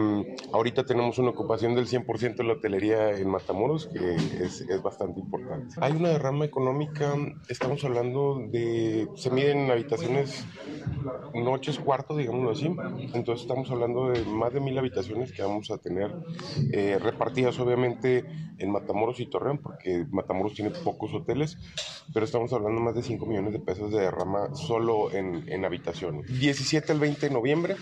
ahorita 0.52 0.84
tenemos 0.84 1.18
una 1.18 1.30
ocupación 1.30 1.74
del 1.74 1.86
100% 1.86 2.36
de 2.36 2.44
la 2.44 2.52
hotelería 2.54 3.16
en 3.16 3.30
Matamoros, 3.30 3.86
que 3.86 4.14
es, 4.14 4.60
es, 4.60 4.82
bastante 4.82 5.18
importante. 5.18 5.74
Hay 5.80 5.92
una 5.92 6.10
derrama 6.10 6.44
económica, 6.44 7.14
estamos 7.48 7.82
hablando 7.84 8.42
de, 8.50 9.08
se 9.14 9.30
miden 9.30 9.70
habitaciones, 9.70 10.44
noches, 11.32 11.78
cuartos, 11.78 12.18
digámoslo 12.18 12.50
así. 12.50 12.66
Entonces 13.14 13.42
estamos 13.42 13.70
hablando 13.70 14.10
de 14.10 14.22
más 14.24 14.52
de 14.52 14.60
mil 14.60 14.76
habitaciones 14.78 15.32
que 15.32 15.42
vamos 15.42 15.70
a 15.70 15.78
tener 15.78 16.14
eh, 16.72 16.98
repartidas 17.00 17.58
obviamente 17.60 18.26
en 18.58 18.70
Matamoros 18.70 19.20
y 19.20 19.26
Torreón, 19.26 19.56
porque 19.56 20.04
Matamoros 20.10 20.52
tiene 20.52 20.70
pocos 20.70 21.14
hoteles, 21.14 21.56
pero 22.12 22.26
estamos 22.26 22.52
hablando 22.52 22.78
más 22.82 22.94
de 22.94 23.02
5 23.02 23.24
millones 23.24 23.54
de 23.54 23.60
pesos 23.60 23.90
de 23.90 24.00
derrama 24.00 24.54
solo 24.54 25.10
en, 25.12 25.50
en 25.50 25.64
habitaciones. 25.64 26.26
17 26.26 26.92
al 26.92 27.00
20 27.00 27.28
de 27.28 27.32
noviembre 27.32 27.76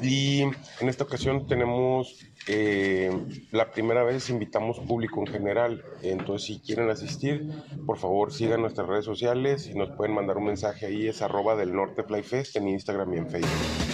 y 0.00 0.42
en 0.42 0.88
esta 0.88 1.04
ocasión 1.04 1.46
tenemos, 1.46 2.18
eh, 2.46 3.10
la 3.50 3.70
primera 3.70 4.02
vez 4.04 4.30
invitamos 4.30 4.78
público 4.80 5.20
en 5.20 5.26
general, 5.26 5.84
entonces 6.02 6.46
si 6.46 6.60
quieren 6.60 6.90
asistir, 6.90 7.48
por 7.86 7.98
favor 7.98 8.32
sigan 8.32 8.62
nuestras 8.62 8.86
redes 8.86 9.04
sociales 9.04 9.66
y 9.66 9.74
nos 9.74 9.90
pueden 9.90 10.14
mandar 10.14 10.38
un 10.38 10.46
mensaje 10.46 10.86
ahí, 10.86 11.06
es 11.06 11.22
arroba 11.22 11.56
del 11.56 11.74
Norte 11.74 12.02
Flyfest 12.02 12.56
en 12.56 12.68
Instagram 12.68 13.12
y 13.14 13.16
en 13.18 13.30
Facebook. 13.30 13.91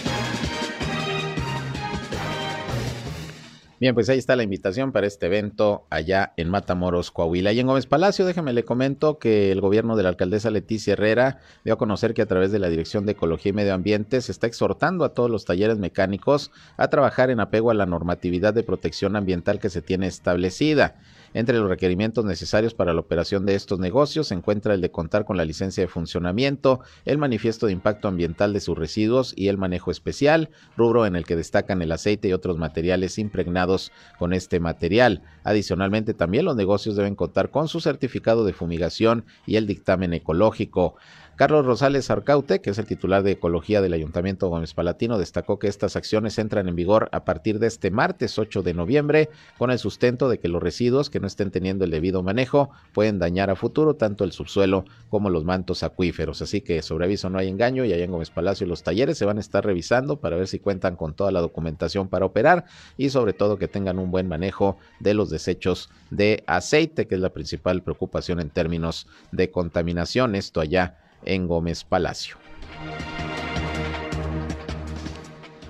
Bien, 3.79 3.95
pues 3.95 4.09
ahí 4.09 4.17
está 4.17 4.35
la 4.35 4.43
invitación 4.43 4.91
para 4.91 5.07
este 5.07 5.27
evento 5.27 5.87
allá 5.89 6.33
en 6.35 6.49
Matamoros, 6.49 7.11
Coahuila. 7.11 7.53
Y 7.53 7.61
en 7.61 7.67
Gómez 7.67 7.85
Palacio, 7.85 8.25
déjeme 8.25 8.51
le 8.51 8.65
comento 8.65 9.19
que 9.19 9.53
el 9.53 9.61
gobierno 9.61 9.95
de 9.95 10.03
la 10.03 10.09
alcaldesa 10.09 10.51
Leticia 10.51 10.93
Herrera 10.93 11.39
dio 11.63 11.75
a 11.75 11.77
conocer 11.77 12.13
que 12.13 12.21
a 12.21 12.25
través 12.25 12.51
de 12.51 12.59
la 12.59 12.67
Dirección 12.67 13.05
de 13.05 13.13
Ecología 13.13 13.51
y 13.51 13.53
Medio 13.53 13.73
Ambiente 13.73 14.19
se 14.19 14.33
está 14.33 14.47
exhortando 14.47 15.05
a 15.05 15.13
todos 15.13 15.31
los 15.31 15.45
talleres 15.45 15.77
mecánicos 15.77 16.51
a 16.75 16.89
trabajar 16.89 17.29
en 17.29 17.39
apego 17.39 17.71
a 17.71 17.73
la 17.73 17.85
normatividad 17.85 18.53
de 18.53 18.63
protección 18.63 19.15
ambiental 19.15 19.61
que 19.61 19.69
se 19.69 19.81
tiene 19.81 20.07
establecida. 20.07 20.95
Entre 21.33 21.57
los 21.57 21.69
requerimientos 21.69 22.25
necesarios 22.25 22.73
para 22.73 22.93
la 22.93 23.01
operación 23.01 23.45
de 23.45 23.55
estos 23.55 23.79
negocios 23.79 24.27
se 24.27 24.33
encuentra 24.33 24.73
el 24.73 24.81
de 24.81 24.89
contar 24.89 25.25
con 25.25 25.37
la 25.37 25.45
licencia 25.45 25.83
de 25.83 25.87
funcionamiento, 25.87 26.81
el 27.05 27.17
manifiesto 27.17 27.67
de 27.67 27.73
impacto 27.73 28.07
ambiental 28.07 28.51
de 28.51 28.59
sus 28.59 28.77
residuos 28.77 29.33
y 29.35 29.47
el 29.47 29.57
manejo 29.57 29.91
especial, 29.91 30.49
rubro 30.75 31.05
en 31.05 31.15
el 31.15 31.25
que 31.25 31.35
destacan 31.35 31.81
el 31.81 31.91
aceite 31.91 32.29
y 32.29 32.33
otros 32.33 32.57
materiales 32.57 33.19
impregnados 33.19 33.91
con 34.17 34.33
este 34.33 34.59
material. 34.59 35.21
Adicionalmente, 35.43 36.13
también 36.13 36.45
los 36.45 36.55
negocios 36.55 36.95
deben 36.95 37.15
contar 37.15 37.51
con 37.51 37.67
su 37.67 37.79
certificado 37.79 38.43
de 38.43 38.53
fumigación 38.53 39.25
y 39.45 39.57
el 39.57 39.67
dictamen 39.67 40.13
ecológico. 40.13 40.95
Carlos 41.39 41.65
Rosales 41.65 42.09
Arcaute, 42.09 42.59
que 42.59 42.71
es 42.71 42.79
el 42.79 42.85
titular 42.85 43.23
de 43.23 43.31
Ecología 43.31 43.79
del 43.79 43.93
Ayuntamiento 43.93 44.49
Gómez 44.49 44.73
Palatino, 44.73 45.17
destacó 45.17 45.57
que 45.57 45.69
estas 45.69 45.95
acciones 45.95 46.37
entran 46.37 46.67
en 46.67 46.75
vigor 46.75 47.07
a 47.13 47.23
partir 47.23 47.59
de 47.59 47.67
este 47.67 47.91
martes 47.91 48.37
8 48.37 48.61
de 48.61 48.73
noviembre, 48.73 49.29
con 49.57 49.71
el 49.71 49.79
sustento 49.79 50.27
de 50.27 50.37
que 50.37 50.49
los 50.49 50.61
residuos 50.61 51.09
que 51.09 51.21
no 51.21 51.27
estén 51.27 51.49
teniendo 51.49 51.85
el 51.85 51.91
debido 51.91 52.23
manejo 52.23 52.71
pueden 52.91 53.19
dañar 53.19 53.49
a 53.49 53.55
futuro 53.55 53.95
tanto 53.95 54.25
el 54.25 54.33
subsuelo 54.33 54.83
como 55.07 55.29
los 55.29 55.45
mantos 55.45 55.81
acuíferos. 55.81 56.41
Así 56.41 56.59
que 56.59 56.81
sobre 56.81 57.05
aviso 57.05 57.29
no 57.29 57.37
hay 57.37 57.47
engaño 57.47 57.85
y 57.85 57.93
allá 57.93 58.03
en 58.03 58.11
Gómez 58.11 58.31
Palacio 58.31 58.67
los 58.67 58.83
talleres 58.83 59.17
se 59.17 59.23
van 59.23 59.37
a 59.37 59.39
estar 59.39 59.65
revisando 59.65 60.19
para 60.19 60.35
ver 60.35 60.49
si 60.49 60.59
cuentan 60.59 60.97
con 60.97 61.13
toda 61.13 61.31
la 61.31 61.39
documentación 61.39 62.09
para 62.09 62.25
operar 62.25 62.65
y 62.97 63.11
sobre 63.11 63.31
todo 63.31 63.57
que 63.57 63.69
tengan 63.69 63.97
un 63.97 64.11
buen 64.11 64.27
manejo 64.27 64.75
de 64.99 65.13
los 65.13 65.29
desechos 65.29 65.89
de 66.09 66.43
aceite, 66.47 67.07
que 67.07 67.15
es 67.15 67.21
la 67.21 67.31
principal 67.31 67.81
preocupación 67.81 68.41
en 68.41 68.49
términos 68.49 69.07
de 69.31 69.49
contaminación. 69.51 70.35
Esto 70.35 70.59
allá 70.59 70.97
en 71.25 71.47
Gómez 71.47 71.83
Palacio. 71.83 72.37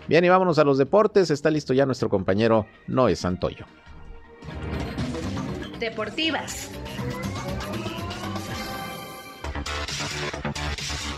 Bien, 0.08 0.26
y 0.26 0.30
vámonos 0.30 0.58
a 0.58 0.64
los 0.64 0.78
deportes. 0.78 1.30
Está 1.30 1.52
listo 1.52 1.74
ya 1.74 1.86
nuestro 1.86 2.10
compañero 2.10 2.66
Noé 2.88 3.16
Santoyo. 3.16 3.66
Deportivas. 5.80 6.72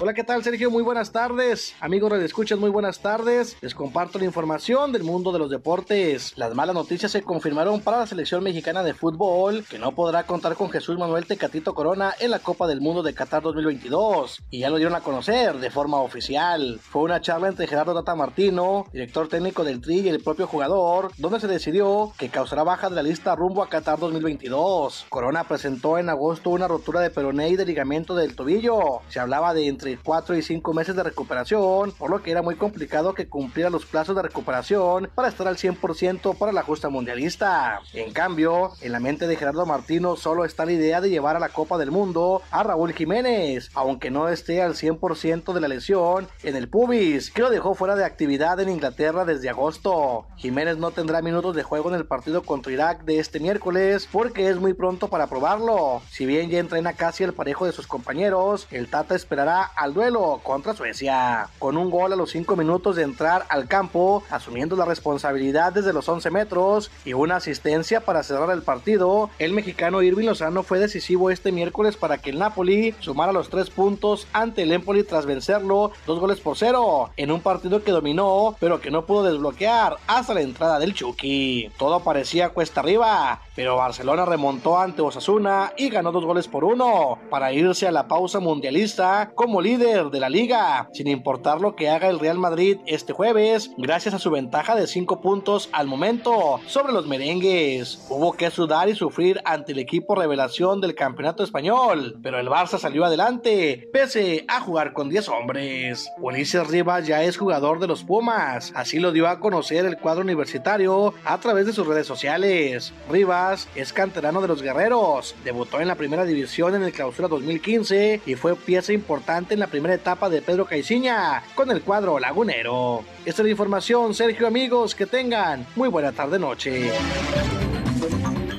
Hola, 0.03 0.15
¿qué 0.15 0.23
tal, 0.23 0.43
Sergio? 0.43 0.71
Muy 0.71 0.81
buenas 0.81 1.11
tardes. 1.11 1.75
Amigos 1.79 2.11
de 2.11 2.25
escuchas, 2.25 2.57
muy 2.57 2.71
buenas 2.71 3.01
tardes. 3.01 3.55
Les 3.61 3.75
comparto 3.75 4.17
la 4.17 4.25
información 4.25 4.91
del 4.91 5.03
mundo 5.03 5.31
de 5.31 5.37
los 5.37 5.51
deportes. 5.51 6.35
Las 6.37 6.55
malas 6.55 6.73
noticias 6.73 7.11
se 7.11 7.21
confirmaron 7.21 7.81
para 7.81 7.99
la 7.99 8.07
selección 8.07 8.43
mexicana 8.43 8.81
de 8.81 8.95
fútbol, 8.95 9.63
que 9.69 9.77
no 9.77 9.91
podrá 9.91 10.23
contar 10.23 10.55
con 10.55 10.71
Jesús 10.71 10.97
Manuel 10.97 11.27
Tecatito 11.27 11.75
Corona 11.75 12.15
en 12.19 12.31
la 12.31 12.39
Copa 12.39 12.65
del 12.65 12.81
Mundo 12.81 13.03
de 13.03 13.13
Qatar 13.13 13.43
2022. 13.43 14.41
Y 14.49 14.61
ya 14.61 14.71
lo 14.71 14.77
dieron 14.77 14.95
a 14.95 15.01
conocer 15.01 15.59
de 15.59 15.69
forma 15.69 15.99
oficial. 15.99 16.79
Fue 16.81 17.03
una 17.03 17.21
charla 17.21 17.49
entre 17.49 17.67
Gerardo 17.67 17.93
Tata 17.93 18.15
Martino, 18.15 18.87
director 18.91 19.27
técnico 19.27 19.63
del 19.63 19.81
Tri 19.81 19.99
y 19.99 20.09
el 20.09 20.23
propio 20.23 20.47
jugador, 20.47 21.11
donde 21.19 21.39
se 21.39 21.47
decidió 21.47 22.11
que 22.17 22.29
causará 22.29 22.63
baja 22.63 22.89
de 22.89 22.95
la 22.95 23.03
lista 23.03 23.35
rumbo 23.35 23.61
a 23.61 23.69
Qatar 23.69 23.99
2022. 23.99 25.05
Corona 25.09 25.43
presentó 25.43 25.99
en 25.99 26.09
agosto 26.09 26.49
una 26.49 26.67
rotura 26.67 27.01
de 27.01 27.11
peroné 27.11 27.49
y 27.49 27.55
de 27.55 27.67
ligamento 27.67 28.15
del 28.15 28.35
tobillo. 28.35 29.01
Se 29.07 29.19
hablaba 29.19 29.53
de 29.53 29.67
entre 29.67 29.90
4 30.03 30.35
y 30.37 30.41
5 30.41 30.73
meses 30.73 30.95
de 30.95 31.03
recuperación, 31.03 31.91
por 31.91 32.09
lo 32.09 32.21
que 32.21 32.31
era 32.31 32.41
muy 32.41 32.55
complicado 32.55 33.13
que 33.13 33.27
cumpliera 33.27 33.69
los 33.69 33.85
plazos 33.85 34.15
de 34.15 34.21
recuperación 34.21 35.09
para 35.13 35.27
estar 35.27 35.47
al 35.47 35.57
100% 35.57 36.37
para 36.37 36.51
la 36.51 36.63
justa 36.63 36.89
mundialista. 36.89 37.79
En 37.93 38.11
cambio, 38.13 38.71
en 38.81 38.91
la 38.91 38.99
mente 38.99 39.27
de 39.27 39.35
Gerardo 39.35 39.65
Martino 39.65 40.15
solo 40.15 40.45
está 40.45 40.65
la 40.65 40.73
idea 40.73 41.01
de 41.01 41.09
llevar 41.09 41.35
a 41.35 41.39
la 41.39 41.49
Copa 41.49 41.77
del 41.77 41.91
Mundo 41.91 42.41
a 42.51 42.63
Raúl 42.63 42.93
Jiménez, 42.93 43.69
aunque 43.73 44.11
no 44.11 44.29
esté 44.29 44.61
al 44.61 44.75
100% 44.75 45.53
de 45.53 45.61
la 45.61 45.67
lesión 45.67 46.27
en 46.43 46.55
el 46.55 46.69
pubis, 46.69 47.31
que 47.31 47.41
lo 47.41 47.49
dejó 47.49 47.73
fuera 47.73 47.95
de 47.95 48.05
actividad 48.05 48.59
en 48.59 48.69
Inglaterra 48.69 49.25
desde 49.25 49.49
agosto. 49.49 50.25
Jiménez 50.37 50.77
no 50.77 50.91
tendrá 50.91 51.21
minutos 51.21 51.55
de 51.55 51.63
juego 51.63 51.89
en 51.89 51.95
el 51.95 52.05
partido 52.05 52.43
contra 52.43 52.71
Irak 52.71 53.03
de 53.03 53.19
este 53.19 53.39
miércoles 53.39 54.07
porque 54.11 54.49
es 54.49 54.57
muy 54.57 54.73
pronto 54.73 55.07
para 55.07 55.27
probarlo. 55.27 56.01
Si 56.09 56.25
bien 56.25 56.49
ya 56.49 56.59
entrena 56.59 56.93
casi 56.93 57.23
el 57.23 57.33
parejo 57.33 57.65
de 57.65 57.71
sus 57.71 57.87
compañeros, 57.87 58.67
el 58.71 58.87
Tata 58.87 59.15
esperará 59.15 59.63
al 59.81 59.95
duelo 59.95 60.41
contra 60.43 60.75
Suecia. 60.75 61.49
Con 61.57 61.75
un 61.75 61.89
gol 61.89 62.13
a 62.13 62.15
los 62.15 62.29
5 62.29 62.55
minutos 62.55 62.95
de 62.95 63.03
entrar 63.03 63.45
al 63.49 63.67
campo, 63.67 64.23
asumiendo 64.29 64.75
la 64.75 64.85
responsabilidad 64.85 65.73
desde 65.73 65.91
los 65.91 66.07
11 66.07 66.29
metros 66.29 66.91
y 67.03 67.13
una 67.13 67.37
asistencia 67.37 68.01
para 68.01 68.21
cerrar 68.21 68.51
el 68.51 68.61
partido, 68.61 69.31
el 69.39 69.53
mexicano 69.53 70.03
Irving 70.03 70.27
Lozano 70.27 70.61
fue 70.61 70.77
decisivo 70.77 71.31
este 71.31 71.51
miércoles 71.51 71.97
para 71.97 72.19
que 72.19 72.29
el 72.29 72.37
Napoli 72.37 72.93
sumara 72.99 73.33
los 73.33 73.49
3 73.49 73.71
puntos 73.71 74.27
ante 74.33 74.61
el 74.61 74.71
Empoli 74.71 75.03
tras 75.03 75.25
vencerlo 75.25 75.91
dos 76.05 76.19
goles 76.19 76.39
por 76.39 76.57
cero 76.57 77.09
en 77.17 77.31
un 77.31 77.41
partido 77.41 77.83
que 77.83 77.91
dominó 77.91 78.55
pero 78.59 78.81
que 78.81 78.91
no 78.91 79.05
pudo 79.05 79.23
desbloquear 79.23 79.97
hasta 80.07 80.33
la 80.33 80.41
entrada 80.41 80.77
del 80.77 80.93
Chucky. 80.93 81.71
Todo 81.77 82.01
parecía 82.01 82.49
cuesta 82.49 82.81
arriba, 82.81 83.41
pero 83.55 83.75
Barcelona 83.75 84.25
remontó 84.25 84.79
ante 84.79 85.01
Osasuna 85.01 85.73
y 85.77 85.89
ganó 85.89 86.11
dos 86.11 86.25
goles 86.25 86.47
por 86.47 86.63
uno 86.63 87.19
para 87.29 87.51
irse 87.53 87.87
a 87.87 87.91
la 87.91 88.07
pausa 88.07 88.39
mundialista 88.39 89.31
como 89.35 89.61
líder 89.61 90.09
de 90.09 90.19
la 90.19 90.29
liga, 90.29 90.89
sin 90.93 91.07
importar 91.07 91.59
lo 91.59 91.75
que 91.75 91.89
haga 91.89 92.09
el 92.09 92.19
Real 92.19 92.37
Madrid 92.37 92.77
este 92.85 93.13
jueves, 93.13 93.71
gracias 93.77 94.13
a 94.13 94.19
su 94.19 94.31
ventaja 94.31 94.75
de 94.75 94.87
5 94.87 95.21
puntos 95.21 95.69
al 95.73 95.87
momento 95.87 96.59
sobre 96.67 96.93
los 96.93 97.07
merengues. 97.07 98.05
Hubo 98.09 98.33
que 98.33 98.51
sudar 98.51 98.89
y 98.89 98.95
sufrir 98.95 99.41
ante 99.45 99.73
el 99.73 99.79
equipo 99.79 100.15
revelación 100.15 100.79
del 100.81 100.95
campeonato 100.95 101.43
español, 101.43 102.19
pero 102.23 102.39
el 102.39 102.47
Barça 102.47 102.77
salió 102.77 103.05
adelante, 103.05 103.89
pese 103.91 104.45
a 104.47 104.61
jugar 104.61 104.93
con 104.93 105.09
10 105.09 105.29
hombres. 105.29 106.09
Ulises 106.19 106.67
Rivas 106.67 107.05
ya 107.05 107.23
es 107.23 107.37
jugador 107.37 107.79
de 107.79 107.87
los 107.87 108.03
Pumas, 108.03 108.71
así 108.75 108.99
lo 108.99 109.11
dio 109.11 109.27
a 109.27 109.39
conocer 109.39 109.85
el 109.85 109.97
cuadro 109.97 110.23
universitario 110.23 111.13
a 111.25 111.37
través 111.39 111.65
de 111.65 111.73
sus 111.73 111.87
redes 111.87 112.07
sociales. 112.07 112.93
Rivas 113.09 113.40
es 113.75 113.93
canterano 113.93 114.39
de 114.41 114.47
los 114.47 114.61
Guerreros, 114.61 115.35
debutó 115.43 115.79
en 115.79 115.87
la 115.87 115.95
primera 115.95 116.25
división 116.25 116.75
en 116.75 116.83
el 116.83 116.91
clausura 116.91 117.27
2015 117.27 118.21
y 118.25 118.35
fue 118.35 118.55
pieza 118.55 118.93
importante 118.93 119.55
en 119.55 119.59
la 119.59 119.67
primera 119.67 119.95
etapa 119.95 120.29
de 120.29 120.41
Pedro 120.41 120.65
Caiciña 120.65 121.43
con 121.55 121.71
el 121.71 121.81
cuadro 121.81 122.19
lagunero. 122.19 123.03
Esta 123.25 123.41
es 123.41 123.45
la 123.45 123.51
información, 123.51 124.13
Sergio 124.13 124.47
amigos, 124.47 124.93
que 124.93 125.07
tengan 125.07 125.65
muy 125.75 125.89
buena 125.89 126.11
tarde 126.11 126.37
noche. 126.37 126.91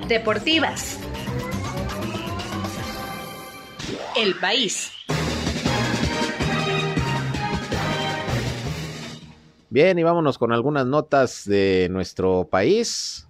Deportivas. 0.08 0.98
El 4.16 4.34
país. 4.34 4.90
Bien, 9.70 9.98
y 9.98 10.02
vámonos 10.02 10.36
con 10.36 10.52
algunas 10.52 10.86
notas 10.86 11.44
de 11.46 11.88
nuestro 11.90 12.48
país. 12.50 13.26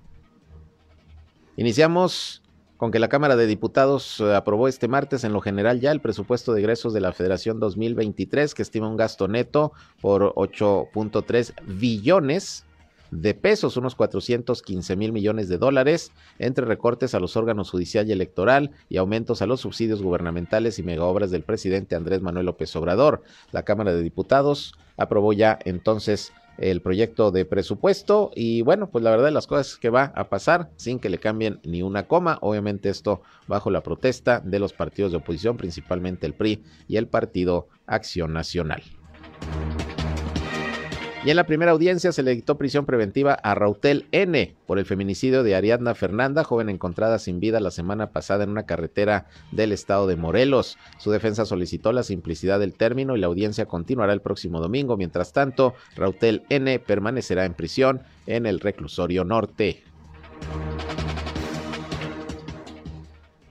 Iniciamos 1.56 2.42
con 2.78 2.90
que 2.90 2.98
la 2.98 3.08
Cámara 3.08 3.36
de 3.36 3.46
Diputados 3.46 4.18
eh, 4.20 4.34
aprobó 4.34 4.66
este 4.66 4.88
martes 4.88 5.22
en 5.22 5.32
lo 5.32 5.40
general 5.40 5.80
ya 5.80 5.92
el 5.92 6.00
presupuesto 6.00 6.52
de 6.52 6.60
egresos 6.60 6.92
de 6.92 7.00
la 7.00 7.12
Federación 7.12 7.60
2023 7.60 8.54
que 8.54 8.62
estima 8.62 8.88
un 8.88 8.96
gasto 8.96 9.28
neto 9.28 9.72
por 10.00 10.34
8.3 10.34 11.54
billones 11.64 12.64
de 13.12 13.34
pesos, 13.34 13.76
unos 13.76 13.94
415 13.94 14.96
mil 14.96 15.12
millones 15.12 15.48
de 15.48 15.58
dólares, 15.58 16.10
entre 16.38 16.64
recortes 16.64 17.14
a 17.14 17.20
los 17.20 17.36
órganos 17.36 17.70
judicial 17.70 18.08
y 18.08 18.12
electoral 18.12 18.70
y 18.88 18.96
aumentos 18.96 19.42
a 19.42 19.46
los 19.46 19.60
subsidios 19.60 20.02
gubernamentales 20.02 20.78
y 20.78 20.82
megaobras 20.82 21.30
del 21.30 21.42
presidente 21.42 21.94
Andrés 21.94 22.22
Manuel 22.22 22.46
López 22.46 22.74
Obrador. 22.74 23.22
La 23.52 23.64
Cámara 23.64 23.92
de 23.92 24.02
Diputados 24.02 24.74
aprobó 24.96 25.34
ya 25.34 25.58
entonces 25.64 26.32
el 26.58 26.82
proyecto 26.82 27.30
de 27.30 27.44
presupuesto 27.44 28.30
y 28.34 28.62
bueno, 28.62 28.90
pues 28.90 29.04
la 29.04 29.10
verdad 29.10 29.26
de 29.26 29.32
las 29.32 29.46
cosas 29.46 29.76
que 29.76 29.90
va 29.90 30.12
a 30.14 30.28
pasar 30.28 30.70
sin 30.76 30.98
que 30.98 31.10
le 31.10 31.18
cambien 31.18 31.60
ni 31.64 31.82
una 31.82 32.06
coma, 32.06 32.38
obviamente 32.40 32.88
esto 32.88 33.22
bajo 33.46 33.70
la 33.70 33.82
protesta 33.82 34.40
de 34.40 34.58
los 34.58 34.72
partidos 34.72 35.12
de 35.12 35.18
oposición, 35.18 35.56
principalmente 35.56 36.26
el 36.26 36.34
PRI 36.34 36.62
y 36.88 36.96
el 36.96 37.08
Partido 37.08 37.68
Acción 37.86 38.32
Nacional. 38.32 38.82
Y 41.24 41.30
en 41.30 41.36
la 41.36 41.46
primera 41.46 41.70
audiencia 41.70 42.10
se 42.10 42.24
le 42.24 42.34
dictó 42.34 42.58
prisión 42.58 42.84
preventiva 42.84 43.34
a 43.34 43.54
Rautel 43.54 44.06
N 44.10 44.56
por 44.66 44.80
el 44.80 44.86
feminicidio 44.86 45.44
de 45.44 45.54
Ariadna 45.54 45.94
Fernanda, 45.94 46.42
joven 46.42 46.68
encontrada 46.68 47.20
sin 47.20 47.38
vida 47.38 47.60
la 47.60 47.70
semana 47.70 48.10
pasada 48.10 48.42
en 48.42 48.50
una 48.50 48.66
carretera 48.66 49.26
del 49.52 49.70
estado 49.70 50.08
de 50.08 50.16
Morelos. 50.16 50.78
Su 50.98 51.12
defensa 51.12 51.44
solicitó 51.44 51.92
la 51.92 52.02
simplicidad 52.02 52.58
del 52.58 52.74
término 52.74 53.16
y 53.16 53.20
la 53.20 53.28
audiencia 53.28 53.66
continuará 53.66 54.12
el 54.12 54.20
próximo 54.20 54.60
domingo. 54.60 54.96
Mientras 54.96 55.32
tanto, 55.32 55.74
Rautel 55.94 56.42
N 56.48 56.76
permanecerá 56.80 57.44
en 57.44 57.54
prisión 57.54 58.02
en 58.26 58.44
el 58.44 58.58
reclusorio 58.58 59.22
norte. 59.22 59.84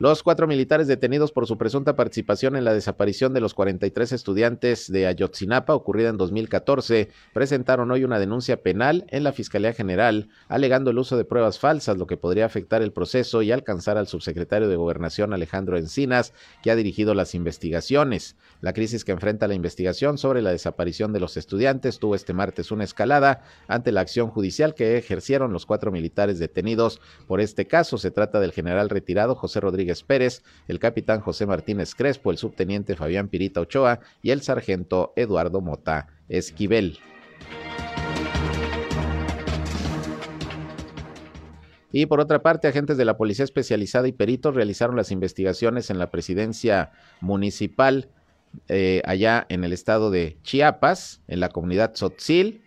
Los 0.02 0.24
cuatro 0.24 0.48
militares 0.48 0.88
detenidos 0.88 1.32
por 1.32 1.46
su 1.46 1.60
presunta 1.60 1.96
participación 1.96 2.56
en 2.56 2.66
la 2.66 2.74
desaparición 2.74 3.36
de 3.36 3.40
los 3.40 3.54
43 3.54 4.14
estudiantes 4.14 4.92
de 4.92 5.06
Ayotzinapa 5.06 5.76
ocurrida 5.76 6.10
en 6.10 6.18
2014 6.18 7.10
presentaron 7.34 7.92
hoy 7.92 8.04
una 8.04 8.18
denuncia 8.18 8.64
penal 8.64 9.06
en 9.10 9.24
la 9.24 9.32
Fiscalía 9.32 9.74
General 9.74 10.30
alegando 10.48 10.90
el 10.90 10.98
uso 10.98 11.18
de 11.18 11.24
pruebas 11.24 11.60
falsas, 11.60 12.00
lo 12.00 12.08
que 12.08 12.18
podría 12.18 12.48
afectar 12.48 12.82
el 12.82 12.94
proceso 12.94 13.44
y 13.44 13.52
alcanzar 13.52 14.00
al 14.00 14.08
subsecretario 14.08 14.70
de 14.70 14.76
Gobernación 14.76 15.34
Alejandro 15.34 15.78
Encinas, 15.78 16.34
que 16.64 16.72
ha 16.72 16.76
dirigido 16.76 17.14
las 17.14 17.36
investigaciones. 17.36 18.38
La 18.60 18.74
crisis 18.74 19.06
que 19.06 19.12
enfrenta 19.12 19.48
la 19.48 19.54
investigación 19.54 20.18
sobre 20.18 20.42
la 20.42 20.50
desaparición 20.50 21.14
de 21.14 21.20
los 21.20 21.38
estudiantes 21.38 22.00
tuvo 22.00 22.16
este 22.16 22.34
martes 22.34 22.72
una 22.72 22.86
escalada 22.86 23.44
ante 23.68 23.92
la 23.92 24.02
acción 24.02 24.30
judicial 24.30 24.74
que 24.74 24.98
ejercieron 24.98 25.54
los 25.54 25.68
cuatro 25.68 25.92
militares 25.92 26.40
detenidos 26.40 27.00
por 27.28 27.40
este 27.40 27.68
caso. 27.68 28.00
Se 28.00 28.10
trata 28.10 28.40
del 28.40 28.52
general 28.52 28.90
retirado 28.90 29.36
José 29.36 29.60
Rodríguez 29.60 29.91
Pérez, 30.04 30.44
el 30.68 30.80
capitán 30.80 31.20
José 31.20 31.46
Martínez 31.46 31.94
Crespo, 31.96 32.32
el 32.32 32.38
subteniente 32.38 32.96
Fabián 32.96 33.28
Pirita 33.28 33.62
Ochoa 33.62 34.00
y 34.22 34.32
el 34.32 34.42
sargento 34.42 35.14
Eduardo 35.16 35.62
Mota 35.62 36.08
Esquivel. 36.30 36.98
Y 41.92 42.06
por 42.06 42.22
otra 42.22 42.42
parte, 42.42 42.68
agentes 42.68 42.98
de 42.98 43.06
la 43.06 43.18
Policía 43.18 43.44
Especializada 43.44 44.08
y 44.08 44.14
peritos 44.14 44.56
realizaron 44.56 44.96
las 44.96 45.12
investigaciones 45.12 45.90
en 45.90 46.00
la 46.00 46.10
presidencia 46.10 46.92
municipal 47.20 48.10
eh, 48.68 49.02
allá 49.06 49.46
en 49.50 49.64
el 49.64 49.74
estado 49.74 50.12
de 50.12 50.38
Chiapas, 50.44 51.22
en 51.28 51.40
la 51.40 51.50
comunidad 51.50 51.92
Tzotzil, 51.94 52.64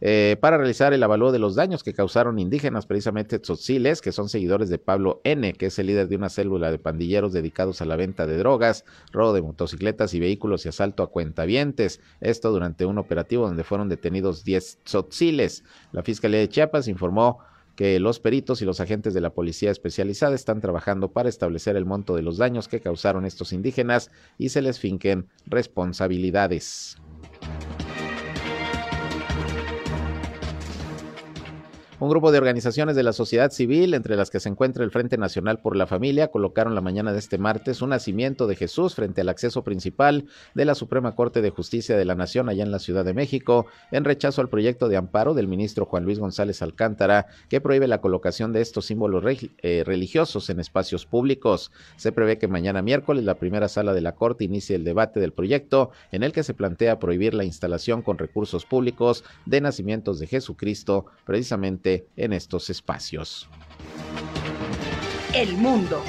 eh, 0.00 0.36
para 0.40 0.58
realizar 0.58 0.92
el 0.92 1.02
avalúo 1.02 1.32
de 1.32 1.38
los 1.38 1.54
daños 1.54 1.82
que 1.82 1.94
causaron 1.94 2.38
indígenas, 2.38 2.86
precisamente 2.86 3.38
tzotziles, 3.38 4.02
que 4.02 4.12
son 4.12 4.28
seguidores 4.28 4.68
de 4.68 4.78
Pablo 4.78 5.20
N., 5.24 5.54
que 5.54 5.66
es 5.66 5.78
el 5.78 5.86
líder 5.86 6.08
de 6.08 6.16
una 6.16 6.28
célula 6.28 6.70
de 6.70 6.78
pandilleros 6.78 7.32
dedicados 7.32 7.80
a 7.80 7.86
la 7.86 7.96
venta 7.96 8.26
de 8.26 8.36
drogas, 8.36 8.84
robo 9.12 9.32
de 9.32 9.42
motocicletas 9.42 10.12
y 10.14 10.20
vehículos 10.20 10.66
y 10.66 10.68
asalto 10.68 11.02
a 11.02 11.10
cuentavientes. 11.10 12.00
Esto 12.20 12.50
durante 12.50 12.84
un 12.84 12.98
operativo 12.98 13.46
donde 13.46 13.64
fueron 13.64 13.88
detenidos 13.88 14.44
10 14.44 14.80
tzotziles. 14.84 15.64
La 15.92 16.02
Fiscalía 16.02 16.40
de 16.40 16.48
Chiapas 16.48 16.88
informó 16.88 17.38
que 17.74 18.00
los 18.00 18.20
peritos 18.20 18.62
y 18.62 18.64
los 18.64 18.80
agentes 18.80 19.14
de 19.14 19.20
la 19.20 19.30
policía 19.30 19.70
especializada 19.70 20.34
están 20.34 20.60
trabajando 20.60 21.12
para 21.12 21.28
establecer 21.28 21.76
el 21.76 21.84
monto 21.84 22.16
de 22.16 22.22
los 22.22 22.38
daños 22.38 22.68
que 22.68 22.80
causaron 22.80 23.26
estos 23.26 23.52
indígenas 23.52 24.10
y 24.38 24.48
se 24.48 24.62
les 24.62 24.80
finquen 24.80 25.28
responsabilidades. 25.46 26.96
Un 31.98 32.10
grupo 32.10 32.30
de 32.30 32.36
organizaciones 32.36 32.94
de 32.94 33.02
la 33.02 33.14
sociedad 33.14 33.50
civil, 33.50 33.94
entre 33.94 34.16
las 34.16 34.28
que 34.28 34.38
se 34.38 34.50
encuentra 34.50 34.84
el 34.84 34.90
Frente 34.90 35.16
Nacional 35.16 35.60
por 35.60 35.76
la 35.76 35.86
Familia, 35.86 36.28
colocaron 36.28 36.74
la 36.74 36.82
mañana 36.82 37.10
de 37.10 37.18
este 37.18 37.38
martes 37.38 37.80
un 37.80 37.88
nacimiento 37.88 38.46
de 38.46 38.54
Jesús 38.54 38.94
frente 38.94 39.22
al 39.22 39.30
acceso 39.30 39.64
principal 39.64 40.26
de 40.54 40.66
la 40.66 40.74
Suprema 40.74 41.14
Corte 41.14 41.40
de 41.40 41.48
Justicia 41.48 41.96
de 41.96 42.04
la 42.04 42.14
Nación 42.14 42.50
allá 42.50 42.64
en 42.64 42.70
la 42.70 42.80
Ciudad 42.80 43.02
de 43.02 43.14
México, 43.14 43.64
en 43.92 44.04
rechazo 44.04 44.42
al 44.42 44.50
proyecto 44.50 44.90
de 44.90 44.98
amparo 44.98 45.32
del 45.32 45.48
ministro 45.48 45.86
Juan 45.86 46.04
Luis 46.04 46.18
González 46.18 46.60
Alcántara, 46.60 47.28
que 47.48 47.62
prohíbe 47.62 47.88
la 47.88 48.02
colocación 48.02 48.52
de 48.52 48.60
estos 48.60 48.84
símbolos 48.84 49.24
eh, 49.62 49.82
religiosos 49.86 50.50
en 50.50 50.60
espacios 50.60 51.06
públicos. 51.06 51.72
Se 51.96 52.12
prevé 52.12 52.36
que 52.36 52.46
mañana 52.46 52.82
miércoles 52.82 53.24
la 53.24 53.36
primera 53.36 53.68
sala 53.68 53.94
de 53.94 54.02
la 54.02 54.12
Corte 54.12 54.44
inicie 54.44 54.76
el 54.76 54.84
debate 54.84 55.18
del 55.18 55.32
proyecto, 55.32 55.92
en 56.12 56.24
el 56.24 56.32
que 56.32 56.42
se 56.42 56.52
plantea 56.52 56.98
prohibir 56.98 57.32
la 57.32 57.44
instalación 57.44 58.02
con 58.02 58.18
recursos 58.18 58.66
públicos 58.66 59.24
de 59.46 59.62
nacimientos 59.62 60.18
de 60.18 60.26
Jesucristo, 60.26 61.06
precisamente 61.24 61.85
en 61.86 62.32
estos 62.32 62.70
espacios. 62.70 63.48
El 65.34 65.56
mundo. 65.56 66.02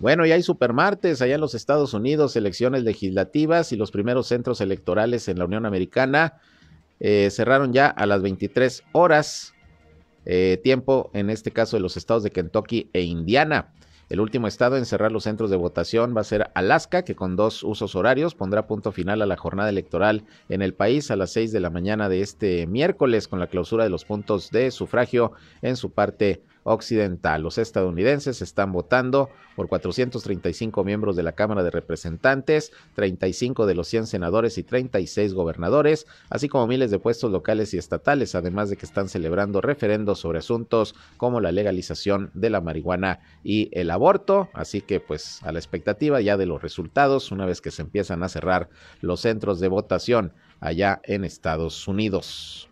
Bueno, 0.00 0.24
y 0.26 0.32
hay 0.32 0.42
supermartes 0.42 1.20
allá 1.22 1.34
en 1.34 1.40
los 1.40 1.54
Estados 1.54 1.92
Unidos, 1.92 2.36
elecciones 2.36 2.84
legislativas 2.84 3.72
y 3.72 3.76
los 3.76 3.90
primeros 3.90 4.28
centros 4.28 4.60
electorales 4.60 5.28
en 5.28 5.38
la 5.38 5.44
Unión 5.44 5.66
Americana 5.66 6.40
eh, 7.00 7.30
cerraron 7.30 7.72
ya 7.72 7.88
a 7.88 8.06
las 8.06 8.22
23 8.22 8.84
horas, 8.92 9.54
eh, 10.24 10.60
tiempo 10.62 11.10
en 11.14 11.30
este 11.30 11.50
caso 11.50 11.76
de 11.76 11.80
los 11.80 11.96
estados 11.96 12.22
de 12.22 12.30
Kentucky 12.30 12.90
e 12.92 13.02
Indiana. 13.02 13.72
El 14.08 14.20
último 14.20 14.46
estado 14.46 14.78
en 14.78 14.86
cerrar 14.86 15.12
los 15.12 15.24
centros 15.24 15.50
de 15.50 15.56
votación 15.56 16.16
va 16.16 16.22
a 16.22 16.24
ser 16.24 16.50
Alaska, 16.54 17.02
que 17.02 17.14
con 17.14 17.36
dos 17.36 17.62
usos 17.62 17.94
horarios 17.94 18.34
pondrá 18.34 18.66
punto 18.66 18.90
final 18.90 19.20
a 19.20 19.26
la 19.26 19.36
jornada 19.36 19.68
electoral 19.68 20.24
en 20.48 20.62
el 20.62 20.72
país 20.72 21.10
a 21.10 21.16
las 21.16 21.30
6 21.32 21.52
de 21.52 21.60
la 21.60 21.68
mañana 21.68 22.08
de 22.08 22.22
este 22.22 22.66
miércoles 22.66 23.28
con 23.28 23.38
la 23.38 23.48
clausura 23.48 23.84
de 23.84 23.90
los 23.90 24.06
puntos 24.06 24.50
de 24.50 24.70
sufragio 24.70 25.32
en 25.60 25.76
su 25.76 25.90
parte 25.90 26.42
Los 27.38 27.56
estadounidenses 27.56 28.42
están 28.42 28.72
votando 28.72 29.30
por 29.56 29.68
435 29.68 30.84
miembros 30.84 31.16
de 31.16 31.22
la 31.22 31.32
Cámara 31.32 31.62
de 31.62 31.70
Representantes, 31.70 32.72
35 32.94 33.64
de 33.64 33.74
los 33.74 33.88
100 33.88 34.06
senadores 34.06 34.58
y 34.58 34.62
36 34.64 35.32
gobernadores, 35.32 36.06
así 36.28 36.48
como 36.48 36.66
miles 36.66 36.90
de 36.90 36.98
puestos 36.98 37.32
locales 37.32 37.72
y 37.72 37.78
estatales, 37.78 38.34
además 38.34 38.68
de 38.68 38.76
que 38.76 38.84
están 38.84 39.08
celebrando 39.08 39.62
referendos 39.62 40.20
sobre 40.20 40.40
asuntos 40.40 40.94
como 41.16 41.40
la 41.40 41.52
legalización 41.52 42.30
de 42.34 42.50
la 42.50 42.60
marihuana 42.60 43.20
y 43.42 43.70
el 43.72 43.90
aborto. 43.90 44.50
Así 44.52 44.82
que 44.82 45.00
pues 45.00 45.42
a 45.44 45.52
la 45.52 45.58
expectativa 45.58 46.20
ya 46.20 46.36
de 46.36 46.46
los 46.46 46.60
resultados, 46.60 47.32
una 47.32 47.46
vez 47.46 47.62
que 47.62 47.70
se 47.70 47.80
empiezan 47.82 48.22
a 48.22 48.28
cerrar 48.28 48.68
los 49.00 49.20
centros 49.20 49.58
de 49.58 49.68
votación 49.68 50.34
allá 50.60 51.00
en 51.04 51.24
Estados 51.24 51.88
Unidos. 51.88 52.68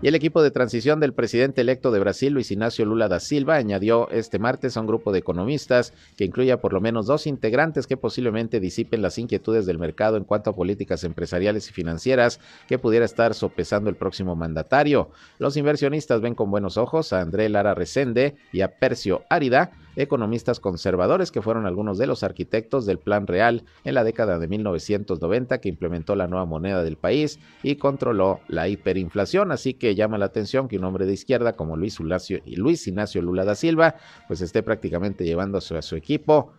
Y 0.00 0.06
el 0.06 0.14
equipo 0.14 0.42
de 0.44 0.52
transición 0.52 1.00
del 1.00 1.12
presidente 1.12 1.60
electo 1.60 1.90
de 1.90 1.98
Brasil, 1.98 2.32
Luis 2.32 2.52
Ignacio 2.52 2.84
Lula 2.84 3.08
da 3.08 3.18
Silva, 3.18 3.56
añadió 3.56 4.08
este 4.10 4.38
martes 4.38 4.76
a 4.76 4.80
un 4.80 4.86
grupo 4.86 5.10
de 5.10 5.18
economistas 5.18 5.92
que 6.16 6.24
incluye 6.24 6.56
por 6.58 6.72
lo 6.72 6.80
menos 6.80 7.06
dos 7.06 7.26
integrantes 7.26 7.88
que 7.88 7.96
posiblemente 7.96 8.60
disipen 8.60 9.02
las 9.02 9.18
inquietudes 9.18 9.66
del 9.66 9.80
mercado 9.80 10.16
en 10.16 10.22
cuanto 10.22 10.50
a 10.50 10.54
políticas 10.54 11.02
empresariales 11.02 11.68
y 11.68 11.72
financieras 11.72 12.38
que 12.68 12.78
pudiera 12.78 13.04
estar 13.04 13.34
sopesando 13.34 13.90
el 13.90 13.96
próximo 13.96 14.36
mandatario. 14.36 15.10
Los 15.40 15.56
inversionistas 15.56 16.20
ven 16.20 16.36
con 16.36 16.52
buenos 16.52 16.76
ojos 16.76 17.12
a 17.12 17.20
André 17.20 17.48
Lara 17.48 17.74
Resende 17.74 18.36
y 18.52 18.60
a 18.60 18.78
Percio 18.78 19.24
Árida, 19.28 19.72
economistas 19.98 20.60
conservadores 20.60 21.32
que 21.32 21.42
fueron 21.42 21.66
algunos 21.66 21.98
de 21.98 22.06
los 22.06 22.22
arquitectos 22.22 22.86
del 22.86 22.98
Plan 22.98 23.26
Real 23.26 23.64
en 23.84 23.94
la 23.94 24.04
década 24.04 24.38
de 24.38 24.46
1990 24.46 25.60
que 25.60 25.68
implementó 25.68 26.14
la 26.14 26.28
nueva 26.28 26.46
moneda 26.46 26.84
del 26.84 26.96
país 26.96 27.40
y 27.64 27.76
controló 27.76 28.40
la 28.46 28.68
hiperinflación. 28.68 29.50
Así 29.50 29.74
que 29.74 29.96
llama 29.96 30.16
la 30.16 30.26
atención 30.26 30.68
que 30.68 30.78
un 30.78 30.84
hombre 30.84 31.04
de 31.04 31.12
izquierda 31.12 31.54
como 31.54 31.76
Luis, 31.76 31.98
Ulacio, 31.98 32.40
y 32.44 32.56
Luis 32.56 32.86
Ignacio 32.86 33.20
Lula 33.20 33.44
da 33.44 33.56
Silva 33.56 33.96
pues 34.28 34.40
esté 34.40 34.62
prácticamente 34.62 35.24
llevando 35.24 35.58
a 35.58 35.60
su, 35.60 35.76
a 35.76 35.82
su 35.82 35.96
equipo 35.96 36.52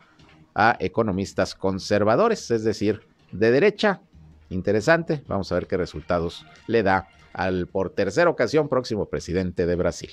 a 0.54 0.76
economistas 0.80 1.56
conservadores, 1.56 2.52
es 2.52 2.66
decir, 2.66 3.02
de 3.32 3.52
derecha. 3.52 4.02
Interesante, 4.50 5.24
vamos 5.28 5.52
a 5.52 5.56
ver 5.56 5.68
qué 5.68 5.78
resultados 5.78 6.46
le 6.68 6.84
da 6.84 7.08
al 7.32 7.68
por 7.68 7.92
tercera 7.92 8.30
ocasión 8.30 8.68
próximo 8.68 9.06
presidente 9.06 9.66
de 9.66 9.76
Brasil. 9.76 10.10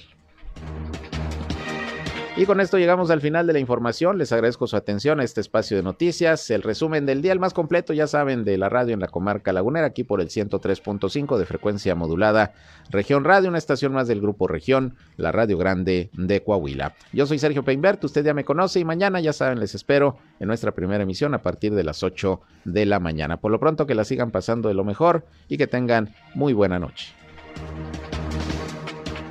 Y 2.39 2.45
con 2.45 2.61
esto 2.61 2.77
llegamos 2.77 3.11
al 3.11 3.23
final 3.23 3.47
de 3.47 3.55
la 3.55 3.61
información. 3.61 4.19
Les 4.19 4.31
agradezco 4.31 4.67
su 4.67 4.77
atención 4.77 5.21
a 5.21 5.25
este 5.25 5.41
espacio 5.41 5.75
de 5.75 5.83
noticias. 5.83 6.51
El 6.51 6.63
resumen 6.63 7.07
del 7.07 7.23
día, 7.23 7.33
el 7.33 7.41
más 7.41 7.55
completo, 7.55 7.95
ya 7.95 8.07
saben, 8.07 8.45
de 8.45 8.59
la 8.59 8.69
radio 8.69 8.93
en 8.93 9.01
la 9.01 9.09
comarca 9.09 9.55
lagunera, 9.55 9.87
aquí 9.87 10.05
por 10.05 10.21
el 10.21 10.29
103.5 10.29 11.39
de 11.39 11.47
frecuencia 11.47 11.95
modulada. 11.95 12.53
Región 12.91 13.25
Radio, 13.25 13.49
una 13.49 13.57
estación 13.57 13.95
más 13.95 14.07
del 14.07 14.21
grupo 14.21 14.49
Región, 14.49 14.97
la 15.17 15.33
Radio 15.33 15.57
Grande 15.57 16.11
de 16.13 16.43
Coahuila. 16.43 16.95
Yo 17.11 17.25
soy 17.25 17.39
Sergio 17.39 17.65
Peinbert, 17.65 18.05
usted 18.05 18.23
ya 18.23 18.35
me 18.35 18.45
conoce 18.45 18.81
y 18.81 18.85
mañana, 18.85 19.19
ya 19.21 19.33
saben, 19.33 19.59
les 19.59 19.75
espero 19.75 20.19
en 20.39 20.49
nuestra 20.49 20.73
primera 20.73 21.05
emisión 21.05 21.33
a 21.33 21.41
partir 21.41 21.75
de 21.75 21.85
las 21.85 22.03
8 22.03 22.43
de 22.67 22.85
la 22.85 23.01
mañana. 23.01 23.39
Por 23.39 23.51
lo 23.51 23.59
pronto, 23.59 23.87
que 23.87 23.95
la 23.95 24.05
sigan 24.05 24.31
pasando 24.31 24.69
de 24.69 24.75
lo 24.75 24.85
mejor 24.85 25.25
y 25.49 25.57
que 25.57 25.69
tengan 25.69 26.15
muy 26.35 26.53
buena 26.53 26.79
noche. 26.79 27.15